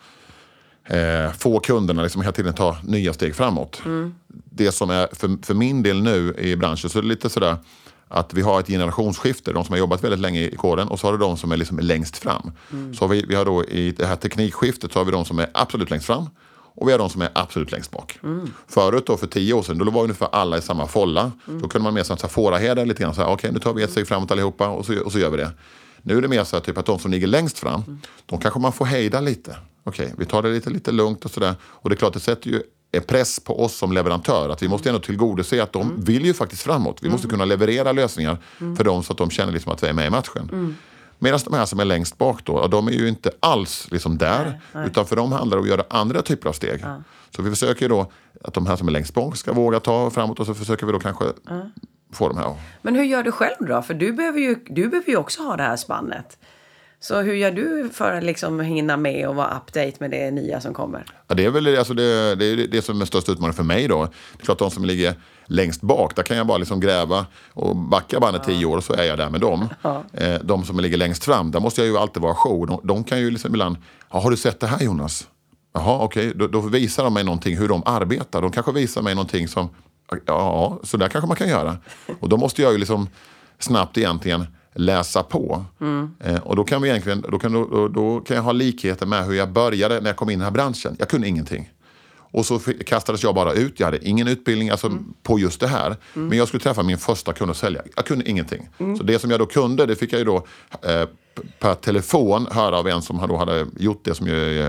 eh, 0.90 1.32
få 1.32 1.60
kunderna 1.60 2.02
liksom 2.02 2.22
hela 2.22 2.32
tiden 2.32 2.54
ta 2.54 2.76
nya 2.82 3.12
steg 3.12 3.36
framåt. 3.36 3.82
Mm. 3.84 4.14
Det 4.28 4.72
som 4.72 4.90
är 4.90 5.08
för, 5.12 5.46
för 5.46 5.54
min 5.54 5.82
del 5.82 6.02
nu 6.02 6.34
i 6.38 6.56
branschen 6.56 6.90
så 6.90 6.98
är 6.98 7.02
det 7.02 7.08
lite 7.08 7.30
sådär 7.30 7.56
att 8.08 8.34
vi 8.34 8.42
har 8.42 8.60
ett 8.60 8.66
generationsskifte. 8.66 9.52
De 9.52 9.64
som 9.64 9.72
har 9.72 9.78
jobbat 9.78 10.04
väldigt 10.04 10.20
länge 10.20 10.40
i 10.40 10.56
kåren 10.56 10.88
och 10.88 11.00
så 11.00 11.06
har 11.06 11.12
du 11.12 11.18
de 11.18 11.36
som 11.36 11.52
är 11.52 11.56
liksom 11.56 11.78
längst 11.78 12.16
fram. 12.16 12.52
Mm. 12.72 12.94
Så 12.94 13.06
vi, 13.06 13.24
vi 13.28 13.34
har 13.34 13.44
då 13.44 13.64
i 13.64 13.92
det 13.92 14.06
här 14.06 14.16
teknikskiftet 14.16 14.92
så 14.92 14.98
har 14.98 15.04
vi 15.04 15.12
de 15.12 15.24
som 15.24 15.38
är 15.38 15.50
absolut 15.54 15.90
längst 15.90 16.06
fram 16.06 16.26
och 16.74 16.88
vi 16.88 16.92
har 16.92 16.98
de 16.98 17.10
som 17.10 17.22
är 17.22 17.30
absolut 17.32 17.72
längst 17.72 17.90
bak. 17.90 18.18
Mm. 18.22 18.50
Förut 18.68 19.06
då 19.06 19.16
för 19.16 19.26
tio 19.26 19.54
år 19.54 19.62
sedan, 19.62 19.78
då 19.78 19.90
var 19.90 20.02
ungefär 20.02 20.28
alla 20.32 20.58
i 20.58 20.62
samma 20.62 20.86
folla. 20.86 21.32
Mm. 21.48 21.62
Då 21.62 21.68
kunde 21.68 21.82
man 21.84 21.94
mer 21.94 22.02
som 22.02 22.16
fåraherdar 22.16 22.86
lite 22.86 23.02
grann. 23.02 23.12
Okej, 23.12 23.26
okay, 23.26 23.50
nu 23.50 23.58
tar 23.58 23.74
vi 23.74 23.82
ett 23.82 23.90
steg 23.90 24.08
framåt 24.08 24.30
allihopa 24.30 24.68
och 24.68 24.86
så, 24.86 25.00
och 25.00 25.12
så 25.12 25.18
gör 25.18 25.30
vi 25.30 25.36
det. 25.36 25.50
Nu 26.02 26.18
är 26.18 26.22
det 26.22 26.28
mer 26.28 26.44
så 26.44 26.56
att, 26.56 26.64
typ, 26.64 26.78
att 26.78 26.86
de 26.86 26.98
som 26.98 27.10
ligger 27.10 27.26
längst 27.26 27.58
fram, 27.58 27.82
mm. 27.86 28.00
de 28.26 28.38
kanske 28.38 28.60
man 28.60 28.72
får 28.72 28.84
hejda 28.84 29.20
lite. 29.20 29.56
Okej, 29.84 30.06
okay, 30.06 30.16
vi 30.18 30.24
tar 30.24 30.42
det 30.42 30.48
lite, 30.48 30.70
lite 30.70 30.92
lugnt 30.92 31.24
och 31.24 31.30
sådär. 31.30 31.54
Och 31.62 31.90
det 31.90 31.94
är 31.94 31.96
klart, 31.96 32.12
det 32.12 32.20
sätter 32.20 32.50
ju 32.50 32.62
en 32.92 33.02
press 33.02 33.40
på 33.40 33.64
oss 33.64 33.76
som 33.76 33.92
leverantör. 33.92 34.48
Att 34.48 34.62
vi 34.62 34.68
måste 34.68 34.88
ändå 34.88 35.00
tillgodose 35.00 35.62
att 35.62 35.72
de 35.72 35.82
mm. 35.82 36.00
vill 36.00 36.24
ju 36.24 36.34
faktiskt 36.34 36.62
framåt. 36.62 36.98
Vi 37.02 37.08
måste 37.08 37.24
mm. 37.24 37.30
kunna 37.30 37.44
leverera 37.44 37.92
lösningar 37.92 38.38
mm. 38.60 38.76
för 38.76 38.84
dem 38.84 39.02
så 39.02 39.12
att 39.12 39.18
de 39.18 39.30
känner 39.30 39.52
liksom 39.52 39.72
att 39.72 39.82
vi 39.82 39.86
är 39.86 39.92
med 39.92 40.06
i 40.06 40.10
matchen. 40.10 40.48
Mm. 40.52 40.76
Medan 41.18 41.40
de 41.44 41.54
här 41.54 41.66
som 41.66 41.80
är 41.80 41.84
längst 41.84 42.18
bak 42.18 42.44
då, 42.44 42.66
de 42.66 42.88
är 42.88 42.92
ju 42.92 43.08
inte 43.08 43.30
alls 43.40 43.88
liksom 43.90 44.18
där. 44.18 44.44
Nej, 44.44 44.60
nej. 44.72 44.86
Utan 44.86 45.06
för 45.06 45.16
dem 45.16 45.32
handlar 45.32 45.56
det 45.56 45.60
om 45.60 45.64
att 45.64 45.70
göra 45.70 45.84
andra 45.90 46.22
typer 46.22 46.48
av 46.48 46.52
steg. 46.52 46.80
Ja. 46.82 47.02
Så 47.36 47.42
vi 47.42 47.50
försöker 47.50 47.88
då 47.88 48.12
att 48.44 48.54
de 48.54 48.66
här 48.66 48.76
som 48.76 48.88
är 48.88 48.92
längst 48.92 49.14
bak 49.14 49.36
ska 49.36 49.52
våga 49.52 49.80
ta 49.80 50.10
framåt 50.10 50.40
och 50.40 50.46
så 50.46 50.54
försöker 50.54 50.86
vi 50.86 50.92
då 50.92 50.98
kanske 50.98 51.24
ja. 51.48 51.70
få 52.12 52.28
de 52.28 52.38
här. 52.38 52.54
Men 52.82 52.94
hur 52.94 53.04
gör 53.04 53.22
du 53.22 53.32
själv 53.32 53.56
då? 53.68 53.82
För 53.82 53.94
du 53.94 54.12
behöver 54.12 54.38
ju, 54.38 54.54
du 54.68 54.88
behöver 54.88 55.10
ju 55.10 55.16
också 55.16 55.42
ha 55.42 55.56
det 55.56 55.62
här 55.62 55.76
spannet. 55.76 56.38
Så 57.02 57.20
hur 57.20 57.34
gör 57.34 57.50
du 57.50 57.90
för 57.92 58.12
att 58.12 58.24
liksom 58.24 58.60
hinna 58.60 58.96
med 58.96 59.28
och 59.28 59.34
vara 59.34 59.56
update 59.56 59.92
med 59.98 60.10
det 60.10 60.30
nya 60.30 60.60
som 60.60 60.74
kommer? 60.74 61.04
Ja, 61.28 61.34
det 61.34 61.44
är 61.44 61.50
väl 61.50 61.78
alltså 61.78 61.94
det, 61.94 62.34
det, 62.34 62.44
är 62.44 62.56
det 62.56 62.82
som 62.82 63.00
är 63.00 63.04
största 63.04 63.32
utmaningen 63.32 63.54
för 63.54 63.62
mig. 63.62 63.88
Då. 63.88 64.04
Det 64.04 64.42
är 64.42 64.44
klart 64.44 64.58
de 64.58 64.70
som 64.70 64.84
ligger 64.84 65.14
längst 65.46 65.80
bak, 65.80 66.16
där 66.16 66.22
kan 66.22 66.36
jag 66.36 66.46
bara 66.46 66.58
liksom 66.58 66.80
gräva 66.80 67.26
och 67.52 67.76
backa 67.76 68.20
bandet 68.20 68.42
ja. 68.46 68.54
tio 68.54 68.66
år 68.66 68.76
och 68.76 68.84
så 68.84 68.92
är 68.92 69.04
jag 69.04 69.18
där 69.18 69.30
med 69.30 69.40
dem. 69.40 69.68
Ja. 69.82 70.04
Eh, 70.12 70.40
de 70.42 70.64
som 70.64 70.80
ligger 70.80 70.96
längst 70.96 71.24
fram, 71.24 71.50
där 71.50 71.60
måste 71.60 71.80
jag 71.80 71.88
ju 71.88 71.98
alltid 71.98 72.22
vara 72.22 72.34
show. 72.34 72.66
De, 72.66 72.80
de 72.82 73.04
kan 73.04 73.20
ju 73.20 73.30
liksom 73.30 73.50
ibland, 73.50 73.76
har 74.08 74.30
du 74.30 74.36
sett 74.36 74.60
det 74.60 74.66
här 74.66 74.82
Jonas? 74.82 75.28
Jaha, 75.72 75.98
okej, 76.04 76.28
okay. 76.28 76.38
då, 76.38 76.46
då, 76.46 76.60
visar 76.60 77.04
de 77.04 77.14
mig 77.14 77.24
någonting 77.24 77.56
hur 77.56 77.68
de 77.68 77.82
arbetar. 77.86 78.42
De 78.42 78.50
kanske 78.50 78.72
visar 78.72 79.02
mig 79.02 79.14
någonting 79.14 79.48
som, 79.48 79.68
ja, 80.26 80.80
så 80.82 80.96
där 80.96 81.08
kanske 81.08 81.28
man 81.28 81.36
kan 81.36 81.48
göra. 81.48 81.76
Och 82.20 82.28
då 82.28 82.36
måste 82.36 82.62
jag 82.62 82.72
ju 82.72 82.78
liksom 82.78 83.08
snabbt 83.58 83.98
egentligen 83.98 84.46
läsa 84.74 85.22
på. 85.22 85.64
Mm. 85.80 86.10
Eh, 86.20 86.38
och 86.38 86.56
då 86.56 86.64
kan, 86.64 86.82
vi 86.82 86.88
egentligen, 86.88 87.24
då, 87.28 87.38
kan, 87.38 87.52
då, 87.52 87.88
då 87.88 88.20
kan 88.20 88.36
jag 88.36 88.42
ha 88.42 88.52
likheter 88.52 89.06
med 89.06 89.24
hur 89.24 89.34
jag 89.34 89.52
började 89.52 90.00
när 90.00 90.06
jag 90.06 90.16
kom 90.16 90.30
in 90.30 90.34
i 90.34 90.36
den 90.36 90.44
här 90.44 90.50
branschen. 90.50 90.96
Jag 90.98 91.08
kunde 91.08 91.28
ingenting. 91.28 91.70
Och 92.30 92.46
så 92.46 92.58
kastades 92.86 93.22
jag 93.22 93.34
bara 93.34 93.52
ut. 93.52 93.80
Jag 93.80 93.86
hade 93.86 94.08
ingen 94.08 94.28
utbildning 94.28 94.70
alltså, 94.70 94.86
mm. 94.86 95.14
på 95.22 95.38
just 95.38 95.60
det 95.60 95.68
här. 95.68 95.86
Mm. 95.86 96.28
Men 96.28 96.38
jag 96.38 96.48
skulle 96.48 96.62
träffa 96.62 96.82
min 96.82 96.98
första 96.98 97.32
kund 97.32 97.50
och 97.50 97.56
sälja. 97.56 97.82
Jag 97.96 98.06
kunde 98.06 98.30
ingenting. 98.30 98.68
Mm. 98.78 98.96
Så 98.96 99.02
det 99.02 99.18
som 99.18 99.30
jag 99.30 99.40
då 99.40 99.46
kunde, 99.46 99.86
det 99.86 99.96
fick 99.96 100.12
jag 100.12 100.18
ju 100.18 100.24
då 100.24 100.46
eh, 100.82 101.08
per 101.58 101.74
telefon 101.74 102.46
höra 102.50 102.78
av 102.78 102.88
en 102.88 103.02
som 103.02 103.28
då 103.28 103.36
hade 103.36 103.66
gjort 103.78 104.04
det 104.04 104.14
som 104.14 104.26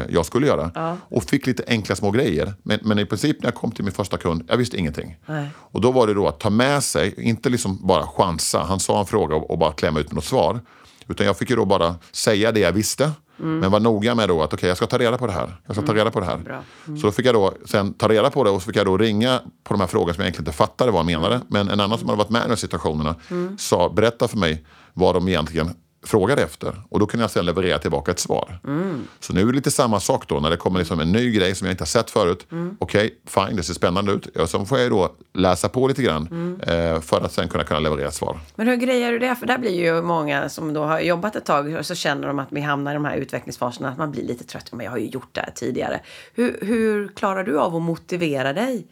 jag 0.09 0.25
skulle 0.25 0.47
göra. 0.47 0.71
Ja. 0.75 0.97
Och 1.01 1.23
fick 1.23 1.47
lite 1.47 1.63
enkla 1.67 1.95
små 1.95 2.11
grejer. 2.11 2.53
Men, 2.63 2.79
men, 2.83 2.99
i 2.99 3.05
princip 3.05 3.41
när 3.41 3.47
jag 3.47 3.55
kom 3.55 3.71
till 3.71 3.83
min 3.83 3.93
första 3.93 4.17
kund, 4.17 4.43
jag 4.47 4.57
visste 4.57 4.77
ingenting. 4.77 5.17
Nej. 5.25 5.47
Och 5.55 5.81
då 5.81 5.91
var 5.91 6.07
det 6.07 6.13
då 6.13 6.27
att 6.27 6.39
ta 6.39 6.49
med 6.49 6.83
sig, 6.83 7.13
inte 7.17 7.49
liksom 7.49 7.87
bara 7.87 8.07
chansa. 8.07 8.63
Han 8.63 8.79
sa 8.79 8.99
en 8.99 9.05
fråga 9.05 9.35
och, 9.35 9.51
och 9.51 9.57
bara 9.57 9.71
klämma 9.71 9.99
ut 9.99 10.11
något 10.11 10.25
svar. 10.25 10.59
Utan 11.07 11.25
jag 11.25 11.37
fick 11.37 11.49
ju 11.49 11.55
då 11.55 11.65
bara 11.65 11.95
säga 12.11 12.51
det 12.51 12.59
jag 12.59 12.71
visste. 12.71 13.11
Mm. 13.41 13.59
Men 13.59 13.71
var 13.71 13.79
noga 13.79 14.15
med 14.15 14.29
då 14.29 14.43
att 14.43 14.53
okay, 14.53 14.67
jag 14.67 14.77
ska 14.77 14.87
ta 14.87 14.97
reda 14.97 15.17
på 15.17 15.27
det 15.27 15.33
här. 15.33 15.61
Jag 15.65 15.75
ska 15.75 15.85
ta 15.85 15.91
mm. 15.91 15.97
reda 15.97 16.11
på 16.11 16.19
det 16.19 16.25
här. 16.25 16.63
Mm. 16.87 16.99
Så 16.99 17.07
då 17.07 17.11
fick 17.11 17.25
jag 17.25 17.35
då 17.35 17.53
sen 17.65 17.93
ta 17.93 18.07
reda 18.07 18.29
på 18.29 18.43
det 18.43 18.49
och 18.49 18.61
så 18.61 18.65
fick 18.65 18.75
jag 18.75 18.85
då 18.85 18.97
ringa 18.97 19.39
på 19.63 19.73
de 19.73 19.79
här 19.79 19.87
frågorna 19.87 20.13
som 20.13 20.21
jag 20.21 20.25
egentligen 20.25 20.47
inte 20.47 20.57
fattade 20.57 20.91
vad 20.91 20.99
han 20.99 21.05
menade. 21.05 21.41
Men 21.47 21.69
en 21.69 21.79
annan 21.79 21.97
som 21.97 22.09
hade 22.09 22.17
varit 22.17 22.29
med 22.29 22.39
i 22.39 22.43
de 22.43 22.49
här 22.49 22.55
situationerna 22.55 23.15
mm. 23.29 23.57
sa, 23.57 23.89
berätta 23.89 24.27
för 24.27 24.37
mig 24.37 24.65
vad 24.93 25.15
de 25.15 25.27
egentligen 25.27 25.73
frågade 26.03 26.43
efter. 26.43 26.81
Och 26.89 26.99
då 26.99 27.05
kunde 27.05 27.23
jag 27.23 27.31
sedan 27.31 27.45
leverera 27.45 27.79
tillbaka 27.79 28.11
ett 28.11 28.19
svar. 28.19 28.59
Mm. 28.63 29.07
Så 29.19 29.33
nu 29.33 29.41
är 29.41 29.45
det 29.45 29.51
lite 29.51 29.71
samma 29.71 29.99
sak 29.99 30.27
då 30.27 30.39
när 30.39 30.49
det 30.49 30.57
kommer 30.57 30.79
liksom 30.79 30.99
en 30.99 31.11
ny 31.11 31.31
grej 31.31 31.55
som 31.55 31.67
jag 31.67 31.73
inte 31.73 31.81
har 31.81 31.87
sett 31.87 32.11
förut. 32.11 32.47
Mm. 32.51 32.77
Okej, 32.79 33.05
okay, 33.05 33.47
fine, 33.47 33.57
det 33.57 33.63
ser 33.63 33.73
spännande 33.73 34.11
ut. 34.11 34.27
Ja, 34.33 34.47
så 34.47 34.65
får 34.65 34.79
jag 34.79 34.91
då 34.91 35.11
läsa 35.33 35.69
på 35.69 35.87
lite 35.87 36.03
grann 36.03 36.27
mm. 36.31 36.61
eh, 36.61 37.01
för 37.01 37.21
att 37.21 37.31
sen 37.31 37.49
kunna, 37.49 37.63
kunna 37.63 37.79
leverera 37.79 38.07
ett 38.07 38.13
svar. 38.13 38.39
Men 38.55 38.67
hur 38.67 38.75
grejer 38.75 39.11
du 39.11 39.19
det? 39.19 39.35
För 39.35 39.45
där 39.45 39.57
blir 39.57 39.83
ju 39.83 40.01
många 40.01 40.49
som 40.49 40.73
då 40.73 40.83
har 40.83 40.99
jobbat 40.99 41.35
ett 41.35 41.45
tag 41.45 41.73
och 41.73 41.85
så 41.85 41.95
känner 41.95 42.27
de 42.27 42.39
att 42.39 42.47
vi 42.51 42.61
hamnar 42.61 42.91
i 42.91 42.93
de 42.93 43.05
här 43.05 43.17
utvecklingsfaserna, 43.17 43.89
att 43.89 43.97
man 43.97 44.11
blir 44.11 44.23
lite 44.23 44.43
trött. 44.43 44.71
Men 44.71 44.83
jag 44.83 44.91
har 44.91 44.97
ju 44.97 45.07
gjort 45.07 45.29
det 45.31 45.41
här 45.41 45.51
tidigare. 45.55 46.01
Hur, 46.33 46.59
hur 46.61 47.07
klarar 47.07 47.43
du 47.43 47.59
av 47.59 47.75
att 47.75 47.81
motivera 47.81 48.53
dig? 48.53 48.87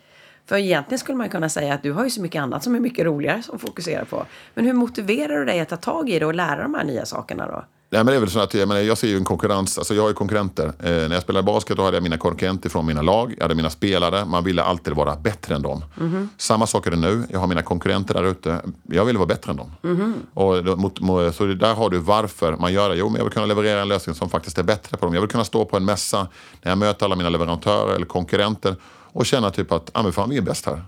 För 0.49 0.57
egentligen 0.57 0.99
skulle 0.99 1.17
man 1.17 1.29
kunna 1.29 1.49
säga 1.49 1.73
att 1.73 1.83
du 1.83 1.91
har 1.91 2.03
ju 2.03 2.09
så 2.09 2.21
mycket 2.21 2.41
annat 2.41 2.63
som 2.63 2.75
är 2.75 2.79
mycket 2.79 3.05
roligare 3.05 3.43
som 3.43 3.59
fokuserar 3.59 4.05
på. 4.05 4.25
Men 4.53 4.65
hur 4.65 4.73
motiverar 4.73 5.39
du 5.39 5.45
dig 5.45 5.59
att 5.59 5.69
ta 5.69 5.77
tag 5.77 6.09
i 6.09 6.19
det 6.19 6.25
och 6.25 6.35
lära 6.35 6.63
de 6.63 6.73
här 6.73 6.83
nya 6.83 7.05
sakerna 7.05 7.47
då? 7.47 7.65
Nej, 7.91 8.03
men 8.03 8.05
det 8.05 8.15
är 8.15 8.19
väl 8.19 8.29
så 8.29 8.39
att 8.39 8.53
jag, 8.53 8.67
menar, 8.67 8.81
jag 8.81 8.97
ser 8.97 9.07
ju 9.07 9.17
en 9.17 9.23
konkurrens, 9.23 9.77
alltså 9.77 9.95
jag 9.95 10.01
har 10.01 10.09
ju 10.09 10.13
konkurrenter. 10.13 10.65
Eh, 10.65 10.73
när 10.89 11.13
jag 11.13 11.21
spelade 11.21 11.43
basket 11.43 11.77
då 11.77 11.83
hade 11.83 11.97
jag 11.97 12.03
mina 12.03 12.17
konkurrenter 12.17 12.69
från 12.69 12.85
mina 12.85 13.01
lag, 13.01 13.33
jag 13.37 13.43
hade 13.43 13.55
mina 13.55 13.69
spelare. 13.69 14.25
Man 14.25 14.43
ville 14.43 14.63
alltid 14.63 14.93
vara 14.93 15.15
bättre 15.15 15.55
än 15.55 15.61
dem. 15.61 15.83
Mm 15.99 16.11
-hmm. 16.11 16.27
Samma 16.37 16.67
sak 16.67 16.87
är 16.87 16.91
det 16.91 16.97
nu, 16.97 17.23
jag 17.29 17.39
har 17.39 17.47
mina 17.47 17.61
konkurrenter 17.61 18.13
där 18.13 18.23
ute. 18.23 18.61
Jag 18.83 19.05
vill 19.05 19.17
vara 19.17 19.27
bättre 19.27 19.51
än 19.51 19.57
dem. 19.57 19.71
Mm 19.83 19.97
-hmm. 19.97 20.13
och 20.33 20.63
då, 20.63 20.75
mot, 20.75 20.99
mot, 20.99 21.35
så 21.35 21.45
där 21.45 21.73
har 21.73 21.89
du 21.89 21.97
varför 21.97 22.57
man 22.57 22.73
gör 22.73 22.89
det. 22.89 22.95
Jo, 22.95 23.09
men 23.09 23.17
jag 23.17 23.23
vill 23.23 23.33
kunna 23.33 23.45
leverera 23.45 23.81
en 23.81 23.87
lösning 23.87 24.15
som 24.15 24.29
faktiskt 24.29 24.57
är 24.57 24.63
bättre 24.63 24.97
på 24.97 25.05
dem. 25.05 25.13
Jag 25.13 25.21
vill 25.21 25.29
kunna 25.29 25.45
stå 25.45 25.65
på 25.65 25.77
en 25.77 25.85
mässa 25.85 26.27
när 26.61 26.71
jag 26.71 26.77
möter 26.77 27.05
alla 27.05 27.15
mina 27.15 27.29
leverantörer 27.29 27.95
eller 27.95 28.05
konkurrenter 28.05 28.75
och 29.11 29.25
känna 29.25 29.51
typ 29.51 29.71
att, 29.71 29.89
ah, 29.93 30.03
men 30.03 30.13
fan 30.13 30.29
vi 30.29 30.37
är 30.37 30.41
bäst 30.41 30.65
här. 30.65 30.83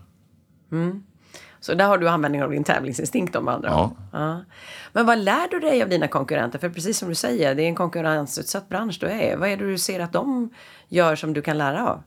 Mm. 0.71 1.03
Så 1.59 1.73
där 1.73 1.87
har 1.87 1.97
du 1.97 2.09
användning 2.09 2.43
av 2.43 2.51
din 2.51 2.63
tävlingsinstinkt 2.63 3.35
om 3.35 3.47
andra 3.47 3.69
ja. 3.69 3.91
ja. 4.11 4.41
Men 4.93 5.05
vad 5.05 5.19
lär 5.19 5.47
du 5.51 5.59
dig 5.59 5.83
av 5.83 5.89
dina 5.89 6.07
konkurrenter? 6.07 6.59
För 6.59 6.69
precis 6.69 6.97
som 6.97 7.09
du 7.09 7.15
säger, 7.15 7.55
det 7.55 7.63
är 7.63 7.67
en 7.67 7.75
konkurrensutsatt 7.75 8.69
bransch 8.69 8.97
du 8.99 9.07
är. 9.07 9.37
Vad 9.37 9.49
är 9.49 9.57
det 9.57 9.65
du 9.65 9.77
ser 9.77 9.99
att 9.99 10.13
de 10.13 10.49
gör 10.87 11.15
som 11.15 11.33
du 11.33 11.41
kan 11.41 11.57
lära 11.57 11.89
av? 11.89 12.03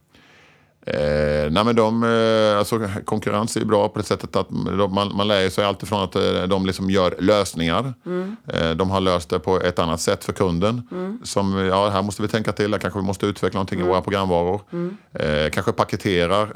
Eh, 0.87 1.51
nej 1.51 1.65
men 1.65 1.77
de, 1.77 2.03
eh, 2.03 2.59
alltså, 2.59 2.89
konkurrens 3.05 3.57
är 3.57 3.65
bra 3.65 3.89
på 3.89 3.99
det 3.99 4.05
sättet 4.05 4.37
att 4.37 4.49
de, 4.49 4.95
man, 4.95 5.17
man 5.17 5.29
lär 5.29 5.51
sig 5.51 5.65
alltid 5.65 5.89
från 5.89 6.03
att 6.03 6.17
eh, 6.17 6.43
de 6.43 6.67
liksom 6.67 6.91
gör 6.91 7.15
lösningar. 7.19 7.95
Mm. 8.07 8.37
Eh, 8.49 8.71
de 8.71 8.91
har 8.91 9.01
löst 9.01 9.29
det 9.29 9.39
på 9.39 9.61
ett 9.61 9.79
annat 9.79 10.01
sätt 10.01 10.25
för 10.25 10.33
kunden. 10.33 10.89
Mm. 10.93 11.19
Som, 11.25 11.59
ja, 11.59 11.89
här 11.89 12.03
måste 12.03 12.23
vi 12.23 12.29
tänka 12.29 12.53
till, 12.53 12.73
här 12.73 12.81
kanske 12.81 13.01
vi 13.01 13.07
måste 13.07 13.27
utveckla 13.27 13.59
någonting 13.59 13.79
mm. 13.79 13.89
i 13.89 13.91
våra 13.91 14.03
programvaror. 14.03 14.61
Mm. 14.73 14.97
Eh, 15.13 15.51
kanske 15.51 15.73
paketerar 15.73 16.47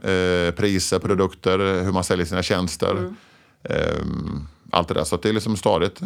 priser, 0.51 0.99
produkter, 0.99 1.59
hur 1.59 1.93
man 1.93 2.05
säljer 2.05 2.27
sina 2.27 2.43
tjänster. 2.43 2.91
Mm. 2.91 4.47
allt 4.71 4.89
det 4.89 4.95
där, 4.95 5.05
så 5.05 5.17
det 5.17 5.29
är 5.29 5.33
liksom 5.33 5.57
stadigt. 5.57 6.01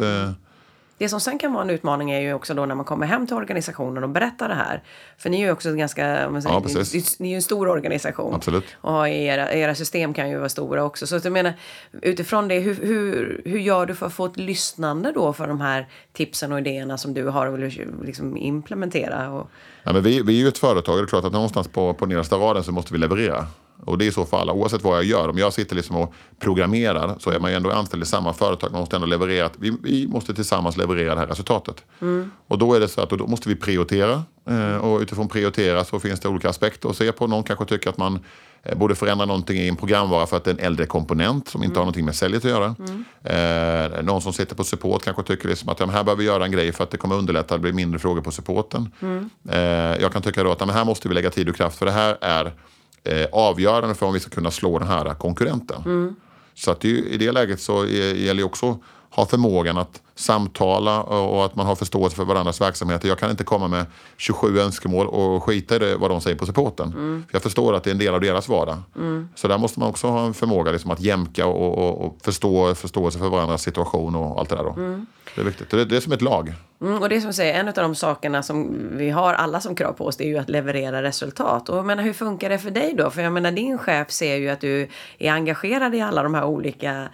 Det 0.97 1.09
som 1.09 1.19
sen 1.19 1.39
kan 1.39 1.53
vara 1.53 1.63
en 1.63 1.69
utmaning 1.69 2.11
är 2.11 2.19
ju 2.19 2.33
också 2.33 2.53
då 2.53 2.65
när 2.65 2.75
man 2.75 2.85
kommer 2.85 3.05
hem 3.05 3.27
till 3.27 3.35
organisationen 3.35 4.03
och 4.03 4.09
berättar 4.09 4.49
det 4.49 4.55
här. 4.55 4.83
För 5.17 5.29
ni 5.29 5.41
är 5.41 5.45
ju 5.45 5.51
också 5.51 5.69
en 5.69 5.77
ganska, 5.77 6.29
man 6.29 6.41
säger, 6.41 6.55
ja, 6.55 6.83
ni, 6.93 7.03
ni 7.19 7.27
är 7.27 7.29
ju 7.29 7.35
en 7.35 7.41
stor 7.41 7.67
organisation. 7.67 8.35
Absolut. 8.35 8.63
Och 8.81 9.09
era, 9.09 9.53
era 9.53 9.75
system 9.75 10.13
kan 10.13 10.29
ju 10.29 10.37
vara 10.37 10.49
stora 10.49 10.83
också. 10.83 11.07
Så 11.07 11.19
jag 11.23 11.31
menar, 11.31 11.53
utifrån 12.01 12.47
det, 12.47 12.59
hur, 12.59 12.75
hur, 12.75 13.41
hur 13.45 13.59
gör 13.59 13.85
du 13.85 13.95
för 13.95 14.05
att 14.05 14.13
få 14.13 14.25
ett 14.25 14.37
lyssnande 14.37 15.11
då 15.11 15.33
för 15.33 15.47
de 15.47 15.61
här 15.61 15.87
tipsen 16.13 16.51
och 16.51 16.59
idéerna 16.59 16.97
som 16.97 17.13
du 17.13 17.27
har 17.27 17.47
och 17.47 17.59
vill 17.59 17.93
liksom 18.03 18.37
implementera? 18.37 19.31
Och... 19.31 19.49
Ja, 19.83 19.93
men 19.93 20.03
vi, 20.03 20.21
vi 20.21 20.37
är 20.37 20.41
ju 20.41 20.47
ett 20.47 20.57
företag, 20.57 20.97
det 20.97 21.01
är 21.01 21.07
klart 21.07 21.25
att 21.25 21.33
någonstans 21.33 21.67
på, 21.67 21.93
på 21.93 22.05
nedersta 22.05 22.35
raden 22.35 22.63
så 22.63 22.71
måste 22.71 22.93
vi 22.93 22.99
leverera. 22.99 23.47
Och 23.85 23.97
det 23.97 24.07
är 24.07 24.11
så 24.11 24.25
för 24.25 24.37
alla, 24.37 24.53
oavsett 24.53 24.83
vad 24.83 24.97
jag 24.97 25.03
gör. 25.03 25.29
Om 25.29 25.37
jag 25.37 25.53
sitter 25.53 25.75
liksom 25.75 25.95
och 25.95 26.13
programmerar 26.39 27.15
så 27.19 27.29
är 27.29 27.39
man 27.39 27.51
ju 27.51 27.57
ändå 27.57 27.71
anställd 27.71 28.03
i 28.03 28.05
samma 28.05 28.33
företag. 28.33 28.71
Man 28.71 28.79
måste 28.79 28.95
ändå 28.95 29.07
leverera, 29.07 29.49
vi, 29.57 29.77
vi 29.83 30.07
måste 30.07 30.33
tillsammans 30.33 30.77
leverera 30.77 31.13
det 31.13 31.19
här 31.19 31.27
resultatet. 31.27 31.83
Mm. 32.01 32.31
Och 32.47 32.57
då 32.57 32.73
är 32.73 32.79
det 32.79 32.87
så 32.87 33.01
att 33.01 33.09
då 33.09 33.27
måste 33.27 33.49
vi 33.49 33.55
prioritera. 33.55 34.23
Eh, 34.49 34.77
och 34.77 34.99
utifrån 34.99 35.27
prioritera 35.27 35.83
så 35.83 35.99
finns 35.99 36.19
det 36.19 36.27
olika 36.27 36.49
aspekter 36.49 36.89
att 36.89 36.97
se 36.97 37.11
på. 37.11 37.27
Någon 37.27 37.43
kanske 37.43 37.65
tycker 37.65 37.89
att 37.89 37.97
man 37.97 38.19
eh, 38.63 38.77
borde 38.77 38.95
förändra 38.95 39.25
någonting 39.25 39.57
i 39.57 39.67
en 39.67 39.75
programvara 39.75 40.25
för 40.25 40.37
att 40.37 40.43
det 40.43 40.51
är 40.51 40.55
en 40.55 40.65
äldre 40.65 40.85
komponent 40.85 41.47
som 41.47 41.63
inte 41.63 41.71
mm. 41.71 41.77
har 41.77 41.83
någonting 41.83 42.05
med 42.05 42.15
säljet 42.15 42.45
att 42.45 42.51
göra. 42.51 42.75
Mm. 42.79 43.95
Eh, 43.95 44.03
någon 44.03 44.21
som 44.21 44.33
sitter 44.33 44.55
på 44.55 44.63
support 44.63 45.03
kanske 45.03 45.23
tycker 45.23 45.49
liksom 45.49 45.69
att 45.69 45.79
ja, 45.79 45.85
här 45.85 46.03
behöver 46.03 46.19
vi 46.19 46.25
göra 46.25 46.45
en 46.45 46.51
grej 46.51 46.71
för 46.71 46.83
att 46.83 46.91
det 46.91 46.97
kommer 46.97 47.15
underlätta, 47.15 47.55
det 47.55 47.61
blir 47.61 47.73
mindre 47.73 47.99
frågor 47.99 48.21
på 48.21 48.31
supporten. 48.31 48.91
Mm. 49.01 49.29
Eh, 49.49 50.01
jag 50.01 50.13
kan 50.13 50.21
tycka 50.21 50.43
då 50.43 50.51
att 50.51 50.61
ja, 50.61 50.65
här 50.65 50.85
måste 50.85 51.07
vi 51.07 51.13
lägga 51.13 51.29
tid 51.29 51.49
och 51.49 51.55
kraft 51.55 51.77
för 51.77 51.85
det 51.85 51.91
här 51.91 52.17
är 52.21 52.53
eh, 53.03 53.27
avgörande 53.31 53.95
för 53.95 54.05
om 54.05 54.13
vi 54.13 54.19
ska 54.19 54.29
kunna 54.29 54.51
slå 54.51 54.79
den 54.79 54.87
här 54.87 55.13
konkurrenten. 55.13 55.81
Mm. 55.85 56.15
Så 56.53 56.71
att 56.71 56.81
det, 56.81 56.89
i 56.89 57.17
det 57.17 57.31
läget 57.31 57.61
så 57.61 57.85
gäller 57.85 58.33
det 58.33 58.43
också 58.43 58.79
ha 59.09 59.25
förmågan 59.25 59.77
att 59.77 60.01
samtala 60.15 61.03
och 61.03 61.45
att 61.45 61.55
man 61.55 61.65
har 61.65 61.75
förståelse 61.75 62.15
för 62.15 62.25
varandras 62.25 62.61
verksamheter. 62.61 63.07
Jag 63.07 63.19
kan 63.19 63.31
inte 63.31 63.43
komma 63.43 63.67
med 63.67 63.85
27 64.17 64.59
önskemål 64.59 65.07
och 65.07 65.43
skita 65.43 65.75
i 65.75 65.79
det, 65.79 65.95
vad 65.95 66.11
de 66.11 66.21
säger 66.21 66.37
på 66.37 66.45
supporten. 66.45 66.87
Mm. 66.87 67.23
För 67.27 67.35
jag 67.35 67.43
förstår 67.43 67.73
att 67.73 67.83
det 67.83 67.89
är 67.89 67.91
en 67.91 67.97
del 67.97 68.13
av 68.13 68.21
deras 68.21 68.49
vardag. 68.49 68.77
Mm. 68.95 69.29
Så 69.35 69.47
där 69.47 69.57
måste 69.57 69.79
man 69.79 69.89
också 69.89 70.07
ha 70.07 70.25
en 70.25 70.33
förmåga 70.33 70.71
liksom 70.71 70.91
att 70.91 70.99
jämka 70.99 71.45
och, 71.45 71.77
och, 71.77 72.05
och 72.05 72.17
förstå 72.23 72.75
förståelse 72.75 73.19
för 73.19 73.29
varandras 73.29 73.61
situation 73.61 74.15
och 74.15 74.39
allt 74.39 74.49
det 74.49 74.55
där. 74.55 74.69
Mm. 74.69 75.05
Det 75.35 75.41
är 75.41 75.45
viktigt. 75.45 75.69
Det, 75.69 75.85
det 75.85 75.95
är 75.95 76.01
som 76.01 76.13
ett 76.13 76.21
lag. 76.21 76.53
Mm, 76.81 77.01
och 77.01 77.09
det 77.09 77.15
är 77.15 77.19
som 77.19 77.33
säger, 77.33 77.59
en 77.59 77.67
av 77.67 77.73
de 77.73 77.95
sakerna 77.95 78.43
som 78.43 78.87
vi 78.97 79.09
har 79.09 79.33
alla 79.33 79.59
som 79.59 79.75
krav 79.75 79.93
på 79.93 80.05
oss, 80.05 80.17
det 80.17 80.23
är 80.23 80.27
ju 80.27 80.37
att 80.37 80.49
leverera 80.49 81.03
resultat. 81.03 81.69
Och 81.69 81.77
jag 81.77 81.85
menar, 81.85 82.03
hur 82.03 82.13
funkar 82.13 82.49
det 82.49 82.59
för 82.59 82.71
dig 82.71 82.93
då? 82.97 83.09
För 83.09 83.21
jag 83.21 83.33
menar, 83.33 83.51
din 83.51 83.77
chef 83.77 84.11
ser 84.11 84.35
ju 84.35 84.49
att 84.49 84.61
du 84.61 84.87
är 85.17 85.31
engagerad 85.31 85.95
i 85.95 86.01
alla 86.01 86.23
de 86.23 86.33
här 86.33 86.45
olika 86.45 87.09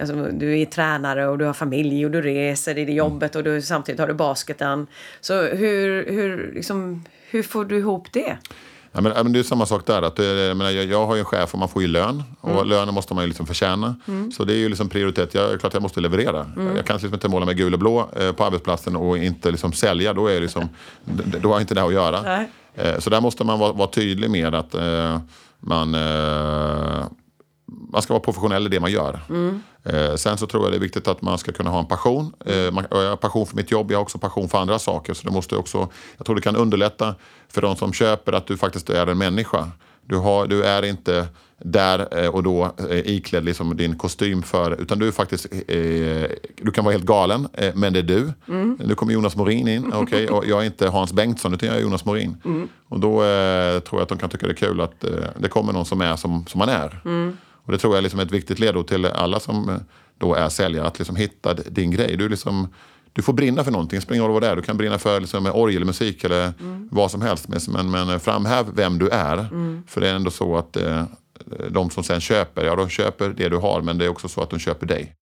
Alltså, 0.00 0.14
du 0.14 0.60
är 0.60 0.66
tränare 0.66 1.28
och 1.28 1.38
du 1.38 1.44
har 1.44 1.52
familj 1.52 2.04
och 2.04 2.10
du 2.10 2.22
reser 2.50 2.78
i 2.78 2.84
det 2.84 2.92
jobbet 2.92 3.36
och 3.36 3.44
du, 3.44 3.62
samtidigt 3.62 4.00
har 4.00 4.08
du 4.08 4.14
basketen. 4.14 4.86
Så 5.20 5.42
hur, 5.42 6.12
hur, 6.12 6.52
liksom, 6.54 7.04
hur 7.30 7.42
får 7.42 7.64
du 7.64 7.78
ihop 7.78 8.12
det? 8.12 8.38
Ja, 8.92 9.00
men, 9.00 9.32
det 9.32 9.38
är 9.38 9.42
samma 9.42 9.66
sak 9.66 9.86
där. 9.86 10.02
Att, 10.02 10.18
jag, 10.18 10.56
menar, 10.56 10.70
jag, 10.70 10.84
jag 10.84 11.06
har 11.06 11.14
ju 11.14 11.18
en 11.18 11.24
chef 11.24 11.52
och 11.52 11.58
man 11.58 11.68
får 11.68 11.82
ju 11.82 11.88
lön. 11.88 12.22
Och 12.40 12.50
mm. 12.50 12.68
lönen 12.68 12.94
måste 12.94 13.14
man 13.14 13.24
ju 13.24 13.28
liksom 13.28 13.46
förtjäna. 13.46 13.96
Mm. 14.08 14.32
Så 14.32 14.44
det 14.44 14.52
är 14.52 14.56
ju 14.56 14.68
liksom 14.68 14.88
prioritet. 14.88 15.34
Jag, 15.34 15.60
klart 15.60 15.74
jag 15.74 15.82
måste 15.82 16.00
leverera. 16.00 16.46
Mm. 16.56 16.76
Jag 16.76 16.86
kan 16.86 16.96
liksom 16.96 17.14
inte 17.14 17.28
måla 17.28 17.46
mig 17.46 17.54
gul 17.54 17.72
och 17.72 17.78
blå 17.78 18.08
eh, 18.16 18.32
på 18.32 18.44
arbetsplatsen 18.44 18.96
och 18.96 19.18
inte 19.18 19.50
liksom 19.50 19.72
sälja. 19.72 20.12
Då, 20.12 20.26
är 20.26 20.40
liksom, 20.40 20.68
då 21.40 21.48
har 21.48 21.54
jag 21.54 21.62
inte 21.62 21.74
det 21.74 21.82
att 21.82 21.92
göra. 21.92 22.46
Eh, 22.74 22.98
så 22.98 23.10
där 23.10 23.20
måste 23.20 23.44
man 23.44 23.58
vara, 23.58 23.72
vara 23.72 23.88
tydlig 23.88 24.30
med 24.30 24.54
att 24.54 24.74
eh, 24.74 25.20
man 25.60 25.94
eh, 25.94 27.04
man 27.92 28.02
ska 28.02 28.12
vara 28.12 28.22
professionell 28.22 28.66
i 28.66 28.68
det 28.68 28.80
man 28.80 28.90
gör. 28.90 29.20
Mm. 29.28 29.62
Eh, 29.84 30.14
sen 30.14 30.38
så 30.38 30.46
tror 30.46 30.62
jag 30.62 30.72
det 30.72 30.76
är 30.76 30.80
viktigt 30.80 31.08
att 31.08 31.22
man 31.22 31.38
ska 31.38 31.52
kunna 31.52 31.70
ha 31.70 31.78
en 31.78 31.86
passion. 31.86 32.32
Eh, 32.46 32.70
man, 32.72 32.86
jag 32.90 33.08
har 33.08 33.16
passion 33.16 33.46
för 33.46 33.56
mitt 33.56 33.70
jobb, 33.70 33.90
jag 33.90 33.98
har 33.98 34.02
också 34.02 34.18
passion 34.18 34.48
för 34.48 34.58
andra 34.58 34.78
saker. 34.78 35.14
Så 35.14 35.26
det 35.26 35.32
måste 35.32 35.56
också, 35.56 35.88
jag 36.16 36.26
tror 36.26 36.36
det 36.36 36.42
kan 36.42 36.56
underlätta 36.56 37.14
för 37.48 37.62
de 37.62 37.76
som 37.76 37.92
köper 37.92 38.32
att 38.32 38.46
du 38.46 38.56
faktiskt 38.56 38.90
är 38.90 39.06
en 39.06 39.18
människa. 39.18 39.70
Du, 40.04 40.16
har, 40.16 40.46
du 40.46 40.64
är 40.64 40.82
inte 40.82 41.28
där 41.64 42.28
och 42.28 42.42
då 42.42 42.64
eh, 42.90 42.98
iklädd 42.98 43.44
liksom 43.44 43.76
din 43.76 43.98
kostym 43.98 44.42
för, 44.42 44.80
utan 44.80 44.98
du 44.98 45.08
är 45.08 45.12
faktiskt, 45.12 45.46
eh, 45.52 46.30
du 46.56 46.70
kan 46.74 46.84
vara 46.84 46.92
helt 46.92 47.04
galen, 47.04 47.48
eh, 47.52 47.74
men 47.74 47.92
det 47.92 47.98
är 47.98 48.02
du. 48.02 48.32
Mm. 48.48 48.78
Nu 48.84 48.94
kommer 48.94 49.12
Jonas 49.12 49.36
Morin 49.36 49.68
in, 49.68 49.94
okay, 49.94 50.26
och 50.26 50.46
jag 50.46 50.62
är 50.62 50.66
inte 50.66 50.88
Hans 50.88 51.12
Bengtsson 51.12 51.54
utan 51.54 51.68
jag 51.68 51.78
är 51.78 51.82
Jonas 51.82 52.04
Morin. 52.04 52.36
Mm. 52.44 52.68
Och 52.88 53.00
då 53.00 53.24
eh, 53.24 53.80
tror 53.80 54.00
jag 54.00 54.02
att 54.02 54.08
de 54.08 54.18
kan 54.18 54.30
tycka 54.30 54.46
det 54.46 54.52
är 54.52 54.56
kul 54.56 54.80
att 54.80 55.04
eh, 55.04 55.10
det 55.38 55.48
kommer 55.48 55.72
någon 55.72 55.86
som 55.86 56.00
är 56.00 56.16
som, 56.16 56.46
som 56.46 56.58
man 56.58 56.68
är. 56.68 57.00
Mm. 57.04 57.36
Och 57.64 57.72
det 57.72 57.78
tror 57.78 57.92
jag 57.92 57.98
är 57.98 58.02
liksom 58.02 58.20
ett 58.20 58.32
viktigt 58.32 58.58
ledord 58.58 58.88
till 58.88 59.06
alla 59.06 59.40
som 59.40 59.80
då 60.18 60.34
är 60.34 60.48
säljare, 60.48 60.86
att 60.86 60.98
liksom 60.98 61.16
hitta 61.16 61.54
din 61.54 61.90
grej. 61.90 62.16
Du, 62.16 62.28
liksom, 62.28 62.68
du 63.12 63.22
får 63.22 63.32
brinna 63.32 63.64
för 63.64 63.72
någonting, 63.72 64.00
spelar 64.00 64.16
ingen 64.16 64.26
roll 64.26 64.32
vad 64.32 64.42
det 64.42 64.48
är. 64.48 64.56
Du 64.56 64.62
kan 64.62 64.76
brinna 64.76 64.98
för 64.98 65.20
liksom, 65.20 65.46
orgelmusik 65.46 66.24
eller 66.24 66.52
mm. 66.60 66.88
vad 66.92 67.10
som 67.10 67.22
helst. 67.22 67.48
Men, 67.68 67.90
men 67.90 68.20
framhäv 68.20 68.66
vem 68.74 68.98
du 68.98 69.08
är. 69.08 69.38
Mm. 69.38 69.82
För 69.86 70.00
det 70.00 70.08
är 70.08 70.14
ändå 70.14 70.30
så 70.30 70.56
att 70.56 70.76
eh, 70.76 71.04
de 71.70 71.90
som 71.90 72.04
sen 72.04 72.20
köper, 72.20 72.64
ja 72.64 72.76
de 72.76 72.88
köper 72.88 73.28
det 73.28 73.48
du 73.48 73.56
har 73.56 73.82
men 73.82 73.98
det 73.98 74.04
är 74.04 74.08
också 74.08 74.28
så 74.28 74.42
att 74.42 74.50
de 74.50 74.58
köper 74.58 74.86
dig. 74.86 75.14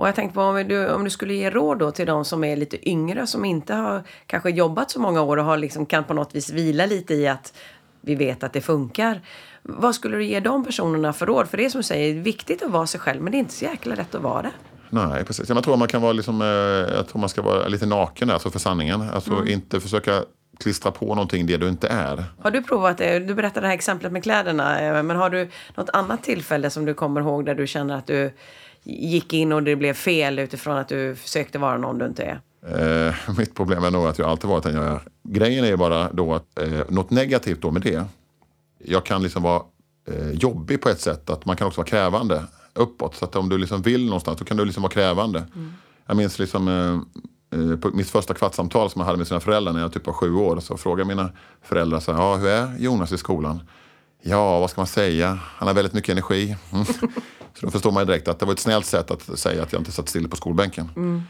Och 0.00 0.08
jag 0.08 0.14
tänkte 0.14 0.34
på 0.34 0.42
om 0.42 0.68
du, 0.68 0.88
om 0.88 1.04
du 1.04 1.10
skulle 1.10 1.34
ge 1.34 1.50
råd 1.50 1.78
då 1.78 1.90
till 1.90 2.06
de 2.06 2.24
som 2.24 2.44
är 2.44 2.56
lite 2.56 2.88
yngre 2.88 3.26
som 3.26 3.44
inte 3.44 3.74
har 3.74 4.02
kanske 4.26 4.50
jobbat 4.50 4.90
så 4.90 5.00
många 5.00 5.22
år 5.22 5.36
och 5.36 5.44
har 5.44 5.56
liksom, 5.56 5.86
kan 5.86 6.04
på 6.04 6.14
något 6.14 6.34
vis 6.34 6.50
vila 6.50 6.86
lite 6.86 7.14
i 7.14 7.28
att 7.28 7.54
vi 8.00 8.14
vet 8.14 8.42
att 8.42 8.52
det 8.52 8.60
funkar. 8.60 9.20
Vad 9.62 9.94
skulle 9.94 10.16
du 10.16 10.24
ge 10.24 10.40
de 10.40 10.64
personerna 10.64 11.12
för 11.12 11.26
råd? 11.26 11.48
För 11.48 11.56
det 11.56 11.64
är 11.64 11.70
som 11.70 11.78
du 11.78 11.82
säger, 11.82 12.14
det 12.14 12.20
är 12.20 12.22
viktigt 12.22 12.62
att 12.62 12.70
vara 12.70 12.86
sig 12.86 13.00
själv 13.00 13.22
men 13.22 13.32
det 13.32 13.36
är 13.36 13.40
inte 13.40 13.54
så 13.54 13.64
jäkla 13.64 13.94
lätt 13.94 14.14
att 14.14 14.22
vara 14.22 14.42
det. 14.42 14.50
Nej, 14.90 15.24
precis. 15.24 15.48
Jag 15.48 15.64
tror 15.64 15.76
man 15.76 15.88
kan 15.88 16.02
vara 16.02 16.12
liksom, 16.12 16.42
eh, 16.42 16.46
jag 16.96 17.08
tror 17.08 17.20
man 17.20 17.28
ska 17.28 17.42
vara 17.42 17.68
lite 17.68 17.86
naken 17.86 18.30
alltså 18.30 18.50
för 18.50 18.58
sanningen. 18.58 19.10
Alltså 19.14 19.32
mm. 19.32 19.48
inte 19.48 19.80
försöka 19.80 20.24
klistra 20.60 20.90
på 20.90 21.06
någonting 21.06 21.46
det 21.46 21.56
du 21.56 21.68
inte 21.68 21.88
är. 21.88 22.24
Har 22.42 22.50
du 22.50 22.62
provat 22.62 22.98
det? 22.98 23.18
Du 23.18 23.34
berättade 23.34 23.60
det 23.60 23.68
här 23.68 23.74
exemplet 23.74 24.12
med 24.12 24.22
kläderna. 24.22 24.80
Eh, 24.80 25.02
men 25.02 25.16
har 25.16 25.30
du 25.30 25.50
något 25.74 25.90
annat 25.92 26.22
tillfälle 26.22 26.70
som 26.70 26.84
du 26.84 26.94
kommer 26.94 27.20
ihåg 27.20 27.46
där 27.46 27.54
du 27.54 27.66
känner 27.66 27.96
att 27.96 28.06
du 28.06 28.32
gick 28.82 29.32
in 29.32 29.52
och 29.52 29.62
det 29.62 29.76
blev 29.76 29.94
fel 29.94 30.38
utifrån 30.38 30.76
att 30.76 30.88
du 30.88 31.14
försökte 31.14 31.58
vara 31.58 31.78
någon 31.78 31.98
du 31.98 32.06
inte 32.06 32.22
är? 32.22 32.40
Eh, 32.66 33.14
mitt 33.38 33.54
problem 33.54 33.84
är 33.84 33.90
nog 33.90 34.06
att 34.06 34.18
jag 34.18 34.28
alltid 34.28 34.50
varit 34.50 34.64
den 34.64 34.74
jag 34.74 34.84
är. 34.84 35.00
Grejen 35.22 35.64
är 35.64 35.76
bara 35.76 36.12
då 36.12 36.34
att 36.34 36.58
eh, 36.58 36.80
något 36.88 37.10
negativt 37.10 37.62
då 37.62 37.70
med 37.70 37.82
det. 37.82 38.04
Jag 38.84 39.04
kan 39.04 39.22
liksom 39.22 39.42
vara 39.42 39.62
eh, 40.08 40.30
jobbig 40.30 40.82
på 40.82 40.88
ett 40.88 41.00
sätt 41.00 41.30
att 41.30 41.46
man 41.46 41.56
kan 41.56 41.66
också 41.66 41.80
vara 41.80 41.88
krävande 41.88 42.44
uppåt. 42.74 43.16
Så 43.16 43.24
att 43.24 43.36
om 43.36 43.48
du 43.48 43.58
liksom 43.58 43.82
vill 43.82 44.04
någonstans 44.04 44.38
då 44.38 44.44
kan 44.44 44.56
du 44.56 44.64
liksom 44.64 44.82
vara 44.82 44.92
krävande. 44.92 45.38
Mm. 45.38 45.72
Jag 46.06 46.16
minns 46.16 46.38
liksom 46.38 46.68
eh, 46.68 47.60
eh, 47.60 47.76
på 47.76 47.88
mitt 47.88 48.10
första 48.10 48.34
kvartssamtal 48.34 48.90
som 48.90 49.00
jag 49.00 49.06
hade 49.06 49.18
med 49.18 49.26
sina 49.26 49.40
föräldrar 49.40 49.72
när 49.72 49.80
jag 49.80 49.92
typ 49.92 50.06
var 50.06 50.14
sju 50.14 50.34
år. 50.34 50.60
Så 50.60 50.76
frågade 50.76 51.08
mina 51.08 51.30
föräldrar 51.62 52.00
så 52.00 52.12
här, 52.12 52.20
ja, 52.20 52.36
hur 52.36 52.48
är 52.48 52.78
Jonas 52.78 53.12
i 53.12 53.18
skolan? 53.18 53.60
Ja, 54.22 54.60
vad 54.60 54.70
ska 54.70 54.80
man 54.80 54.86
säga? 54.86 55.38
Han 55.56 55.68
har 55.68 55.74
väldigt 55.74 55.94
mycket 55.94 56.12
energi. 56.12 56.56
Mm. 56.72 56.84
så 57.54 57.66
då 57.66 57.72
förstår 57.72 57.92
man 57.92 58.06
direkt 58.06 58.28
att 58.28 58.38
det 58.38 58.46
var 58.46 58.52
ett 58.52 58.58
snällt 58.58 58.86
sätt 58.86 59.10
att 59.10 59.38
säga 59.38 59.62
att 59.62 59.72
jag 59.72 59.80
inte 59.80 59.92
satt 59.92 60.08
still 60.08 60.28
på 60.28 60.36
skolbänken. 60.36 60.90
Mm. 60.96 61.22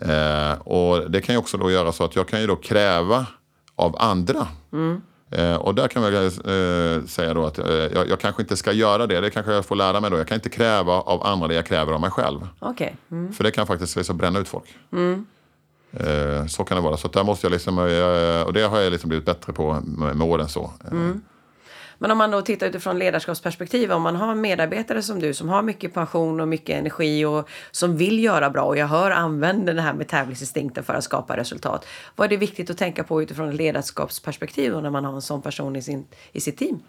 Eh, 0.00 0.58
och 0.58 1.10
det 1.10 1.20
kan 1.20 1.34
ju 1.34 1.38
också 1.38 1.56
då 1.56 1.70
göra 1.70 1.92
så 1.92 2.04
att 2.04 2.16
jag 2.16 2.28
kan 2.28 2.40
ju 2.40 2.46
då 2.46 2.56
kräva 2.56 3.26
av 3.74 3.96
andra. 3.98 4.48
Mm. 4.72 5.02
Eh, 5.30 5.56
och 5.56 5.74
där 5.74 5.88
kan 5.88 6.02
jag 6.02 6.24
eh, 6.24 7.04
säga 7.04 7.34
då 7.34 7.46
att 7.46 7.58
eh, 7.58 7.66
jag, 7.68 8.08
jag, 8.08 8.20
kanske 8.20 8.42
inte 8.42 8.56
ska 8.56 8.72
göra 8.72 9.06
det. 9.06 9.20
Det 9.20 9.30
kanske 9.30 9.52
jag 9.52 9.64
får 9.64 9.76
lära 9.76 10.00
mig 10.00 10.10
då. 10.10 10.16
Jag 10.16 10.28
kan 10.28 10.34
inte 10.34 10.48
kräva 10.48 10.92
av 10.92 11.26
andra 11.26 11.48
det 11.48 11.54
jag 11.54 11.66
kräver 11.66 11.92
av 11.92 12.00
mig 12.00 12.10
själv. 12.10 12.48
Okay. 12.60 12.90
Mm. 13.10 13.32
För 13.32 13.44
det 13.44 13.50
kan 13.50 13.66
faktiskt 13.66 13.96
liksom 13.96 14.16
bränna 14.16 14.38
ut 14.38 14.48
folk. 14.48 14.76
Mm. 14.92 15.26
Eh, 15.92 16.46
så 16.46 16.64
kan 16.64 16.76
det 16.76 16.82
vara. 16.82 16.96
Så 16.96 17.08
där 17.08 17.24
måste 17.24 17.46
jag 17.46 17.52
liksom, 17.52 17.78
eh, 17.78 18.42
och 18.42 18.52
det 18.52 18.62
har 18.62 18.80
jag 18.80 18.92
liksom 18.92 19.08
blivit 19.08 19.26
bättre 19.26 19.52
på 19.52 19.80
med, 19.84 20.16
med 20.16 20.28
åren. 20.28 20.48
Så. 20.48 20.70
Mm. 21.96 22.08
Men 22.08 22.10
om 22.10 22.18
man 22.18 22.30
då 22.30 22.42
tittar 22.42 22.66
utifrån 22.66 22.98
ledarskapsperspektiv, 22.98 23.92
om 23.92 24.02
man 24.02 24.16
har 24.16 24.34
medarbetare 24.34 25.02
som 25.02 25.20
du 25.20 25.34
som 25.34 25.48
har 25.48 25.62
mycket 25.62 25.94
passion 25.94 26.40
och 26.40 26.48
mycket 26.48 26.78
energi 26.78 27.24
och 27.24 27.48
som 27.70 27.96
vill 27.96 28.24
göra 28.24 28.50
bra 28.50 28.62
och 28.62 28.76
jag 28.76 28.86
hör 28.86 29.10
använder 29.10 29.74
det 29.74 29.82
här 29.82 29.94
med 29.94 30.08
tävlingsinstinkten 30.08 30.84
för 30.84 30.94
att 30.94 31.04
skapa 31.04 31.36
resultat. 31.36 31.86
Vad 32.16 32.24
är 32.24 32.28
det 32.28 32.36
viktigt 32.36 32.70
att 32.70 32.78
tänka 32.78 33.04
på 33.04 33.22
utifrån 33.22 33.48
ett 33.48 33.54
ledarskapsperspektiv 33.54 34.82
när 34.82 34.90
man 34.90 35.04
har 35.04 35.12
en 35.12 35.22
sån 35.22 35.42
person 35.42 35.76
i, 35.76 35.82
sin, 35.82 36.06
i 36.32 36.40
sitt 36.40 36.58
team? 36.58 36.80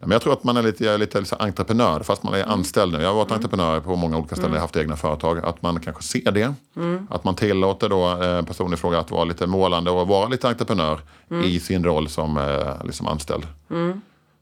Men 0.00 0.10
jag 0.10 0.22
tror 0.22 0.32
att 0.32 0.44
man 0.44 0.56
är 0.56 0.62
lite, 0.62 0.98
lite, 0.98 1.20
lite 1.20 1.36
entreprenör 1.36 2.00
fast 2.00 2.22
man 2.22 2.34
är 2.34 2.38
mm. 2.38 2.50
anställd 2.50 2.92
nu. 2.92 3.02
Jag 3.02 3.08
har 3.08 3.14
varit 3.14 3.30
mm. 3.30 3.36
entreprenör 3.36 3.80
på 3.80 3.96
många 3.96 4.18
olika 4.18 4.34
ställen, 4.34 4.50
mm. 4.50 4.60
haft 4.60 4.76
egna 4.76 4.96
företag. 4.96 5.38
Att 5.44 5.62
man 5.62 5.80
kanske 5.80 6.02
ser 6.02 6.32
det. 6.32 6.54
Mm. 6.76 7.06
Att 7.10 7.24
man 7.24 7.34
tillåter 7.34 7.88
då 7.88 8.22
eh, 8.22 8.42
personen 8.42 8.72
i 8.72 8.76
fråga 8.76 8.98
att 8.98 9.10
vara 9.10 9.24
lite 9.24 9.46
målande 9.46 9.90
och 9.90 10.08
vara 10.08 10.28
lite 10.28 10.48
entreprenör 10.48 11.00
mm. 11.30 11.44
i 11.44 11.60
sin 11.60 11.84
roll 11.84 12.08
som 12.08 12.38
eh, 12.38 12.84
liksom 12.84 13.06
anställd. 13.06 13.46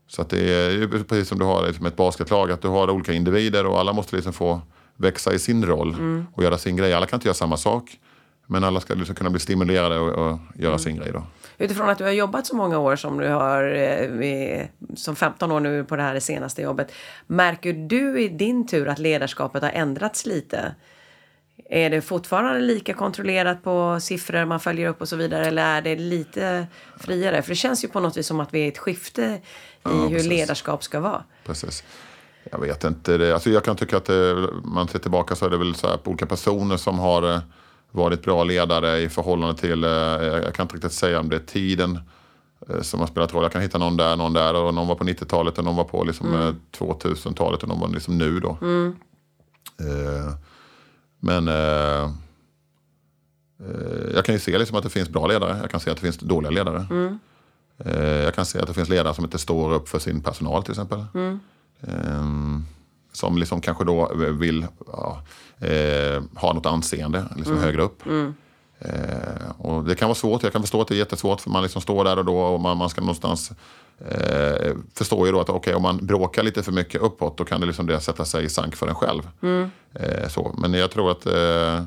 Så 0.08 0.22
att 0.22 0.30
det 0.30 0.54
är 0.54 1.04
precis 1.04 1.28
som 1.28 1.38
du 1.38 1.44
har 1.44 1.66
liksom 1.66 1.86
ett 1.86 1.96
basketlag, 1.96 2.50
att 2.50 2.62
du 2.62 2.68
har 2.68 2.90
olika 2.90 3.12
individer 3.12 3.66
och 3.66 3.80
alla 3.80 3.92
måste 3.92 4.16
liksom 4.16 4.32
få 4.32 4.60
växa 4.96 5.32
i 5.32 5.38
sin 5.38 5.66
roll 5.66 5.94
mm. 5.94 6.26
och 6.32 6.42
göra 6.42 6.58
sin 6.58 6.76
grej. 6.76 6.94
Alla 6.94 7.06
kan 7.06 7.16
inte 7.16 7.28
göra 7.28 7.34
samma 7.34 7.56
sak. 7.56 7.98
Men 8.46 8.64
alla 8.64 8.80
ska 8.80 8.94
liksom 8.94 9.14
kunna 9.14 9.30
bli 9.30 9.40
stimulerade 9.40 9.98
och, 9.98 10.08
och 10.08 10.38
göra 10.54 10.72
mm. 10.72 10.78
sin 10.78 10.96
grej. 10.96 11.12
Då. 11.12 11.22
Utifrån 11.58 11.88
att 11.88 11.98
du 11.98 12.04
har 12.04 12.10
jobbat 12.10 12.46
så 12.46 12.56
många 12.56 12.78
år 12.78 12.96
som 12.96 13.18
du 13.18 13.28
har, 13.28 13.74
eh, 14.22 14.66
som 14.96 15.16
15 15.16 15.52
år 15.52 15.60
nu 15.60 15.84
på 15.84 15.96
det 15.96 16.02
här 16.02 16.20
senaste 16.20 16.62
jobbet. 16.62 16.92
Märker 17.26 17.72
du 17.72 18.20
i 18.20 18.28
din 18.28 18.66
tur 18.66 18.88
att 18.88 18.98
ledarskapet 18.98 19.62
har 19.62 19.70
ändrats 19.70 20.26
lite? 20.26 20.74
Är 21.70 21.90
det 21.90 22.00
fortfarande 22.00 22.60
lika 22.60 22.94
kontrollerat 22.94 23.62
på 23.62 23.98
siffror 24.00 24.44
man 24.44 24.60
följer 24.60 24.88
upp 24.88 25.00
och 25.00 25.08
så 25.08 25.16
vidare 25.16 25.46
eller 25.46 25.62
är 25.62 25.82
det 25.82 25.96
lite 25.96 26.66
friare? 26.96 27.42
För 27.42 27.48
det 27.48 27.56
känns 27.56 27.84
ju 27.84 27.88
på 27.88 28.00
något 28.00 28.16
vis 28.16 28.26
som 28.26 28.40
att 28.40 28.54
vi 28.54 28.64
är 28.64 28.68
ett 28.68 28.78
skifte 28.78 29.22
i 29.22 29.40
ja, 29.82 29.90
hur 29.90 30.08
precis. 30.08 30.28
ledarskap 30.28 30.82
ska 30.82 31.00
vara. 31.00 31.24
Precis. 31.44 31.84
Jag 32.50 32.58
vet 32.58 32.84
inte. 32.84 33.34
Alltså 33.34 33.50
jag 33.50 33.64
kan 33.64 33.76
tycka 33.76 33.96
att 33.96 34.04
det, 34.04 34.48
man 34.64 34.88
ser 34.88 34.98
tillbaka 34.98 35.34
så 35.34 35.46
är 35.46 35.50
det 35.50 35.56
väl 35.56 35.74
så 35.74 35.88
här 35.88 35.96
på 35.96 36.10
olika 36.10 36.26
personer 36.26 36.76
som 36.76 36.98
har 36.98 37.32
eh, 37.34 37.40
varit 37.90 38.22
bra 38.22 38.44
ledare 38.44 38.98
i 38.98 39.08
förhållande 39.08 39.60
till, 39.60 39.84
eh, 39.84 39.90
jag 39.90 40.54
kan 40.54 40.64
inte 40.64 40.74
riktigt 40.74 40.92
säga 40.92 41.20
om 41.20 41.28
det 41.28 41.36
är 41.36 41.40
tiden 41.40 41.98
eh, 42.68 42.80
som 42.80 43.00
har 43.00 43.06
spelat 43.06 43.34
roll. 43.34 43.42
Jag 43.42 43.52
kan 43.52 43.62
hitta 43.62 43.78
någon 43.78 43.96
där, 43.96 44.16
någon 44.16 44.32
där 44.32 44.54
och 44.54 44.74
någon 44.74 44.88
var 44.88 44.94
på 44.94 45.04
90-talet 45.04 45.58
och 45.58 45.64
någon 45.64 45.76
var 45.76 45.84
på 45.84 46.04
liksom 46.04 46.34
mm. 46.34 46.60
2000-talet 46.78 47.62
och 47.62 47.68
någon 47.68 47.80
var 47.80 47.88
liksom 47.88 48.18
nu 48.18 48.40
då. 48.40 48.58
Mm. 48.62 48.96
Eh, 49.80 50.32
men 51.26 51.48
eh, 51.48 52.10
eh, 53.60 54.14
jag 54.14 54.24
kan 54.24 54.34
ju 54.34 54.38
se 54.38 54.58
liksom 54.58 54.76
att 54.76 54.84
det 54.84 54.90
finns 54.90 55.08
bra 55.08 55.26
ledare. 55.26 55.58
Jag 55.60 55.70
kan 55.70 55.80
se 55.80 55.90
att 55.90 55.96
det 55.96 56.02
finns 56.02 56.18
dåliga 56.18 56.50
ledare. 56.50 56.86
Mm. 56.90 57.18
Eh, 57.78 58.24
jag 58.24 58.34
kan 58.34 58.46
se 58.46 58.58
att 58.58 58.66
det 58.66 58.74
finns 58.74 58.88
ledare 58.88 59.14
som 59.14 59.24
inte 59.24 59.38
står 59.38 59.72
upp 59.72 59.88
för 59.88 59.98
sin 59.98 60.20
personal 60.20 60.62
till 60.62 60.72
exempel. 60.72 61.04
Mm. 61.14 61.40
Eh, 61.80 62.26
som 63.12 63.38
liksom 63.38 63.60
kanske 63.60 63.84
då 63.84 64.12
vill 64.14 64.66
ja, 64.86 65.22
eh, 65.58 66.22
ha 66.34 66.52
något 66.52 66.66
anseende 66.66 67.24
liksom 67.36 67.52
mm. 67.52 67.64
högre 67.64 67.82
upp. 67.82 68.06
Mm. 68.06 68.34
Eh, 68.78 69.50
och 69.58 69.84
det 69.84 69.94
kan 69.94 70.08
vara 70.08 70.14
svårt, 70.14 70.42
jag 70.42 70.52
kan 70.52 70.62
förstå 70.62 70.80
att 70.80 70.88
det 70.88 70.94
är 70.94 70.98
jättesvårt 70.98 71.40
för 71.40 71.50
man 71.50 71.62
liksom 71.62 71.82
står 71.82 72.04
där 72.04 72.18
och 72.18 72.24
då 72.24 72.38
och 72.38 72.60
man, 72.60 72.76
man 72.76 72.90
ska 72.90 73.00
någonstans 73.00 73.52
eh, 73.98 74.72
förstår 74.94 75.26
ju 75.26 75.32
då 75.32 75.40
att 75.40 75.50
okay, 75.50 75.74
om 75.74 75.82
man 75.82 76.06
bråkar 76.06 76.42
lite 76.42 76.62
för 76.62 76.72
mycket 76.72 77.00
uppåt 77.00 77.38
då 77.38 77.44
kan 77.44 77.60
det, 77.60 77.66
liksom 77.66 77.86
det 77.86 78.00
sätta 78.00 78.24
sig 78.24 78.44
i 78.44 78.48
sank 78.48 78.76
för 78.76 78.88
en 78.88 78.94
själv. 78.94 79.22
Mm. 79.42 79.70
Eh, 79.94 80.28
så. 80.28 80.54
Men 80.58 80.74
jag 80.74 80.90
tror 80.90 81.10
att 81.10 81.26
eh, 81.26 81.82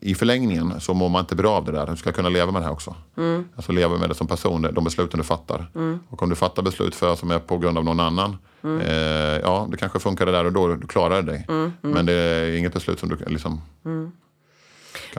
i 0.00 0.14
förlängningen 0.14 0.80
så 0.80 0.94
mår 0.94 1.08
man 1.08 1.20
inte 1.20 1.34
bra 1.34 1.52
av 1.52 1.64
det 1.64 1.72
där. 1.72 1.86
Du 1.86 1.96
ska 1.96 2.12
kunna 2.12 2.28
leva 2.28 2.52
med 2.52 2.62
det 2.62 2.66
här 2.66 2.72
också. 2.72 2.94
Mm. 3.16 3.48
Alltså 3.56 3.72
leva 3.72 3.98
med 3.98 4.08
det 4.08 4.14
som 4.14 4.26
person, 4.26 4.68
de 4.72 4.84
besluten 4.84 5.18
du 5.18 5.24
fattar. 5.24 5.70
Mm. 5.74 6.00
Och 6.08 6.22
om 6.22 6.28
du 6.28 6.36
fattar 6.36 6.62
beslut 6.62 6.94
för 6.94 7.16
som 7.16 7.30
är 7.30 7.38
på 7.38 7.58
grund 7.58 7.78
av 7.78 7.84
någon 7.84 8.00
annan. 8.00 8.36
Mm. 8.64 8.80
Eh, 8.80 9.40
ja, 9.42 9.68
det 9.70 9.76
kanske 9.76 9.98
funkar 9.98 10.26
det 10.26 10.32
där 10.32 10.44
och 10.44 10.52
då, 10.52 10.74
du 10.74 10.86
klarar 10.86 11.22
dig. 11.22 11.44
Mm. 11.48 11.60
Mm. 11.60 11.72
Men 11.80 12.06
det 12.06 12.12
är 12.12 12.56
inget 12.56 12.74
beslut 12.74 12.98
som 12.98 13.08
du 13.08 13.16
liksom 13.26 13.60
mm. 13.84 14.12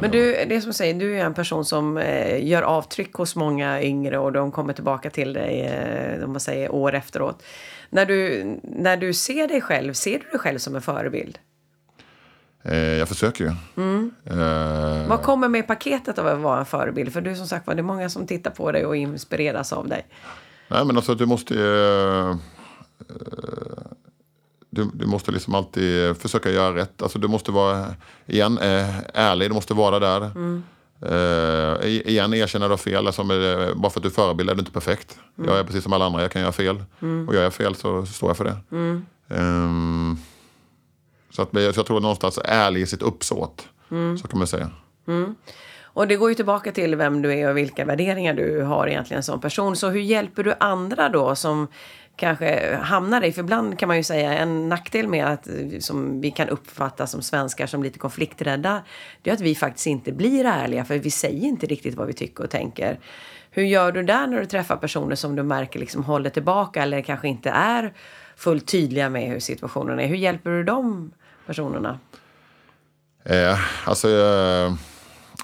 Men 0.02 0.12
du, 0.12 0.46
det 0.50 0.62
som 0.62 0.74
säger, 0.74 0.94
du 0.94 1.20
är 1.20 1.26
en 1.26 1.34
person 1.34 1.66
som 1.66 1.98
eh, 1.98 2.48
gör 2.48 2.62
avtryck 2.62 3.14
hos 3.14 3.36
många 3.36 3.82
yngre 3.82 4.18
och 4.20 4.32
de 4.32 4.52
kommer 4.52 4.74
tillbaka 4.74 5.10
till 5.10 5.34
dig 5.34 5.62
eh, 5.62 6.24
om 6.24 6.32
man 6.32 6.40
säger, 6.40 6.72
år 6.72 6.96
efteråt. 6.96 7.44
När 7.90 8.06
du, 8.06 8.46
när 8.64 8.98
du 8.98 9.14
ser 9.14 9.48
dig 9.48 9.62
själv, 9.62 9.94
ser 9.94 10.20
du 10.20 10.30
dig 10.32 10.40
själv 10.40 10.58
som 10.58 10.76
en 10.76 10.82
förebild? 10.82 11.40
Eh, 12.64 12.78
jag 12.78 13.08
försöker 13.08 13.44
ju. 13.44 13.52
Mm. 13.78 14.12
Eh, 14.26 15.08
Vad 15.08 15.22
kommer 15.22 15.48
med 15.48 15.68
paketet 15.68 16.20
av 16.20 16.28
att 16.28 16.40
vara 16.40 16.60
en 16.60 16.66
förebild? 16.66 17.14
För 17.14 17.22
du 17.22 17.36
som 17.36 17.48
sagt 17.48 17.68
var, 17.68 17.76
det 17.76 17.82
är 17.82 17.84
många 17.84 18.10
som 18.10 18.28
tittar 18.28 18.52
på 18.52 18.72
dig 18.72 18.86
och 18.86 18.96
inspireras 18.96 19.74
av 19.74 19.88
dig. 19.88 20.06
Nej 20.68 20.86
men 20.86 20.98
alltså 20.98 21.16
du 21.16 21.26
måste 21.26 21.54
eh, 21.56 22.36
du, 24.78 24.90
du, 24.94 25.06
måste 25.06 25.32
liksom 25.32 25.56
alltid 25.56 26.18
försöka 26.18 26.52
göra 26.52 26.76
rätt. 26.76 27.02
Alltså 27.02 27.20
du 27.20 27.28
måste 27.28 27.52
vara, 27.52 27.86
igen, 28.26 28.58
eh, 28.58 29.00
ärlig. 29.14 29.50
Du 29.50 29.54
måste 29.54 29.74
vara 29.74 30.00
där. 30.00 30.22
Mm. 30.36 30.64
Uh, 31.12 31.86
igen, 31.86 32.34
erkänna 32.34 32.66
du 32.66 32.72
har 32.72 32.78
fel. 32.78 33.08
Alltså, 33.08 33.24
bara 33.76 33.90
för 33.90 34.00
att 34.00 34.04
du 34.04 34.10
är 34.10 34.14
förebild 34.14 34.50
är 34.50 34.56
du 34.56 34.60
inte 34.60 34.72
perfekt. 34.72 35.20
Mm. 35.38 35.50
Jag 35.50 35.60
är 35.60 35.64
precis 35.64 35.84
som 35.84 35.94
alla 35.94 36.06
andra, 36.06 36.22
jag 36.22 36.32
kan 36.32 36.42
göra 36.42 36.52
fel. 36.52 36.84
Mm. 37.02 37.28
Och 37.28 37.36
gör 37.36 37.44
jag 37.44 37.54
fel 37.54 37.76
så, 37.76 38.06
så 38.06 38.14
står 38.14 38.30
jag 38.30 38.38
för 38.38 38.46
det. 38.46 38.58
Um, 39.30 40.20
Så, 41.30 41.42
att, 41.42 41.50
så 41.52 41.60
jag 41.60 41.86
tror 41.86 42.00
någonstans 42.00 42.40
ärlig 42.44 42.82
i 42.82 42.86
sitt 42.86 43.02
uppsåt. 43.02 43.68
Så 44.22 44.28
kan 44.28 44.38
man 44.38 44.48
säga. 44.48 44.70
Och 45.98 46.08
det 46.08 46.16
går 46.16 46.30
ju 46.30 46.36
tillbaka 46.36 46.72
till 46.72 46.96
vem 46.96 47.22
du 47.22 47.34
är 47.34 47.50
och 47.50 47.58
vilka 47.58 47.86
värderingar 47.86 48.34
du 48.34 48.62
har 48.62 48.88
egentligen 48.88 49.24
som 49.24 49.42
person. 49.42 49.76
Så 49.76 49.90
hur 49.90 50.00
hjälper 50.00 50.44
du 50.44 50.54
andra 50.60 51.10
då 51.10 51.36
som 51.36 51.68
kanske 52.18 52.76
hamnar 52.76 53.22
i, 53.22 53.32
för 53.32 53.42
ibland 53.42 53.80
kan 53.80 53.88
man 53.88 53.98
ju 53.98 54.04
säga 54.04 54.34
en 54.34 54.70
nackdel 54.70 55.08
med 55.08 55.26
att 55.26 55.48
som 55.80 56.22
vi 56.22 56.32
kan 56.32 56.50
uppfatta 56.50 57.08
som 57.08 57.22
svenskar 57.22 57.68
som 57.68 57.84
lite 57.84 58.00
konflikträdda, 58.00 58.84
det 59.22 59.30
är 59.30 59.34
att 59.34 59.42
vi 59.42 59.56
faktiskt 59.56 59.88
inte 59.88 60.12
blir 60.12 60.46
ärliga 60.46 60.86
för 60.86 60.98
vi 60.98 61.12
säger 61.12 61.48
inte 61.48 61.66
riktigt 61.66 61.96
vad 61.96 62.08
vi 62.08 62.14
tycker 62.14 62.44
och 62.44 62.50
tänker. 62.50 63.00
Hur 63.52 63.64
gör 63.64 63.92
du 63.92 64.04
där 64.04 64.28
när 64.28 64.40
du 64.40 64.46
träffar 64.46 64.78
personer 64.78 65.16
som 65.16 65.36
du 65.36 65.44
märker 65.44 65.80
liksom 65.80 66.04
håller 66.04 66.30
tillbaka 66.30 66.84
eller 66.84 67.02
kanske 67.02 67.28
inte 67.28 67.50
är 67.50 67.94
fullt 68.36 68.68
tydliga 68.68 69.10
med 69.10 69.30
hur 69.30 69.40
situationen 69.40 70.00
är? 70.00 70.08
Hur 70.08 70.16
hjälper 70.16 70.50
du 70.50 70.64
de 70.64 71.12
personerna? 71.46 72.00
Eh, 73.24 73.60
alltså, 73.86 74.10
eh, 74.10 74.74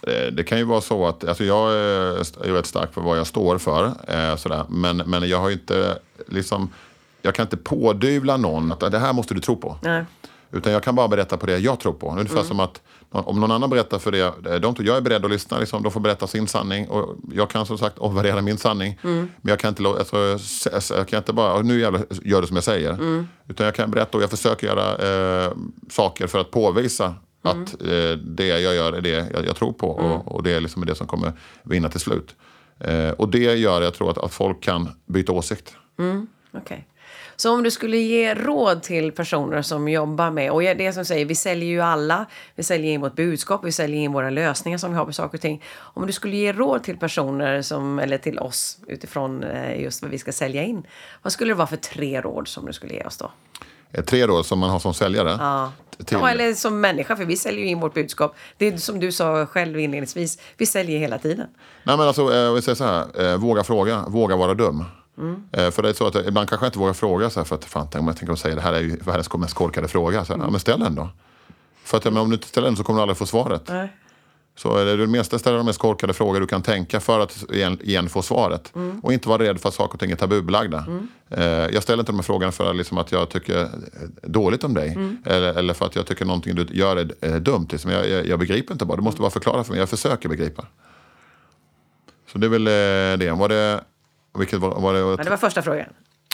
det 0.08 0.48
kan 0.48 0.58
ju 0.58 0.64
vara 0.64 0.82
så 0.82 1.08
att 1.08 1.28
alltså 1.28 1.44
jag 1.44 1.74
är 1.74 2.54
rätt 2.54 2.66
stark 2.66 2.94
för 2.94 3.02
vad 3.02 3.18
jag 3.18 3.28
står 3.28 3.58
för. 3.58 3.86
Eh, 4.08 4.36
sådär. 4.36 4.66
Men, 4.70 4.98
men 4.98 5.30
jag 5.30 5.40
har 5.40 5.50
ju 5.50 5.54
inte 5.54 5.98
liksom, 6.28 6.70
jag 7.22 7.36
kan 7.36 7.44
inte 7.44 7.58
pådyvla 7.58 8.38
någon 8.38 8.72
att 8.72 8.80
det 8.80 9.00
här 9.00 9.14
måste 9.14 9.34
du 9.34 9.40
tro 9.40 9.56
på. 9.56 9.78
Nej. 9.82 10.06
Utan 10.52 10.74
jag 10.74 10.84
kan 10.84 10.96
bara 10.96 11.08
berätta 11.08 11.38
på 11.38 11.46
det 11.46 11.58
jag 11.58 11.80
tror 11.80 11.94
på. 11.94 12.12
Ungefär 12.12 12.36
Mm. 12.36 12.48
som 12.48 12.60
att 12.60 12.82
om 13.10 13.40
någon 13.40 13.52
annan 13.52 13.70
berättar 13.70 14.00
för 14.00 14.12
det, 14.12 14.60
de, 14.60 14.76
jag 14.80 14.98
är 14.98 15.02
beredd 15.02 15.26
att 15.26 15.32
lyssna, 15.32 15.60
liksom, 15.60 15.84
de 15.84 15.92
får 15.92 16.00
berätta 16.00 16.28
sin 16.28 16.48
sanning. 16.48 16.88
Och 16.88 17.16
jag 17.34 17.50
kan 17.50 17.66
som 17.66 17.78
sagt 17.78 17.98
omvärdera 17.98 18.42
min 18.42 18.58
sanning. 18.58 19.00
Mm. 19.04 19.30
Men 19.42 19.50
jag 19.50 19.60
kan 19.60 19.70
inte, 19.70 19.84
alltså, 19.90 20.96
jag 20.98 21.08
kan 21.08 21.18
inte 21.18 21.34
bara, 21.34 21.62
nu 21.62 21.80
jävlar, 21.80 22.06
gör 22.24 22.42
det 22.42 22.48
som 22.48 22.56
jag 22.58 22.64
säger. 22.64 22.90
Mm. 22.92 23.28
Utan 23.48 23.66
jag 23.66 23.76
kan 23.76 23.92
berätta 23.92 24.18
och 24.18 24.24
jag 24.24 24.30
försöker 24.30 24.68
göra 24.68 25.46
eh, 25.46 25.52
saker 25.90 26.28
för 26.28 26.40
att 26.40 26.52
påvisa 26.52 27.16
Mm. 27.46 27.64
att 27.64 27.82
eh, 27.82 28.12
det 28.26 28.48
jag 28.48 28.76
gör 28.76 28.94
är 28.94 29.02
det 29.02 29.10
jag, 29.34 29.46
jag 29.46 29.56
tror 29.56 29.74
på. 29.74 29.90
Och, 29.90 30.36
och 30.36 30.44
det 30.44 30.52
är 30.52 30.62
liksom 30.62 30.86
det 30.86 30.96
som 30.96 31.08
kommer 31.08 31.34
vinna 31.64 31.90
till 31.90 32.00
slut. 32.00 32.36
Eh, 32.80 33.10
och 33.10 33.30
det 33.30 33.56
gör 33.56 33.82
jag 33.82 33.94
tror 33.94 34.12
att, 34.12 34.18
att 34.18 34.34
folk 34.34 34.62
kan 34.62 34.90
byta 35.06 35.32
åsikt. 35.32 35.76
Okej. 36.52 36.88
Så 37.36 37.54
om 37.54 37.64
du 37.64 37.72
skulle 37.72 37.98
ge 37.98 38.34
råd 38.34 38.84
till 38.84 39.12
personer 39.12 39.62
som 39.62 39.88
jobbar 39.88 40.32
med, 40.32 40.52
och 40.52 40.62
det 40.62 40.94
som 40.94 41.06
säger, 41.06 41.26
vi 41.26 41.36
säljer 41.36 41.70
ju 41.70 41.82
alla, 41.82 42.26
vi 42.56 42.64
säljer 42.64 42.94
in 42.94 43.02
vårt 43.02 43.16
budskap, 43.16 43.62
vi 43.64 43.72
säljer 43.72 44.02
in 44.02 44.12
våra 44.12 44.30
lösningar 44.30 44.78
som 44.78 44.92
vi 44.92 44.98
har 44.98 45.06
på 45.06 45.14
saker 45.14 45.38
och 45.38 45.42
ting. 45.42 45.64
Om 45.78 46.08
du 46.08 46.14
skulle 46.14 46.36
ge 46.36 46.54
råd 46.54 46.84
till 46.84 46.98
personer 46.98 47.62
som, 47.62 48.00
eller 48.00 48.18
till 48.18 48.40
oss 48.40 48.78
utifrån 48.88 49.44
eh, 49.44 49.82
just 49.82 50.02
vad 50.02 50.12
vi 50.12 50.18
ska 50.18 50.32
sälja 50.32 50.64
in, 50.64 50.88
vad 51.22 51.34
skulle 51.34 51.52
det 51.52 51.56
vara 51.56 51.68
för 51.68 51.78
tre 51.78 52.22
råd 52.22 52.48
som 52.48 52.66
du 52.66 52.74
skulle 52.74 52.94
ge 52.94 53.04
oss 53.04 53.18
då? 53.18 53.32
Eh, 53.94 54.04
tre 54.04 54.28
råd 54.28 54.46
som 54.46 54.60
man 54.60 54.70
har 54.70 54.80
som 54.80 54.94
säljare. 54.94 55.38
Ja. 55.40 55.72
Till- 56.06 56.18
ja, 56.22 56.30
eller 56.30 56.54
som 56.54 56.82
människa, 56.82 57.16
för 57.16 57.26
vi 57.26 57.38
säljer 57.38 57.60
ju 57.62 57.68
in 57.68 57.80
vårt 57.80 57.94
budskap. 57.94 58.36
Det 58.58 58.68
är 58.68 58.78
som 58.78 59.00
du 59.00 59.12
sa 59.12 59.46
själv 59.46 59.80
inledningsvis, 59.80 60.38
vi 60.58 60.66
säljer 60.66 61.00
hela 61.00 61.18
tiden. 61.18 61.48
Nej 61.84 61.98
men 61.98 62.08
alltså, 62.08 62.34
eh, 62.36 62.54
vill 62.54 62.64
säga 62.64 62.76
så 62.76 62.84
här. 62.84 63.32
Eh, 63.32 63.38
våga 63.38 63.64
fråga, 63.64 64.04
våga 64.08 64.36
vara 64.36 64.54
dum. 64.54 64.86
Eh, 65.52 65.72
för 65.72 65.82
det 65.84 65.90
är 65.90 65.94
så 65.94 66.08
att 66.08 66.16
ibland 66.16 66.50
kanske 66.50 66.66
jag 66.66 66.70
inte 66.70 66.80
vågar 66.80 66.94
fråga 66.94 67.30
så 67.30 67.40
här 67.40 67.46
för 67.46 67.56
att 67.56 67.66
fan, 67.66 67.88
om 68.00 68.08
jag 68.08 68.18
tänker 68.18 68.36
säga 68.36 68.56
det 68.56 68.62
här 68.62 68.74
är 68.74 68.80
ju 68.82 68.98
världens 68.98 69.34
mest 69.34 69.54
korkade 69.54 69.88
fråga. 69.88 70.26
Så 70.26 70.34
här, 70.34 70.40
ja, 70.44 70.50
men 70.50 70.60
ställ 70.60 70.80
den 70.80 70.96
då. 70.96 71.10
För 71.84 71.98
att 71.98 72.04
men 72.04 72.18
om 72.18 72.30
du 72.30 72.36
inte 72.36 72.48
ställer 72.48 72.68
den 72.68 72.78
så 72.78 72.84
kommer 72.84 72.98
du 73.00 73.02
aldrig 73.02 73.18
få 73.18 73.26
svaret. 73.26 73.64
Nej. 73.68 73.94
Så 74.56 74.78
är 74.78 74.86
det 74.86 74.98
du 74.98 75.08
mesta 75.08 75.40
ställa 75.40 75.58
de 75.58 75.66
mest 75.66 75.80
korkade 75.80 76.14
frågor 76.14 76.40
du 76.40 76.48
kan 76.48 76.62
tänka 76.62 77.00
för 77.00 77.20
att 77.20 77.52
igen, 77.52 77.78
igen 77.82 78.10
få 78.10 78.22
svaret. 78.22 78.74
Och 79.02 79.14
inte 79.14 79.30
vara 79.30 79.44
rädd 79.44 79.62
för 79.62 79.70
att 79.70 79.76
saker 79.76 79.94
och 79.94 80.00
ting 80.00 80.12
är 80.12 80.16
tabubelagda. 80.16 80.86
Eh, 81.30 81.44
jag 81.44 81.84
ställer 81.84 82.00
inte 82.00 82.12
de 82.12 82.16
här 82.16 82.24
frågorna 82.24 82.52
för 82.52 82.74
liksom 82.74 82.98
att 82.98 83.12
jag 83.12 83.30
tycker 83.30 83.70
dåligt 84.22 84.64
om 84.64 84.74
dig. 84.74 84.98
Eller, 85.26 85.54
eller 85.54 85.74
för 85.74 85.86
att 85.86 85.96
jag 85.96 86.06
tycker 86.08 86.26
någonting 86.26 86.56
du 86.56 86.68
gör 86.72 86.98
är, 86.98 87.12
är 87.22 87.40
dumt. 87.40 87.68
Liksom. 87.72 87.92
Jag, 87.92 88.10
jag, 88.10 88.28
jag 88.28 88.40
begriper 88.40 88.74
inte 88.74 88.86
bara. 88.86 88.96
Du 88.96 89.04
måste 89.04 89.22
bara 89.22 89.32
förklara 89.32 89.64
för 89.64 89.72
mig. 89.72 89.80
Jag 89.80 89.90
försöker 89.90 90.30
begripa. 90.30 90.66
Så 92.32 92.38
det 92.38 92.48
är 92.48 92.50
väl 92.50 92.68
eh, 92.68 93.20
det. 93.20 93.32
Var 93.32 93.50
det... 93.50 93.84
Vilket 94.38 94.60
var, 94.60 94.82
var 94.82 94.94
det? 94.94 95.00
Ja, 95.00 95.16
det 95.16 95.30
var 95.30 95.38
första 95.38 95.62
frågan. 95.62 95.86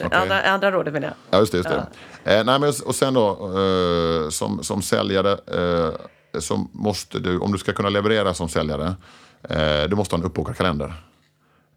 Okej. 0.03 0.19
Andra, 0.19 0.41
andra 0.41 0.71
rådet 0.71 0.93
menar 0.93 1.07
jag. 1.07 1.15
Ja, 1.29 1.39
just 1.39 1.51
det. 1.51 1.57
Just 1.57 1.69
det. 1.69 1.85
Eh, 2.23 2.43
nej, 2.43 2.59
men, 2.59 2.73
och 2.85 2.95
sen 2.95 3.13
då, 3.13 3.29
eh, 3.29 4.29
som, 4.29 4.63
som 4.63 4.81
säljare 4.81 5.31
eh, 5.31 5.93
så 6.39 6.67
måste 6.71 7.19
du, 7.19 7.39
om 7.39 7.51
du 7.51 7.57
ska 7.57 7.73
kunna 7.73 7.89
leverera 7.89 8.33
som 8.33 8.49
säljare, 8.49 8.95
eh, 9.43 9.89
du 9.89 9.95
måste 9.95 10.15
ha 10.15 10.19
en 10.19 10.25
uppbokad 10.25 10.57
kalender. 10.57 10.93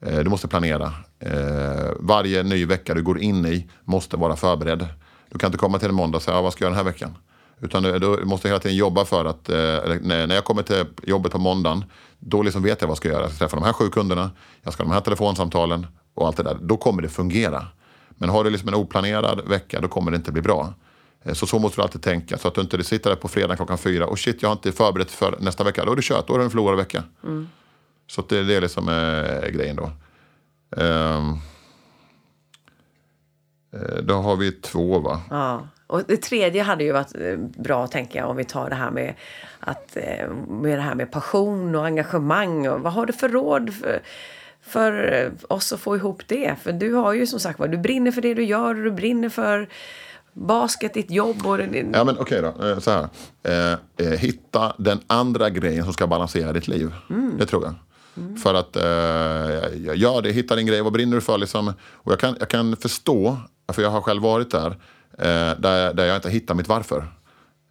Eh, 0.07 0.19
du 0.19 0.31
måste 0.31 0.49
planera. 0.49 0.93
Eh, 1.19 1.91
varje 2.01 2.43
ny 2.43 2.67
vecka 2.67 2.95
du 2.95 3.03
går 3.03 3.19
in 3.19 3.47
i 3.47 3.69
måste 3.85 4.17
vara 4.17 4.37
förberedd. 4.37 4.87
Du 5.29 5.39
kan 5.39 5.49
inte 5.49 5.59
komma 5.59 5.79
till 5.79 5.89
en 5.89 5.95
måndag 5.95 6.17
och 6.17 6.23
säga, 6.23 6.37
ah, 6.37 6.43
vad 6.43 6.53
ska 6.53 6.65
jag 6.65 6.71
göra 6.71 6.79
den 6.79 6.87
här 6.87 6.93
veckan? 6.93 7.17
Utan 7.61 7.83
du, 7.83 7.99
du 7.99 8.25
måste 8.25 8.49
hela 8.49 8.61
tiden 8.61 8.77
jobba 8.77 9.05
för 9.05 9.25
att, 9.25 9.49
eh, 9.49 9.57
när 10.01 10.27
när 10.27 10.35
jag 10.35 10.45
kommer 10.45 10.63
till 10.63 10.85
jobbet 11.03 11.33
på 11.33 11.39
måndagen, 11.39 11.85
då 12.19 12.43
liksom 12.43 12.63
vet 12.63 12.81
jag 12.81 12.89
vad 12.89 12.93
jag 12.93 12.97
ska 12.97 13.09
göra. 13.09 13.23
Jag 13.23 13.31
ska 13.31 13.39
träffa 13.39 13.57
de 13.57 13.65
här 13.65 13.73
sju 13.73 13.89
kunderna, 13.89 14.31
jag 14.63 14.73
ska 14.73 14.83
ha 14.83 14.89
de 14.89 14.95
här 14.95 15.01
telefonsamtalen 15.01 15.87
och 16.15 16.27
allt 16.27 16.37
det 16.37 16.43
där. 16.43 16.59
Då 16.61 16.77
kommer 16.77 17.03
det 17.03 17.09
fungera. 17.09 17.67
Men 18.09 18.29
har 18.29 18.45
du 18.45 18.51
liksom 18.51 18.69
en 18.69 18.75
oplanerad 18.75 19.49
vecka, 19.49 19.81
då 19.81 19.89
kommer 19.89 20.11
det 20.11 20.17
inte 20.17 20.33
bli 20.33 20.43
bra. 20.43 20.75
Eh, 21.25 21.33
så 21.33 21.47
så 21.47 21.59
måste 21.59 21.81
du 21.81 21.83
alltid 21.83 22.03
tänka. 22.03 22.39
Så 22.39 22.49
att 22.49 22.55
du 22.55 22.61
inte 22.61 22.85
sitter 22.85 23.11
där 23.11 23.17
på 23.17 23.29
fredag 23.29 23.57
klockan 23.57 23.79
fyra 23.79 24.07
och 24.07 24.19
shit, 24.19 24.43
jag 24.43 24.49
har 24.49 24.53
inte 24.53 24.73
förberett 24.73 25.11
för 25.11 25.37
nästa 25.41 25.65
vecka. 25.65 25.85
Då 25.85 25.93
är 25.93 25.97
det 25.97 26.03
kört, 26.03 26.27
då 26.27 26.35
är 26.35 26.39
det 26.39 26.45
en 26.45 26.51
förlorad 26.51 26.77
vecka. 26.77 27.05
Så 28.07 28.21
att 28.21 28.29
det, 28.29 28.45
det 28.45 28.55
är 28.55 28.61
liksom 28.61 28.89
eh, 28.89 29.51
grejen 29.51 29.77
då. 29.77 29.91
Um, 30.83 31.39
då 34.03 34.15
har 34.15 34.37
vi 34.37 34.53
två 34.53 34.99
va? 34.99 35.21
Ja. 35.31 35.69
Och 35.87 36.03
det 36.07 36.17
tredje 36.17 36.63
hade 36.63 36.85
ju 36.85 36.93
varit 36.93 37.15
eh, 37.15 37.37
bra, 37.37 37.87
tänker 37.87 38.19
jag, 38.19 38.31
om 38.31 38.37
vi 38.37 38.45
tar 38.45 38.71
det 38.71 38.77
här 38.77 38.91
med, 38.91 39.15
att, 39.61 39.97
med 40.49 40.79
det 40.79 40.83
här 40.83 40.95
med 40.95 41.11
passion 41.11 41.75
och 41.75 41.87
engagemang. 41.87 42.69
Och 42.69 42.81
vad 42.81 42.93
har 42.93 43.07
du 43.07 43.13
för 43.13 43.29
råd 43.29 43.75
för, 43.75 44.03
för 44.61 45.33
oss 45.49 45.73
att 45.73 45.81
få 45.81 45.97
ihop 45.97 46.23
det? 46.27 46.55
För 46.63 46.73
du 46.73 46.93
har 46.93 47.13
ju 47.13 47.27
som 47.27 47.41
sagt 47.41 47.59
var, 47.59 47.69
du 47.69 47.79
brinner 47.79 48.13
för 48.13 48.23
det 48.23 48.35
du 48.35 48.45
gör 48.45 48.75
och 48.75 48.85
du 48.85 48.91
brinner 48.91 49.29
för 49.29 49.69
basket, 50.33 50.95
ditt 50.95 51.11
jobb 51.11 51.47
och 51.47 51.59
din... 51.59 51.93
Ja 51.95 52.05
men 52.05 52.19
okej 52.19 52.43
då, 52.43 52.67
Eh, 52.67 52.79
så 52.79 52.91
här. 52.91 53.09
Eh, 53.43 54.07
eh, 54.07 54.19
hitta 54.19 54.75
den 54.79 55.01
andra 55.07 55.51
grejen 55.51 55.85
som 55.85 55.93
ska 55.93 56.07
balansera 56.07 56.53
ditt 56.53 56.69
liv. 56.69 56.95
Det 57.39 57.47
tror 57.47 57.65
jag. 57.65 57.75
För 58.43 58.55
att, 58.55 58.77
eh, 58.77 59.93
ja 59.95 60.21
det, 60.21 60.33
hitta 60.33 60.57
din 60.57 60.67
grej, 60.67 60.83
vad 60.83 60.93
brinner 60.93 61.15
du 61.15 61.21
för 61.21 61.39
liksom? 61.39 61.69
Och 61.93 62.13
jag 62.13 62.21
kan, 62.21 62.37
jag 62.39 62.49
kan 62.49 62.77
förstå, 62.77 63.37
för 63.73 63.83
jag 63.83 63.91
har 63.91 64.01
själv 64.01 64.23
varit 64.23 64.51
där, 64.51 64.71
eh, 65.19 65.59
där, 65.59 65.95
där 65.95 66.05
jag 66.05 66.17
inte 66.17 66.31
hittar 66.31 66.55
mitt 66.55 66.69
varför. 66.69 67.13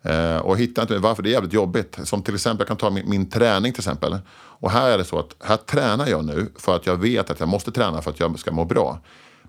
Eh, 0.03 0.37
och 0.37 0.57
hittar 0.57 0.81
inte 0.81 0.93
mitt 0.93 1.03
varför, 1.03 1.23
det 1.23 1.29
är 1.29 1.31
jävligt 1.31 1.53
jobbigt. 1.53 1.99
Som 2.03 2.21
till 2.23 2.33
exempel, 2.35 2.59
jag 2.59 2.67
kan 2.67 2.77
ta 2.77 2.89
min, 2.89 3.09
min 3.09 3.29
träning 3.29 3.73
till 3.73 3.79
exempel. 3.79 4.17
Och 4.33 4.71
här 4.71 4.89
är 4.89 4.97
det 4.97 5.05
så 5.05 5.19
att, 5.19 5.35
här 5.39 5.57
tränar 5.57 6.07
jag 6.07 6.25
nu 6.25 6.51
för 6.55 6.75
att 6.75 6.85
jag 6.85 6.97
vet 6.97 7.29
att 7.29 7.39
jag 7.39 7.49
måste 7.49 7.71
träna 7.71 8.01
för 8.01 8.11
att 8.11 8.19
jag 8.19 8.39
ska 8.39 8.51
må 8.51 8.65
bra. 8.65 8.99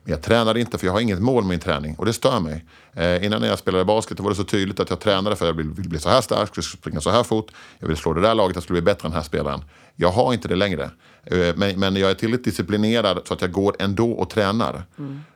Men 0.04 0.12
jag 0.12 0.22
tränar 0.22 0.56
inte 0.56 0.78
för 0.78 0.86
jag 0.86 0.92
har 0.92 1.00
inget 1.00 1.22
mål 1.22 1.42
med 1.42 1.48
min 1.48 1.60
träning 1.60 1.94
och 1.98 2.06
det 2.06 2.12
stör 2.12 2.40
mig. 2.40 2.64
Eh, 2.92 3.24
innan 3.24 3.40
när 3.40 3.48
jag 3.48 3.58
spelade 3.58 3.84
basket 3.84 4.20
var 4.20 4.30
det 4.30 4.36
så 4.36 4.44
tydligt 4.44 4.80
att 4.80 4.90
jag 4.90 5.00
tränade 5.00 5.36
för 5.36 5.44
att 5.44 5.48
jag 5.48 5.56
vill, 5.56 5.70
vill 5.70 5.88
bli 5.88 5.98
så 5.98 6.08
här 6.08 6.20
stark, 6.20 6.50
jag 6.54 6.64
skulle 6.64 6.78
springa 6.78 7.00
så 7.00 7.10
här 7.10 7.22
fort, 7.22 7.50
jag 7.78 7.88
vill 7.88 7.96
slå 7.96 8.12
det 8.12 8.20
där 8.20 8.34
laget, 8.34 8.56
jag 8.56 8.62
skulle 8.62 8.80
bli 8.80 8.92
bättre 8.92 9.06
än 9.06 9.10
den 9.10 9.16
här 9.16 9.24
spelaren. 9.24 9.64
Jag 9.96 10.10
har 10.10 10.32
inte 10.32 10.48
det 10.48 10.56
längre. 10.56 10.90
Eh, 11.24 11.56
men, 11.56 11.80
men 11.80 11.96
jag 11.96 12.10
är 12.10 12.14
tillräckligt 12.14 12.44
disciplinerad 12.44 13.20
så 13.24 13.34
att 13.34 13.40
jag 13.40 13.52
går 13.52 13.76
ändå 13.78 14.12
och 14.12 14.30
tränar. 14.30 14.82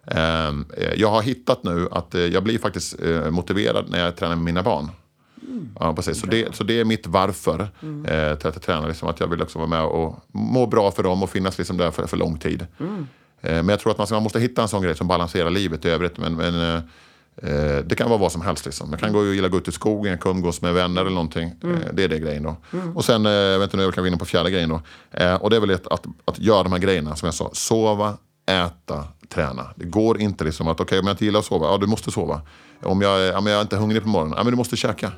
Eh, 0.07 0.53
jag 0.97 1.11
har 1.11 1.23
hittat 1.23 1.65
nu 1.65 1.89
att 1.91 2.15
eh, 2.15 2.21
jag 2.21 2.45
blir 2.45 2.59
faktiskt 2.59 3.03
eh, 3.03 3.31
motiverad 3.31 3.91
när 3.91 4.05
jag 4.05 4.17
tränar 4.17 4.37
med 4.37 4.45
mina 4.45 4.63
barn. 4.63 4.89
Ja, 5.81 5.95
precis. 5.95 6.21
Så 6.21 6.27
det, 6.27 6.55
så 6.55 6.65
det 6.65 6.81
är 6.81 6.85
mitt 6.85 7.07
varför 7.07 7.61
eh, 7.61 8.39
till 8.39 8.49
att 8.49 8.55
jag 8.55 8.63
tränar. 8.63 8.89
Liksom, 8.89 9.09
att 9.09 9.21
jag 9.21 9.27
vill 9.27 9.43
också 9.43 9.59
vara 9.59 9.69
med 9.69 9.83
och 9.85 10.25
må 10.33 10.67
bra 10.67 10.91
för 10.91 11.03
dem 11.03 11.23
och 11.23 11.31
finnas 11.31 11.59
liksom 11.59 11.77
där 11.77 11.91
för, 11.91 12.07
för 12.07 12.17
lång 12.17 12.39
tid. 12.39 12.67
Eh, 12.81 12.87
men 13.41 13.69
jag 13.69 13.81
tror 13.81 13.93
att 13.93 13.99
man, 13.99 14.07
man 14.11 14.23
måste 14.23 14.41
hitta 14.41 14.63
en 14.63 14.69
sån 14.69 14.83
grej 14.83 14.97
som 14.97 15.09
balanserar 15.09 15.51
livet 15.51 15.85
i 15.85 15.89
övrigt. 15.89 16.19
Men, 16.19 16.37
men 16.37 16.55
eh, 16.55 16.81
eh, 17.43 17.79
det 17.85 17.95
kan 17.95 18.09
vara 18.09 18.19
vad 18.19 18.33
som 18.33 18.41
helst. 18.41 18.65
Liksom. 18.65 18.91
Jag 18.91 19.01
kan 19.01 19.13
gå 19.13 19.19
och 19.19 19.35
gilla 19.35 19.49
gå 19.49 19.59
ut 19.59 19.69
i 19.69 19.73
skogen, 19.73 20.11
jag 20.11 20.21
kan 20.21 20.33
umgås 20.33 20.63
med 20.63 20.75
vänner 20.75 21.01
eller 21.01 21.11
någonting. 21.11 21.49
Eh, 21.63 21.93
det 21.93 22.05
är 22.05 22.09
det 22.09 22.19
grejen 22.19 22.43
då. 22.43 22.57
Och 22.95 23.05
sen, 23.05 23.27
eh, 23.27 23.33
jag 23.33 23.59
vet 23.59 23.67
inte 23.67 23.77
nu, 23.77 23.83
jag 23.83 23.95
kan 23.95 24.05
gå 24.05 24.09
in 24.09 24.19
på 24.19 24.25
fjärde 24.25 24.51
grejen 24.51 24.69
då. 24.69 24.81
Eh, 25.11 25.35
och 25.35 25.51
det 25.51 25.57
är 25.57 25.61
väl 25.61 25.71
att, 25.71 25.87
att, 25.87 26.07
att 26.25 26.39
göra 26.39 26.63
de 26.63 26.73
här 26.73 26.79
grejerna 26.79 27.17
som 27.17 27.27
jag 27.27 27.35
sa. 27.35 27.51
Sova, 27.53 28.17
äta, 28.47 29.05
träna. 29.29 29.67
Det 29.77 29.85
går 29.85 30.21
inte 30.21 30.45
liksom 30.45 30.69
att, 30.69 30.81
okej 30.81 30.99
om 30.99 31.07
jag 31.07 31.15
inte 31.15 31.25
gillar 31.25 31.41
att 31.41 31.47
sova, 31.47 31.67
ja 31.67 31.79
du 31.79 31.87
måste 31.87 32.11
sova. 32.11 32.41
Om 32.83 33.03
jag, 33.03 33.21
ja, 33.21 33.41
men 33.41 33.53
jag 33.53 33.59
är 33.59 33.63
inte 33.63 33.77
hungrig 33.77 34.03
på 34.03 34.09
morgonen, 34.09 34.35
ja 34.37 34.45
men 34.45 34.51
du 34.53 34.57
måste 34.57 34.77
käka. 34.77 35.13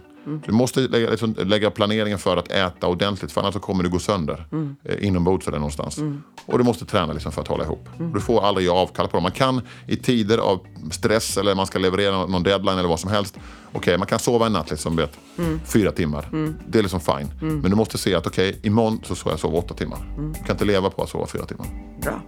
Du 0.46 0.52
måste 0.52 0.80
lägga, 0.80 1.10
liksom, 1.10 1.34
lägga 1.38 1.70
planeringen 1.70 2.18
för 2.18 2.36
att 2.36 2.50
äta 2.50 2.86
ordentligt 2.86 3.32
för 3.32 3.40
annars 3.40 3.54
så 3.54 3.60
kommer 3.60 3.82
du 3.84 3.90
gå 3.90 3.98
sönder. 3.98 4.46
Eh, 4.84 5.06
inombords 5.06 5.48
eller 5.48 5.58
någonstans. 5.58 5.98
Och 6.46 6.58
du 6.58 6.64
måste 6.64 6.84
träna 6.84 7.12
liksom, 7.12 7.32
för 7.32 7.42
att 7.42 7.48
hålla 7.48 7.64
ihop. 7.64 7.88
Du 8.14 8.20
får 8.20 8.44
aldrig 8.44 8.66
göra 8.66 8.76
avkall 8.76 9.08
på 9.08 9.16
det. 9.16 9.22
Man 9.22 9.32
kan 9.32 9.60
i 9.86 9.96
tider 9.96 10.38
av 10.38 10.60
stress 10.90 11.36
eller 11.36 11.54
man 11.54 11.66
ska 11.66 11.78
leverera 11.78 12.26
någon 12.26 12.42
deadline 12.42 12.78
eller 12.78 12.88
vad 12.88 13.00
som 13.00 13.10
helst. 13.10 13.38
Okej, 13.72 13.98
man 13.98 14.06
kan 14.06 14.18
sova 14.18 14.46
en 14.46 14.52
natt 14.52 14.70
liksom, 14.70 14.96
vet, 14.96 15.18
fyra 15.64 15.92
timmar. 15.92 16.28
Det 16.68 16.78
är 16.78 16.82
liksom 16.82 17.00
fine. 17.00 17.30
Men 17.40 17.70
du 17.70 17.76
måste 17.76 17.98
se 17.98 18.14
att 18.14 18.26
okej, 18.26 18.58
imorgon 18.62 19.00
så 19.04 19.14
ska 19.14 19.30
jag 19.30 19.38
sova 19.38 19.58
åtta 19.58 19.74
timmar. 19.74 19.98
Du 20.38 20.44
kan 20.44 20.50
inte 20.54 20.64
leva 20.64 20.90
på 20.90 21.02
att 21.02 21.10
sova 21.10 21.26
fyra 21.26 21.46
timmar. 21.46 21.66
Bra. 22.02 22.22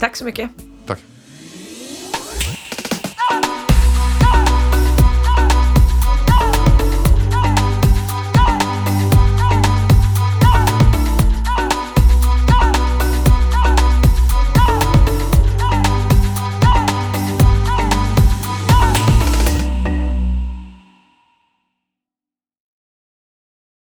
Tack 0.00 0.16
så 0.16 0.24
mycket. 0.24 0.50
Tack. 0.86 0.98